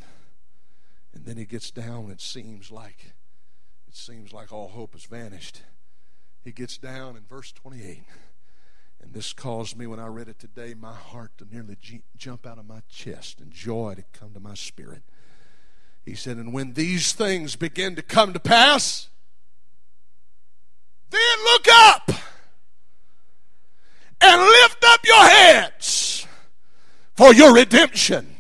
And 1.14 1.26
then 1.26 1.38
he 1.38 1.46
gets 1.46 1.72
down, 1.72 2.04
and 2.04 2.12
it 2.12 2.22
seems 2.22 2.72
like 2.72 3.14
it 3.88 3.96
seems 3.96 4.34
like 4.34 4.52
all 4.52 4.70
hope 4.70 4.94
has 4.94 5.06
vanished. 5.06 5.62
He 6.44 6.52
gets 6.52 6.78
down 6.78 7.16
in 7.16 7.24
verse 7.24 7.52
28. 7.52 8.04
And 9.02 9.14
this 9.14 9.34
caused 9.34 9.78
me, 9.78 9.88
when 9.88 10.00
I 10.00 10.08
read 10.08 10.28
it 10.28 10.40
today, 10.40 10.74
my 10.74 10.94
heart 10.94 11.32
to 11.38 11.48
nearly 11.50 11.78
jump 12.18 12.46
out 12.46 12.58
of 12.58 12.68
my 12.68 12.82
chest 12.90 13.40
and 13.40 13.52
joy 13.52 13.96
to 13.96 14.04
come 14.18 14.34
to 14.34 14.40
my 14.40 14.54
spirit. 14.54 15.04
He 16.06 16.16
said, 16.16 16.38
And 16.38 16.54
when 16.54 16.74
these 16.74 17.14
things 17.14 17.56
begin 17.56 17.96
to 17.96 18.02
come 18.02 18.34
to 18.34 18.40
pass, 18.40 19.10
then 21.10 21.44
look 21.44 21.68
up 21.72 22.12
and 24.22 24.42
lift 24.42 24.84
up 24.86 25.00
your 25.06 25.28
heads, 25.28 26.28
for 27.16 27.34
your 27.34 27.54
redemption 27.54 28.36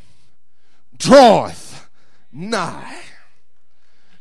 draweth 0.97 1.89
nigh. 2.32 3.01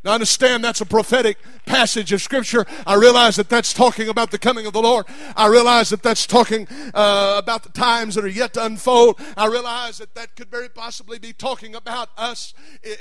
Now, 0.02 0.12
understand 0.12 0.62
that's 0.62 0.80
a 0.80 0.86
prophetic 0.86 1.38
passage 1.66 2.12
of 2.12 2.20
Scripture. 2.20 2.66
I 2.86 2.94
realize 2.94 3.36
that 3.36 3.48
that's 3.48 3.72
talking 3.72 4.08
about 4.08 4.30
the 4.30 4.38
coming 4.38 4.66
of 4.66 4.72
the 4.72 4.82
Lord. 4.82 5.06
I 5.36 5.46
realize 5.48 5.90
that 5.90 6.02
that's 6.02 6.26
talking 6.26 6.68
uh, 6.92 7.36
about 7.38 7.62
the 7.62 7.70
times 7.70 8.14
that 8.14 8.24
are 8.24 8.28
yet 8.28 8.54
to 8.54 8.64
unfold. 8.64 9.20
I 9.36 9.46
realize 9.46 9.98
that 9.98 10.14
that 10.14 10.36
could 10.36 10.50
very 10.50 10.68
possibly 10.68 11.18
be 11.18 11.32
talking 11.32 11.74
about 11.74 12.10
us 12.16 12.52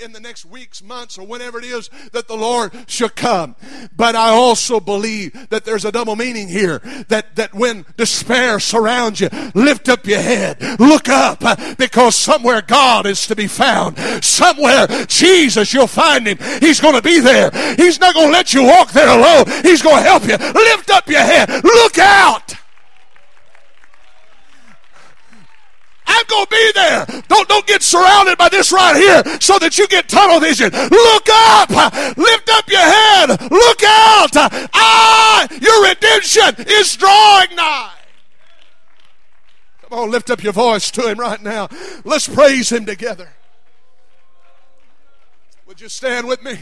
in 0.01 0.13
the 0.13 0.19
next 0.19 0.45
weeks, 0.45 0.81
months, 0.81 1.17
or 1.17 1.27
whenever 1.27 1.59
it 1.59 1.65
is 1.65 1.89
that 2.13 2.27
the 2.27 2.37
Lord 2.37 2.73
shall 2.87 3.09
come. 3.09 3.55
But 3.95 4.15
I 4.15 4.29
also 4.29 4.79
believe 4.79 5.49
that 5.49 5.65
there's 5.65 5.85
a 5.85 5.91
double 5.91 6.15
meaning 6.15 6.47
here. 6.47 6.79
That, 7.09 7.35
that 7.35 7.53
when 7.53 7.85
despair 7.97 8.59
surrounds 8.59 9.19
you, 9.19 9.29
lift 9.53 9.89
up 9.89 10.05
your 10.05 10.21
head, 10.21 10.79
look 10.79 11.09
up, 11.09 11.43
because 11.77 12.15
somewhere 12.15 12.61
God 12.61 13.05
is 13.05 13.27
to 13.27 13.35
be 13.35 13.47
found. 13.47 13.97
Somewhere 14.23 14.87
Jesus, 15.07 15.73
you'll 15.73 15.87
find 15.87 16.27
Him. 16.27 16.37
He's 16.61 16.79
going 16.79 16.93
going 16.93 17.01
to 17.01 17.09
be 17.09 17.19
there. 17.19 17.49
He's 17.75 17.99
not 17.99 18.13
going 18.13 18.27
to 18.27 18.31
let 18.31 18.52
you 18.52 18.52
walk 18.61 18.91
there 18.91 19.07
alone. 19.07 19.45
He's 19.63 19.81
going 19.81 19.97
to 19.97 20.03
help 20.03 20.23
you. 20.23 20.37
Lift 20.37 20.91
up 20.91 21.07
your 21.07 21.21
head. 21.21 21.49
Look 21.63 21.97
out. 21.97 22.55
I'm 26.05 26.25
going 26.27 26.45
to 26.45 26.49
be 26.51 26.71
there. 26.75 27.05
Don't, 27.27 27.49
don't 27.49 27.65
get 27.65 27.81
surrounded 27.81 28.37
by 28.37 28.49
this 28.49 28.71
right 28.71 28.95
here 28.95 29.23
so 29.39 29.57
that 29.59 29.77
you 29.77 29.87
get 29.87 30.07
tunnel 30.07 30.39
vision. 30.39 30.69
Look 30.71 31.27
up. 31.31 31.69
Lift 32.17 32.49
up 32.49 32.69
your 32.69 32.79
head. 32.79 33.29
Look 33.51 33.83
out. 33.83 34.35
Ah, 34.73 35.47
your 35.59 35.87
redemption 35.87 36.65
is 36.67 36.95
drawing 36.95 37.55
nigh. 37.55 37.91
Come 39.81 39.99
on, 39.99 40.11
lift 40.11 40.29
up 40.29 40.43
your 40.43 40.53
voice 40.53 40.91
to 40.91 41.09
him 41.09 41.19
right 41.19 41.41
now. 41.41 41.69
Let's 42.03 42.27
praise 42.27 42.71
him 42.71 42.85
together. 42.85 43.29
Would 45.67 45.81
you 45.81 45.89
stand 45.89 46.27
with 46.27 46.43
me? 46.43 46.59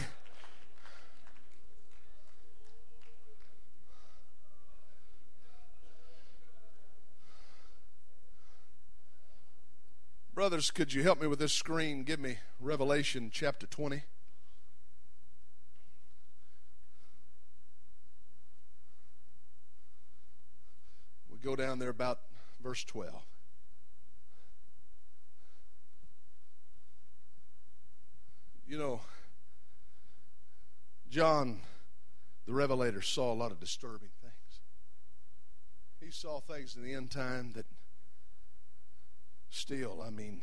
Brothers, 10.34 10.70
could 10.70 10.94
you 10.94 11.02
help 11.02 11.20
me 11.20 11.26
with 11.26 11.38
this 11.38 11.52
screen? 11.52 12.04
Give 12.04 12.18
me 12.18 12.38
Revelation 12.58 13.28
chapter 13.30 13.66
20. 13.66 14.02
We 21.30 21.38
go 21.38 21.54
down 21.54 21.78
there 21.80 21.90
about 21.90 22.20
verse 22.62 22.82
12. 22.84 23.12
You 28.66 28.78
know, 28.78 29.00
John 31.10 31.60
the 32.46 32.54
Revelator 32.54 33.02
saw 33.02 33.30
a 33.30 33.36
lot 33.36 33.52
of 33.52 33.60
disturbing 33.60 34.08
things. 34.22 34.60
He 36.00 36.10
saw 36.10 36.40
things 36.40 36.74
in 36.74 36.82
the 36.82 36.94
end 36.94 37.10
time 37.10 37.52
that 37.54 37.66
still, 39.52 40.02
I 40.04 40.10
mean, 40.10 40.40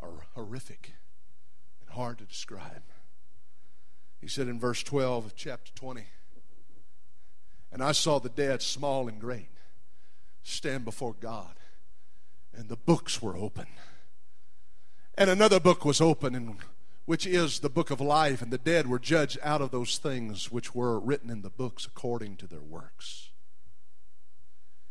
are 0.00 0.26
horrific 0.34 0.94
and 1.80 1.90
hard 1.90 2.18
to 2.18 2.24
describe. 2.24 2.82
He 4.20 4.28
said 4.28 4.48
in 4.48 4.58
verse 4.58 4.82
12 4.82 5.26
of 5.26 5.36
chapter 5.36 5.70
20, 5.74 6.06
And 7.70 7.82
I 7.82 7.92
saw 7.92 8.18
the 8.18 8.30
dead, 8.30 8.62
small 8.62 9.08
and 9.08 9.20
great, 9.20 9.50
stand 10.42 10.84
before 10.84 11.14
God, 11.20 11.54
and 12.56 12.68
the 12.68 12.76
books 12.76 13.20
were 13.20 13.36
open. 13.36 13.66
And 15.16 15.28
another 15.28 15.60
book 15.60 15.84
was 15.84 16.00
open, 16.00 16.34
and 16.34 16.56
which 17.04 17.26
is 17.26 17.60
the 17.60 17.68
book 17.68 17.90
of 17.90 18.00
life, 18.00 18.40
and 18.40 18.50
the 18.50 18.58
dead 18.58 18.86
were 18.86 18.98
judged 18.98 19.38
out 19.42 19.60
of 19.60 19.70
those 19.70 19.98
things 19.98 20.50
which 20.50 20.74
were 20.74 20.98
written 20.98 21.30
in 21.30 21.42
the 21.42 21.50
books 21.50 21.84
according 21.84 22.36
to 22.36 22.46
their 22.46 22.62
works. 22.62 23.27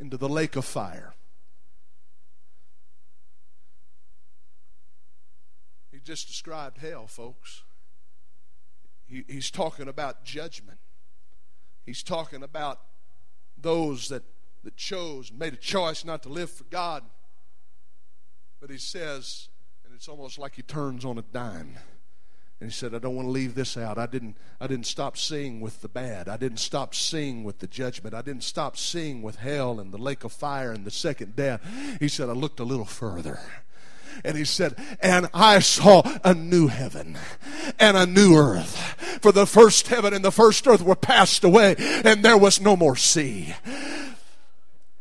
into 0.00 0.16
the 0.16 0.28
lake 0.28 0.56
of 0.56 0.64
fire. 0.64 1.14
He 5.92 5.98
just 6.00 6.26
described 6.26 6.78
hell, 6.78 7.06
folks. 7.06 7.62
He, 9.06 9.24
he's 9.28 9.50
talking 9.50 9.88
about 9.88 10.24
judgment. 10.24 10.78
He's 11.84 12.02
talking 12.02 12.42
about 12.42 12.80
those 13.60 14.08
that, 14.08 14.22
that 14.64 14.76
chose, 14.76 15.30
made 15.30 15.52
a 15.52 15.56
choice 15.56 16.04
not 16.04 16.22
to 16.22 16.30
live 16.30 16.50
for 16.50 16.64
God. 16.64 17.04
But 18.60 18.70
he 18.70 18.78
says, 18.78 19.48
and 19.84 19.94
it's 19.94 20.08
almost 20.08 20.38
like 20.38 20.54
he 20.54 20.62
turns 20.62 21.04
on 21.04 21.18
a 21.18 21.22
dime. 21.22 21.76
And 22.60 22.68
he 22.68 22.74
said, 22.74 22.94
I 22.94 22.98
don't 22.98 23.16
want 23.16 23.26
to 23.26 23.32
leave 23.32 23.54
this 23.54 23.78
out. 23.78 23.96
I 23.96 24.04
didn't, 24.04 24.36
I 24.60 24.66
didn't 24.66 24.86
stop 24.86 25.16
seeing 25.16 25.60
with 25.60 25.80
the 25.80 25.88
bad. 25.88 26.28
I 26.28 26.36
didn't 26.36 26.58
stop 26.58 26.94
seeing 26.94 27.42
with 27.42 27.58
the 27.60 27.66
judgment. 27.66 28.14
I 28.14 28.20
didn't 28.20 28.44
stop 28.44 28.76
seeing 28.76 29.22
with 29.22 29.36
hell 29.36 29.80
and 29.80 29.92
the 29.92 29.98
lake 29.98 30.24
of 30.24 30.32
fire 30.32 30.70
and 30.70 30.84
the 30.84 30.90
second 30.90 31.36
death. 31.36 31.62
He 31.98 32.08
said, 32.08 32.28
I 32.28 32.32
looked 32.32 32.60
a 32.60 32.64
little 32.64 32.84
further. 32.84 33.40
And 34.24 34.36
he 34.36 34.44
said, 34.44 34.74
And 35.00 35.28
I 35.32 35.60
saw 35.60 36.02
a 36.22 36.34
new 36.34 36.66
heaven 36.66 37.16
and 37.78 37.96
a 37.96 38.04
new 38.04 38.36
earth. 38.36 38.76
For 39.22 39.32
the 39.32 39.46
first 39.46 39.88
heaven 39.88 40.12
and 40.12 40.24
the 40.24 40.32
first 40.32 40.66
earth 40.66 40.82
were 40.82 40.96
passed 40.96 41.44
away, 41.44 41.76
and 41.78 42.22
there 42.22 42.36
was 42.36 42.60
no 42.60 42.76
more 42.76 42.96
sea. 42.96 43.54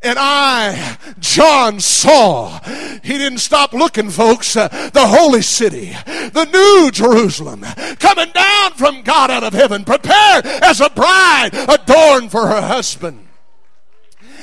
And 0.02 0.18
I, 0.18 0.98
John, 1.20 1.82
saw, 1.82 2.60
he 3.04 3.18
didn't 3.18 3.40
stop 3.40 3.74
looking, 3.74 4.10
folks, 4.10 4.56
uh, 4.56 4.70
the 4.94 5.06
holy 5.06 5.42
city, 5.42 5.90
the 6.06 6.46
new 6.46 6.90
Jerusalem, 6.90 7.66
coming 8.00 8.32
down 8.32 8.72
from 8.76 9.02
God 9.02 9.30
out 9.30 9.44
of 9.44 9.52
heaven, 9.52 9.84
prepared 9.84 10.46
as 10.46 10.80
a 10.80 10.90
bride 10.90 11.50
adorned 11.54 12.32
for 12.32 12.48
her 12.48 12.62
husband. 12.62 13.28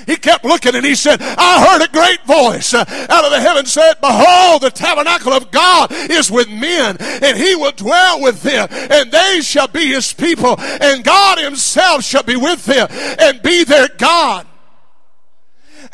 He 0.07 0.17
kept 0.17 0.45
looking 0.45 0.75
and 0.75 0.85
he 0.85 0.95
said, 0.95 1.21
I 1.23 1.67
heard 1.67 1.83
a 1.83 1.91
great 1.91 2.25
voice 2.27 2.75
uh, 2.75 2.85
out 3.09 3.25
of 3.25 3.31
the 3.31 3.41
heaven 3.41 3.65
said, 3.65 3.95
Behold, 4.01 4.63
the 4.63 4.71
tabernacle 4.71 5.33
of 5.33 5.51
God 5.51 5.91
is 5.91 6.31
with 6.31 6.51
men, 6.51 6.99
and 7.01 7.37
he 7.37 7.57
will 7.57 7.73
dwell 7.73 8.21
with 8.21 8.43
them, 8.43 8.69
and 8.71 9.11
they 9.11 9.41
shall 9.41 9.69
be 9.69 9.87
his 9.87 10.13
people, 10.13 10.57
and 10.61 11.03
God 11.03 11.39
himself 11.39 12.05
shall 12.05 12.23
be 12.23 12.37
with 12.37 12.67
them 12.67 12.89
and 12.91 13.43
be 13.43 13.65
their 13.65 13.89
God 13.89 14.47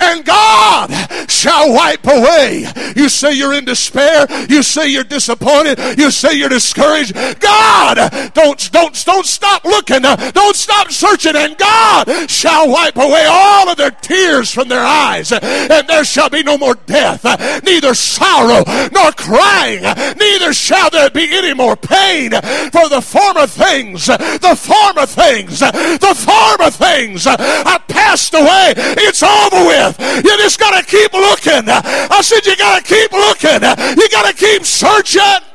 and 0.02 0.24
God 0.24 0.90
shall 1.30 1.72
wipe 1.72 2.06
away. 2.06 2.66
You 2.96 3.08
say 3.08 3.32
you're 3.32 3.54
in 3.54 3.64
despair. 3.64 4.26
You 4.48 4.62
say 4.62 4.88
you're 4.88 5.04
disappointed. 5.04 5.78
You 5.98 6.10
say 6.10 6.34
you're 6.34 6.48
discouraged. 6.48 7.14
God, 7.40 8.32
don't, 8.34 8.72
don't, 8.72 9.04
don't 9.04 9.26
stop 9.26 9.64
looking. 9.64 10.02
Don't 10.02 10.56
stop 10.56 10.90
searching. 10.90 11.36
And 11.36 11.56
God 11.56 12.30
shall 12.30 12.68
wipe 12.68 12.96
away 12.96 13.26
all 13.28 13.68
of 13.68 13.76
their 13.76 13.90
tears 13.90 14.52
from 14.52 14.68
their 14.68 14.84
eyes. 14.84 15.32
And 15.32 15.88
there 15.88 16.04
shall 16.04 16.30
be 16.30 16.42
no 16.42 16.58
more 16.58 16.74
death, 16.74 17.24
neither 17.64 17.94
sorrow 17.94 18.64
nor 18.92 19.12
crying. 19.12 19.82
Neither 19.82 20.52
shall 20.52 20.90
there 20.90 21.10
be 21.10 21.28
any 21.30 21.54
more 21.54 21.76
pain. 21.76 22.30
For 22.30 22.88
the 22.88 23.02
former 23.02 23.46
things, 23.46 24.06
the 24.06 24.58
former 24.58 25.06
things, 25.06 25.60
the 25.60 26.14
former 26.16 26.70
things 26.70 27.26
are 27.26 27.78
passed 27.88 28.34
away. 28.34 28.74
It's 28.76 29.22
over 29.22 29.66
with. 29.66 29.91
You 29.98 30.36
just 30.38 30.58
got 30.58 30.78
to 30.78 30.84
keep 30.84 31.12
looking. 31.12 31.68
I 31.68 32.20
said, 32.22 32.44
You 32.46 32.56
got 32.56 32.84
to 32.84 32.94
keep 32.94 33.12
looking. 33.12 33.62
You 33.98 34.08
got 34.08 34.30
to 34.30 34.34
keep 34.34 34.64
searching. 34.64 35.46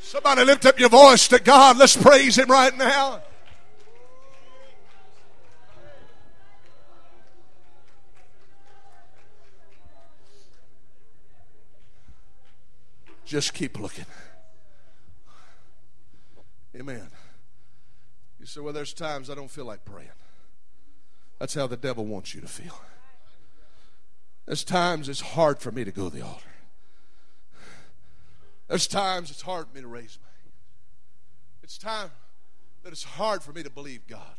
Somebody 0.00 0.44
lift 0.44 0.66
up 0.66 0.78
your 0.78 0.88
voice 0.88 1.28
to 1.28 1.38
God. 1.38 1.76
Let's 1.76 1.96
praise 1.96 2.38
Him 2.38 2.50
right 2.50 2.76
now. 2.76 3.22
Just 13.28 13.52
keep 13.52 13.78
looking. 13.78 14.06
Amen. 16.74 17.08
You 18.40 18.46
say, 18.46 18.60
well, 18.60 18.72
there's 18.72 18.94
times 18.94 19.28
I 19.28 19.34
don't 19.34 19.50
feel 19.50 19.66
like 19.66 19.84
praying. 19.84 20.08
That's 21.38 21.54
how 21.54 21.66
the 21.66 21.76
devil 21.76 22.04
wants 22.04 22.34
you 22.34 22.40
to 22.40 22.48
feel. 22.48 22.80
There's 24.46 24.64
times 24.64 25.08
it's 25.08 25.20
hard 25.20 25.58
for 25.58 25.70
me 25.70 25.84
to 25.84 25.92
go 25.92 26.08
to 26.08 26.16
the 26.16 26.22
altar. 26.24 26.44
There's 28.66 28.86
times 28.86 29.30
it's 29.30 29.42
hard 29.42 29.68
for 29.68 29.74
me 29.74 29.82
to 29.82 29.88
raise 29.88 30.18
my 30.22 30.28
hand. 30.28 30.52
It's 31.62 31.78
time 31.78 32.10
that 32.82 32.92
it's 32.92 33.04
hard 33.04 33.42
for 33.42 33.52
me 33.52 33.62
to 33.62 33.70
believe 33.70 34.06
God 34.06 34.36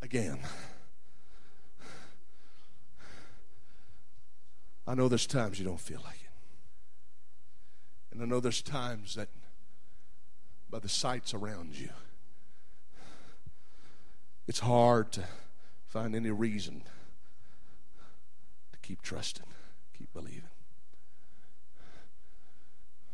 again. 0.00 0.38
I 4.86 4.94
know 4.94 5.08
there's 5.08 5.26
times 5.26 5.58
you 5.58 5.64
don't 5.64 5.80
feel 5.80 6.00
like 6.04 6.16
it. 6.16 6.30
And 8.12 8.22
I 8.22 8.26
know 8.26 8.40
there's 8.40 8.62
times 8.62 9.14
that 9.14 9.28
by 10.70 10.78
the 10.78 10.88
sights 10.88 11.32
around 11.34 11.78
you, 11.78 11.90
it's 14.48 14.60
hard 14.60 15.12
to 15.12 15.24
find 15.92 16.16
any 16.16 16.30
reason 16.30 16.82
to 18.72 18.78
keep 18.78 19.02
trusting, 19.02 19.44
keep 19.96 20.10
believing. 20.14 20.48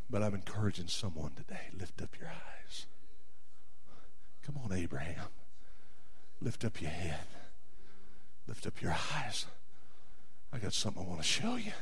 But 0.09 0.23
I'm 0.23 0.35
encouraging 0.35 0.87
someone 0.87 1.33
today. 1.35 1.71
Lift 1.77 2.01
up 2.01 2.11
your 2.21 2.29
eyes. 2.29 2.87
Come 4.47 4.61
on, 4.65 4.73
Abraham. 4.73 5.27
Lift 6.41 6.65
up 6.65 6.81
your 6.81 6.93
head. 6.93 7.19
Lift 8.47 8.65
up 8.65 8.81
your 8.81 8.93
eyes. 8.93 9.47
I 10.53 10.59
got 10.59 10.73
something 10.73 11.03
I 11.03 11.07
want 11.07 11.21
to 11.21 11.27
show 11.27 11.57
you. 11.57 11.73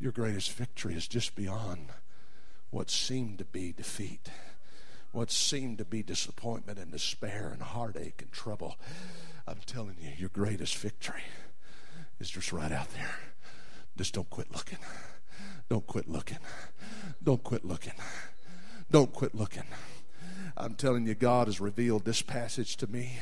Your 0.00 0.10
greatest 0.10 0.50
victory 0.50 0.94
is 0.94 1.06
just 1.06 1.36
beyond 1.36 1.90
what 2.70 2.90
seemed 2.90 3.38
to 3.38 3.44
be 3.44 3.72
defeat, 3.72 4.30
what 5.12 5.30
seemed 5.30 5.78
to 5.78 5.84
be 5.84 6.02
disappointment 6.02 6.80
and 6.80 6.90
despair 6.90 7.50
and 7.52 7.62
heartache 7.62 8.20
and 8.20 8.32
trouble. 8.32 8.76
I'm 9.48 9.58
telling 9.64 9.96
you, 10.00 10.10
your 10.16 10.28
greatest 10.30 10.76
victory 10.76 11.22
is 12.18 12.30
just 12.30 12.52
right 12.52 12.72
out 12.72 12.90
there. 12.90 13.14
Just 13.96 14.14
don't 14.14 14.28
quit 14.28 14.52
looking. 14.52 14.78
Don't 15.68 15.86
quit 15.86 16.08
looking. 16.08 16.38
Don't 17.22 17.42
quit 17.42 17.64
looking. 17.64 17.94
Don't 18.90 19.12
quit 19.12 19.34
looking. 19.34 19.64
I'm 20.58 20.74
telling 20.74 21.06
you, 21.06 21.14
God 21.14 21.48
has 21.48 21.60
revealed 21.60 22.04
this 22.04 22.22
passage 22.22 22.76
to 22.78 22.86
me 22.86 23.18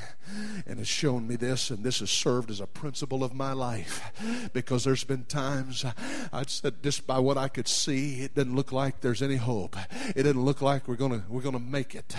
and 0.67 0.79
has 0.79 0.89
shown 0.89 1.27
me 1.27 1.37
this, 1.37 1.71
and 1.71 1.83
this 1.83 1.99
has 1.99 2.11
served 2.11 2.51
as 2.51 2.61
a 2.61 2.67
principle 2.67 3.25
of 3.25 3.35
my 3.35 3.53
life 3.53 4.13
because 4.53 4.85
there's 4.85 5.05
been 5.05 5.25
times 5.25 5.85
I 6.33 6.45
said 6.47 6.83
just 6.83 7.07
by 7.07 7.19
what 7.19 7.37
I 7.37 7.49
could 7.49 7.69
see, 7.69 8.21
it 8.21 8.35
doesn't 8.35 8.55
look 8.55 8.73
like 8.73 9.01
there's 9.01 9.23
any 9.23 9.37
hope. 9.37 9.77
It 10.15 10.23
doesn't 10.23 10.45
look 10.45 10.63
like 10.63 10.87
we're 10.87 10.97
gonna 10.97 11.25
we're 11.29 11.43
gonna 11.43 11.59
make 11.59 11.95
it. 11.95 12.15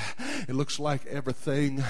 It 0.48 0.56
looks 0.56 0.80
like 0.80 1.06
everything 1.06 1.84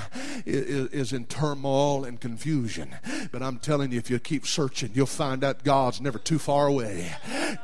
is, 0.45 0.89
is 0.89 1.13
in 1.13 1.25
turmoil 1.25 2.05
and 2.05 2.19
confusion. 2.19 2.95
But 3.31 3.41
I'm 3.41 3.57
telling 3.57 3.91
you, 3.91 3.97
if 3.97 4.09
you 4.09 4.19
keep 4.19 4.45
searching, 4.45 4.91
you'll 4.93 5.07
find 5.07 5.43
out 5.43 5.63
God's 5.63 5.99
never 5.99 6.19
too 6.19 6.39
far 6.39 6.67
away. 6.67 7.15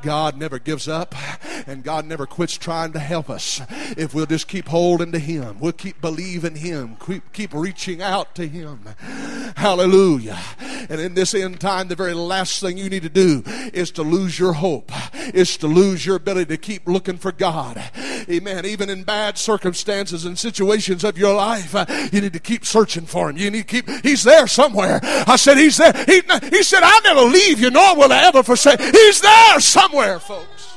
God 0.02 0.36
never 0.36 0.58
gives 0.58 0.88
up, 0.88 1.14
and 1.66 1.84
God 1.84 2.06
never 2.06 2.26
quits 2.26 2.56
trying 2.56 2.92
to 2.92 2.98
help 2.98 3.30
us 3.30 3.60
if 3.96 4.14
we'll 4.14 4.26
just 4.26 4.48
keep 4.48 4.68
holding 4.68 5.12
to 5.12 5.18
Him. 5.18 5.51
Him. 5.52 5.60
We'll 5.60 5.72
keep 5.72 6.00
believing 6.00 6.56
Him. 6.56 6.96
Keep, 7.04 7.32
keep 7.32 7.54
reaching 7.54 8.02
out 8.02 8.34
to 8.36 8.46
Him. 8.46 8.80
Hallelujah. 9.56 10.38
And 10.88 11.00
in 11.00 11.14
this 11.14 11.34
end 11.34 11.60
time, 11.60 11.88
the 11.88 11.94
very 11.94 12.14
last 12.14 12.60
thing 12.60 12.78
you 12.78 12.88
need 12.88 13.02
to 13.02 13.08
do 13.08 13.42
is 13.72 13.90
to 13.92 14.02
lose 14.02 14.38
your 14.38 14.54
hope, 14.54 14.90
is 15.34 15.56
to 15.58 15.66
lose 15.66 16.04
your 16.04 16.16
ability 16.16 16.46
to 16.46 16.56
keep 16.56 16.88
looking 16.88 17.18
for 17.18 17.32
God. 17.32 17.82
Amen. 18.28 18.66
Even 18.66 18.90
in 18.90 19.04
bad 19.04 19.38
circumstances 19.38 20.24
and 20.24 20.38
situations 20.38 21.04
of 21.04 21.18
your 21.18 21.34
life, 21.34 21.74
uh, 21.74 21.86
you 22.12 22.20
need 22.20 22.32
to 22.32 22.40
keep 22.40 22.64
searching 22.64 23.06
for 23.06 23.30
Him. 23.30 23.36
You 23.36 23.50
need 23.50 23.68
to 23.68 23.82
keep, 23.82 23.88
He's 24.04 24.22
there 24.24 24.46
somewhere. 24.46 25.00
I 25.02 25.36
said, 25.36 25.56
He's 25.56 25.76
there. 25.76 25.92
He, 26.06 26.22
he 26.50 26.62
said, 26.62 26.82
I'll 26.82 27.02
never 27.02 27.22
leave 27.22 27.60
you, 27.60 27.70
nor 27.70 27.96
will 27.96 28.12
I 28.12 28.26
ever 28.26 28.42
forsake. 28.42 28.80
He's 28.80 29.20
there 29.20 29.60
somewhere, 29.60 30.18
folks. 30.18 30.71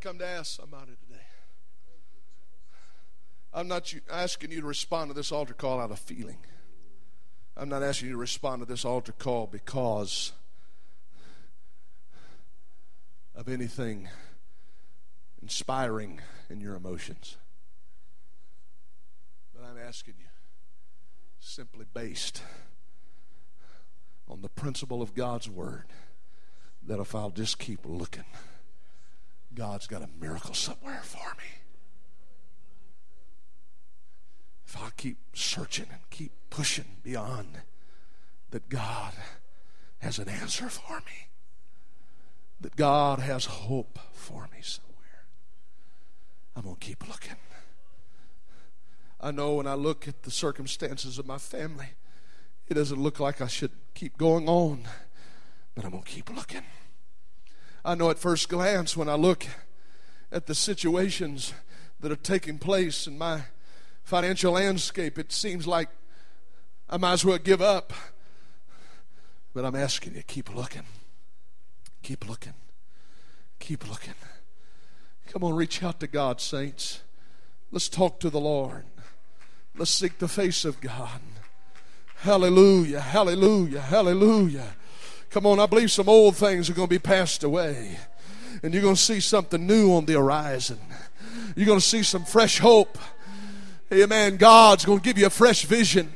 Come 0.00 0.18
to 0.18 0.26
ask 0.26 0.56
somebody 0.56 0.92
today. 1.06 1.22
I'm 3.52 3.66
not 3.66 3.92
asking 4.10 4.52
you 4.52 4.60
to 4.60 4.66
respond 4.66 5.10
to 5.10 5.14
this 5.14 5.32
altar 5.32 5.54
call 5.54 5.80
out 5.80 5.90
of 5.90 5.98
feeling. 5.98 6.38
I'm 7.56 7.68
not 7.68 7.82
asking 7.82 8.08
you 8.08 8.14
to 8.14 8.20
respond 8.20 8.62
to 8.62 8.66
this 8.66 8.84
altar 8.84 9.12
call 9.12 9.48
because 9.48 10.32
of 13.34 13.48
anything 13.48 14.08
inspiring 15.42 16.20
in 16.48 16.60
your 16.60 16.76
emotions. 16.76 17.36
But 19.54 19.64
I'm 19.64 19.78
asking 19.78 20.14
you 20.18 20.26
simply 21.40 21.86
based 21.92 22.42
on 24.28 24.42
the 24.42 24.48
principle 24.48 25.02
of 25.02 25.14
God's 25.14 25.48
Word 25.48 25.86
that 26.86 27.00
if 27.00 27.14
I'll 27.14 27.30
just 27.30 27.58
keep 27.58 27.80
looking, 27.84 28.24
God's 29.54 29.86
got 29.86 30.02
a 30.02 30.08
miracle 30.20 30.54
somewhere 30.54 31.00
for 31.02 31.34
me. 31.38 31.44
If 34.66 34.76
I 34.76 34.90
keep 34.96 35.18
searching 35.34 35.86
and 35.90 36.00
keep 36.10 36.32
pushing 36.50 36.96
beyond, 37.02 37.62
that 38.50 38.68
God 38.68 39.14
has 39.98 40.18
an 40.18 40.28
answer 40.28 40.68
for 40.68 40.98
me, 40.98 41.28
that 42.60 42.76
God 42.76 43.18
has 43.18 43.46
hope 43.46 43.98
for 44.12 44.48
me 44.52 44.60
somewhere. 44.62 45.24
I'm 46.54 46.62
going 46.62 46.76
to 46.76 46.80
keep 46.80 47.08
looking. 47.08 47.36
I 49.20 49.30
know 49.30 49.54
when 49.54 49.66
I 49.66 49.74
look 49.74 50.06
at 50.06 50.22
the 50.22 50.30
circumstances 50.30 51.18
of 51.18 51.26
my 51.26 51.38
family, 51.38 51.88
it 52.68 52.74
doesn't 52.74 53.00
look 53.00 53.18
like 53.18 53.40
I 53.40 53.46
should 53.46 53.72
keep 53.94 54.18
going 54.18 54.48
on, 54.48 54.84
but 55.74 55.84
I'm 55.84 55.90
going 55.90 56.02
to 56.02 56.08
keep 56.08 56.34
looking. 56.34 56.62
I 57.88 57.94
know 57.94 58.10
at 58.10 58.18
first 58.18 58.50
glance 58.50 58.98
when 58.98 59.08
I 59.08 59.14
look 59.14 59.46
at 60.30 60.44
the 60.44 60.54
situations 60.54 61.54
that 62.00 62.12
are 62.12 62.16
taking 62.16 62.58
place 62.58 63.06
in 63.06 63.16
my 63.16 63.44
financial 64.04 64.52
landscape, 64.52 65.18
it 65.18 65.32
seems 65.32 65.66
like 65.66 65.88
I 66.90 66.98
might 66.98 67.14
as 67.14 67.24
well 67.24 67.38
give 67.38 67.62
up. 67.62 67.94
But 69.54 69.64
I'm 69.64 69.74
asking 69.74 70.16
you, 70.16 70.22
keep 70.22 70.54
looking. 70.54 70.82
Keep 72.02 72.28
looking. 72.28 72.52
Keep 73.58 73.88
looking. 73.88 74.12
Come 75.28 75.42
on, 75.42 75.54
reach 75.54 75.82
out 75.82 75.98
to 76.00 76.06
God, 76.06 76.42
saints. 76.42 77.00
Let's 77.72 77.88
talk 77.88 78.20
to 78.20 78.28
the 78.28 78.38
Lord. 78.38 78.84
Let's 79.74 79.90
seek 79.90 80.18
the 80.18 80.28
face 80.28 80.66
of 80.66 80.82
God. 80.82 81.22
Hallelujah, 82.16 83.00
hallelujah, 83.00 83.80
hallelujah. 83.80 84.74
Come 85.30 85.44
on, 85.44 85.60
I 85.60 85.66
believe 85.66 85.90
some 85.90 86.08
old 86.08 86.36
things 86.36 86.70
are 86.70 86.72
going 86.72 86.88
to 86.88 86.94
be 86.94 86.98
passed 86.98 87.44
away. 87.44 87.98
And 88.62 88.72
you're 88.72 88.82
going 88.82 88.94
to 88.94 89.00
see 89.00 89.20
something 89.20 89.66
new 89.66 89.94
on 89.94 90.06
the 90.06 90.14
horizon. 90.14 90.78
You're 91.54 91.66
going 91.66 91.80
to 91.80 91.84
see 91.84 92.02
some 92.02 92.24
fresh 92.24 92.58
hope. 92.58 92.98
Amen. 93.92 94.36
God's 94.36 94.84
going 94.84 95.00
to 95.00 95.04
give 95.04 95.18
you 95.18 95.26
a 95.26 95.30
fresh 95.30 95.64
vision. 95.64 96.14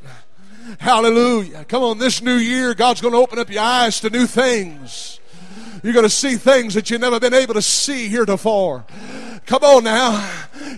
Hallelujah. 0.78 1.64
Come 1.64 1.82
on, 1.82 1.98
this 1.98 2.22
new 2.22 2.36
year, 2.36 2.74
God's 2.74 3.00
going 3.00 3.12
to 3.12 3.18
open 3.18 3.38
up 3.38 3.50
your 3.50 3.62
eyes 3.62 4.00
to 4.00 4.10
new 4.10 4.26
things. 4.26 5.20
You're 5.82 5.92
going 5.92 6.04
to 6.04 6.10
see 6.10 6.36
things 6.36 6.74
that 6.74 6.90
you've 6.90 7.00
never 7.00 7.20
been 7.20 7.34
able 7.34 7.54
to 7.54 7.62
see 7.62 8.08
heretofore. 8.08 8.84
Come 9.46 9.64
on 9.64 9.84
now. 9.84 10.30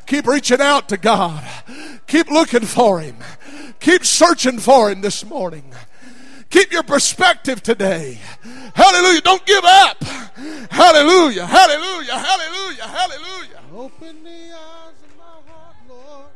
Keep 0.07 0.27
reaching 0.27 0.61
out 0.61 0.89
to 0.89 0.97
God. 0.97 1.45
Keep 2.07 2.31
looking 2.31 2.65
for 2.65 3.01
Him. 3.01 3.17
Keep 3.81 4.05
searching 4.05 4.59
for 4.59 4.91
Him 4.91 5.03
this 5.03 5.25
morning. 5.25 5.65
Keep 6.55 6.71
your 6.71 6.85
perspective 6.85 7.65
today. 7.65 8.21
Hallelujah. 8.75 9.21
Don't 9.23 9.45
give 9.45 9.65
up. 9.65 10.01
Hallelujah. 10.71 11.47
Hallelujah. 11.47 12.17
Hallelujah. 12.17 12.85
Hallelujah. 12.85 13.61
Open 13.75 14.23
the 14.23 14.31
eyes 14.31 14.95
of 15.03 15.19
my 15.19 15.25
heart, 15.51 15.77
Lord. 15.89 16.27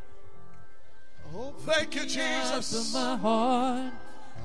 Open 1.37 1.61
Thank 1.73 1.95
you, 1.95 2.01
the 2.01 2.21
eyes 2.21 2.51
Jesus. 2.51 2.89
of 2.97 3.01
my 3.01 3.17
heart. 3.17 3.93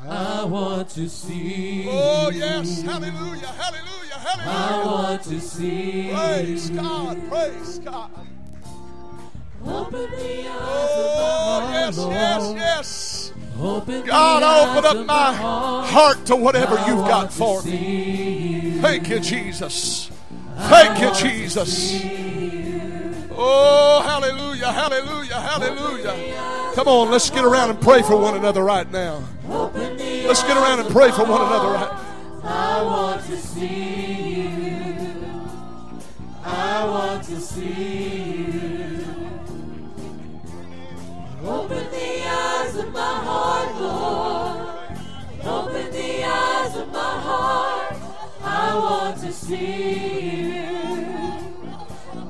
I 0.08 0.44
want 0.46 0.90
to 0.90 1.10
see. 1.10 1.88
Oh, 1.90 2.30
yes. 2.32 2.84
Hallelujah. 2.84 3.48
Hallelujah. 3.48 4.14
Hallelujah. 4.14 4.46
I 4.46 4.84
want 4.86 5.24
to 5.24 5.42
see. 5.42 6.12
Praise 6.14 6.70
God. 6.70 7.30
Praise 7.30 7.80
God. 7.80 8.12
Open 9.66 10.12
the 10.12 10.48
eyes 10.48 10.52
Oh, 10.52 11.64
of 11.64 11.64
my 11.64 11.66
oh, 11.66 11.72
yes, 11.72 11.98
heart, 11.98 12.12
yes, 12.14 12.42
Lord. 12.44 12.58
yes. 12.58 13.32
Open 13.32 13.43
God, 13.58 14.78
open 14.78 14.98
up 15.00 15.06
my 15.06 15.34
heart. 15.34 16.26
to 16.26 16.36
whatever 16.36 16.76
you've 16.88 17.06
got 17.08 17.32
for 17.32 17.62
me. 17.64 18.80
Thank 18.82 19.10
you, 19.10 19.20
Jesus. 19.20 20.10
Thank 20.58 21.00
you, 21.00 21.14
Jesus. 21.14 22.02
Oh, 23.36 24.02
hallelujah, 24.06 24.72
hallelujah, 24.72 25.40
hallelujah. 25.40 26.72
Come 26.76 26.88
on, 26.88 27.12
let's 27.12 27.30
get 27.30 27.44
around 27.44 27.70
and 27.70 27.82
pray 27.82 28.02
for 28.02 28.18
one 28.18 28.36
another 28.36 28.64
right 28.64 28.90
now. 28.92 29.24
Let's 29.48 30.44
get 30.44 30.58
around 30.58 30.80
and 30.80 30.90
pray 30.90 31.12
for 31.12 31.26
one 31.26 31.42
another 31.42 31.70
right 31.74 32.00
I 32.44 32.82
want 32.84 33.26
to 33.26 33.38
see 33.38 34.42
you. 34.42 35.16
I 36.44 36.86
want 36.86 37.24
to 37.26 37.40
see 37.40 38.24
you. 38.24 38.33
Open 41.54 41.86
the 41.92 42.28
eyes 42.28 42.76
of 42.78 42.92
my 42.92 43.14
heart, 43.28 43.70
Lord. 43.80 44.58
Open 45.46 45.92
the 45.92 46.24
eyes 46.24 46.76
of 46.76 46.92
my 46.92 47.14
heart. 47.28 47.96
I 48.42 48.76
want 48.76 49.20
to 49.20 49.32
see 49.32 50.56
you. 50.56 51.14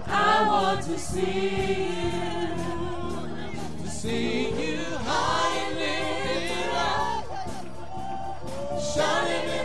I 0.07 0.45
want 0.47 0.81
to 0.83 0.97
see 0.99 1.85
you. 1.85 2.47
To 3.83 3.89
see 3.89 4.49
you 4.61 4.83
high 5.07 5.55
and 5.63 5.75
lifted 5.79 6.73
up 6.91 7.23
shining 8.93 9.62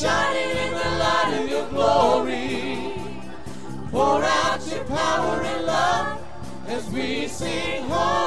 shining 0.00 0.50
in 0.58 0.72
the 0.72 0.90
light 0.98 1.38
of 1.40 1.48
your 1.48 1.66
glory. 1.68 2.92
Pour 3.90 4.22
out 4.22 4.60
your 4.70 4.84
power 4.84 5.40
and 5.40 5.64
love 5.64 6.20
as 6.66 6.86
we 6.90 7.26
sing, 7.26 7.82
Holy, 7.84 8.25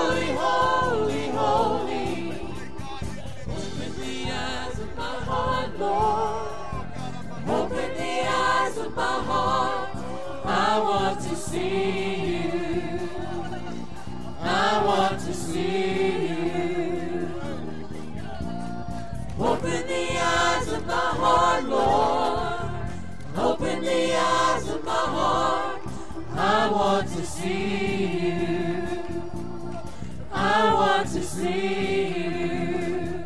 I 30.32 30.74
want 30.74 31.08
to 31.10 31.24
see 31.24 32.08
you. 32.18 33.26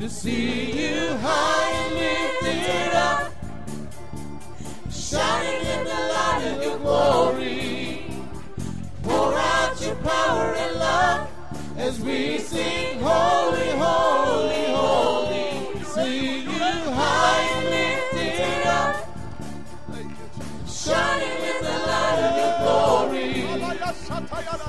To 0.00 0.08
see 0.08 0.72
you 0.72 0.98
up, 2.94 3.32
shining 4.90 5.66
in 5.74 5.84
the 5.84 6.00
light 6.14 6.42
of 6.52 6.62
your 6.62 6.78
glory. 6.78 8.10
Pour 9.02 9.34
out 9.34 9.80
your 9.80 9.96
power 9.96 10.54
and 10.54 10.78
love 10.78 11.28
as 11.76 12.00
we 12.00 12.38
sing, 12.38 13.00
Holy, 13.00 13.70
Holy. 13.70 14.47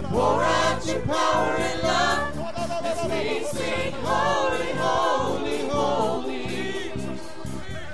Pour 0.09 0.43
out 0.43 0.85
your 0.87 0.99
power 1.01 1.55
and 1.55 1.81
love 1.83 2.37
as 2.83 3.11
we 3.11 3.43
sing, 3.43 3.93
Holy, 3.93 4.71
Holy, 4.73 5.67
Holy. 5.69 6.91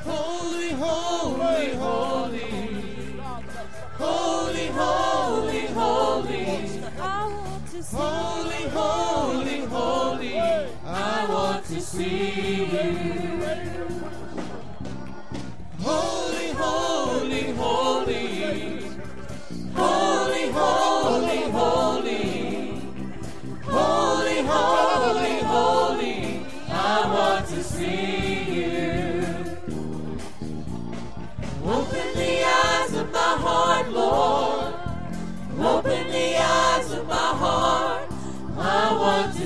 Holy, 0.04 0.70
holy, 0.72 1.76
holy. 1.76 2.50
Holy, 3.98 4.68
holy, 4.68 5.66
holy. 5.68 6.46
Holy, 6.96 7.82
holy, 7.92 8.65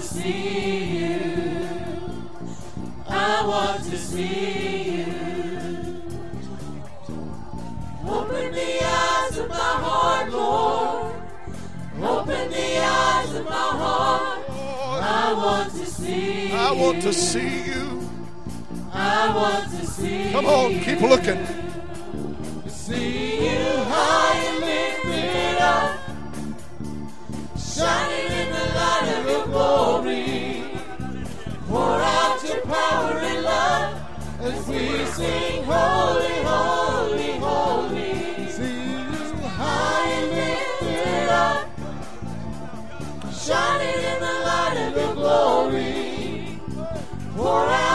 see 0.09 0.97
you. 0.97 1.19
I 3.07 3.45
want 3.45 3.83
to 3.83 3.97
see 3.97 4.91
you. 4.97 5.05
Open 8.07 8.51
the 8.51 8.83
eyes 8.83 9.37
of 9.37 9.49
my 9.49 9.73
heart, 9.85 10.31
Lord. 10.31 11.13
Open 12.01 12.49
the 12.49 12.77
eyes 12.79 13.35
of 13.35 13.45
my 13.45 13.51
heart. 13.51 14.49
I 14.49 15.33
want 15.33 15.71
to 15.73 15.85
see. 15.85 16.51
I 16.53 16.71
want 16.71 17.01
to 17.03 17.13
see 17.13 17.65
you. 17.65 18.09
I 18.91 19.35
want 19.35 19.69
to 19.71 19.85
see. 19.85 20.31
Come 20.31 20.45
on, 20.47 20.79
keep 20.79 21.01
looking. 21.01 21.58
holy, 35.25 36.43
holy, 36.43 37.31
holy. 37.39 38.11
High 39.57 40.07
and 40.09 40.31
lifted 40.31 41.29
up, 41.29 41.69
shining 43.33 44.03
in 44.11 44.19
the 44.19 44.33
light 44.45 44.77
of 44.87 44.95
your 44.95 45.13
glory. 45.15 46.59
For. 47.35 47.88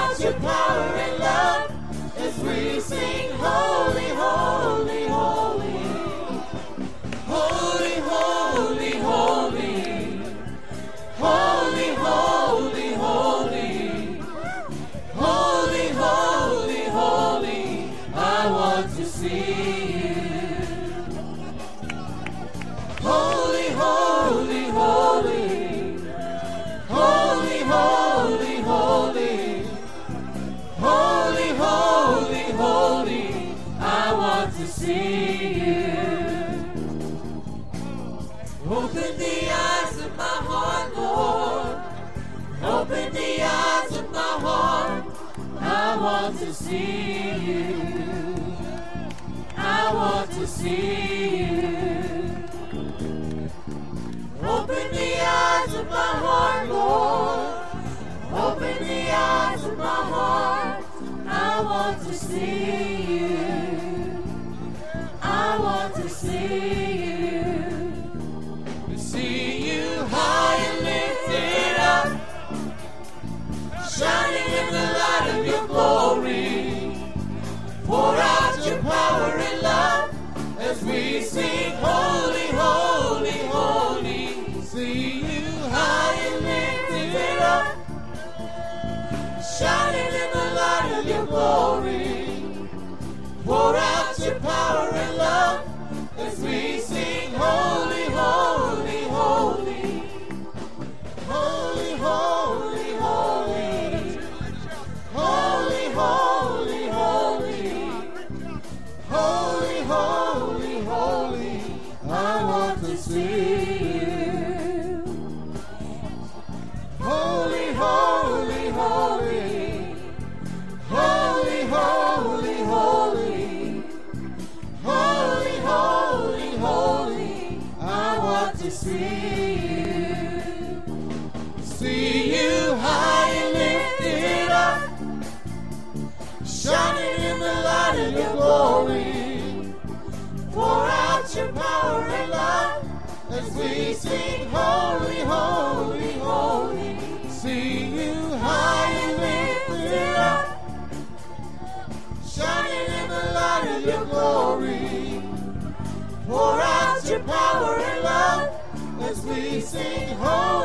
sing 159.75 160.17
holy. 160.19 160.64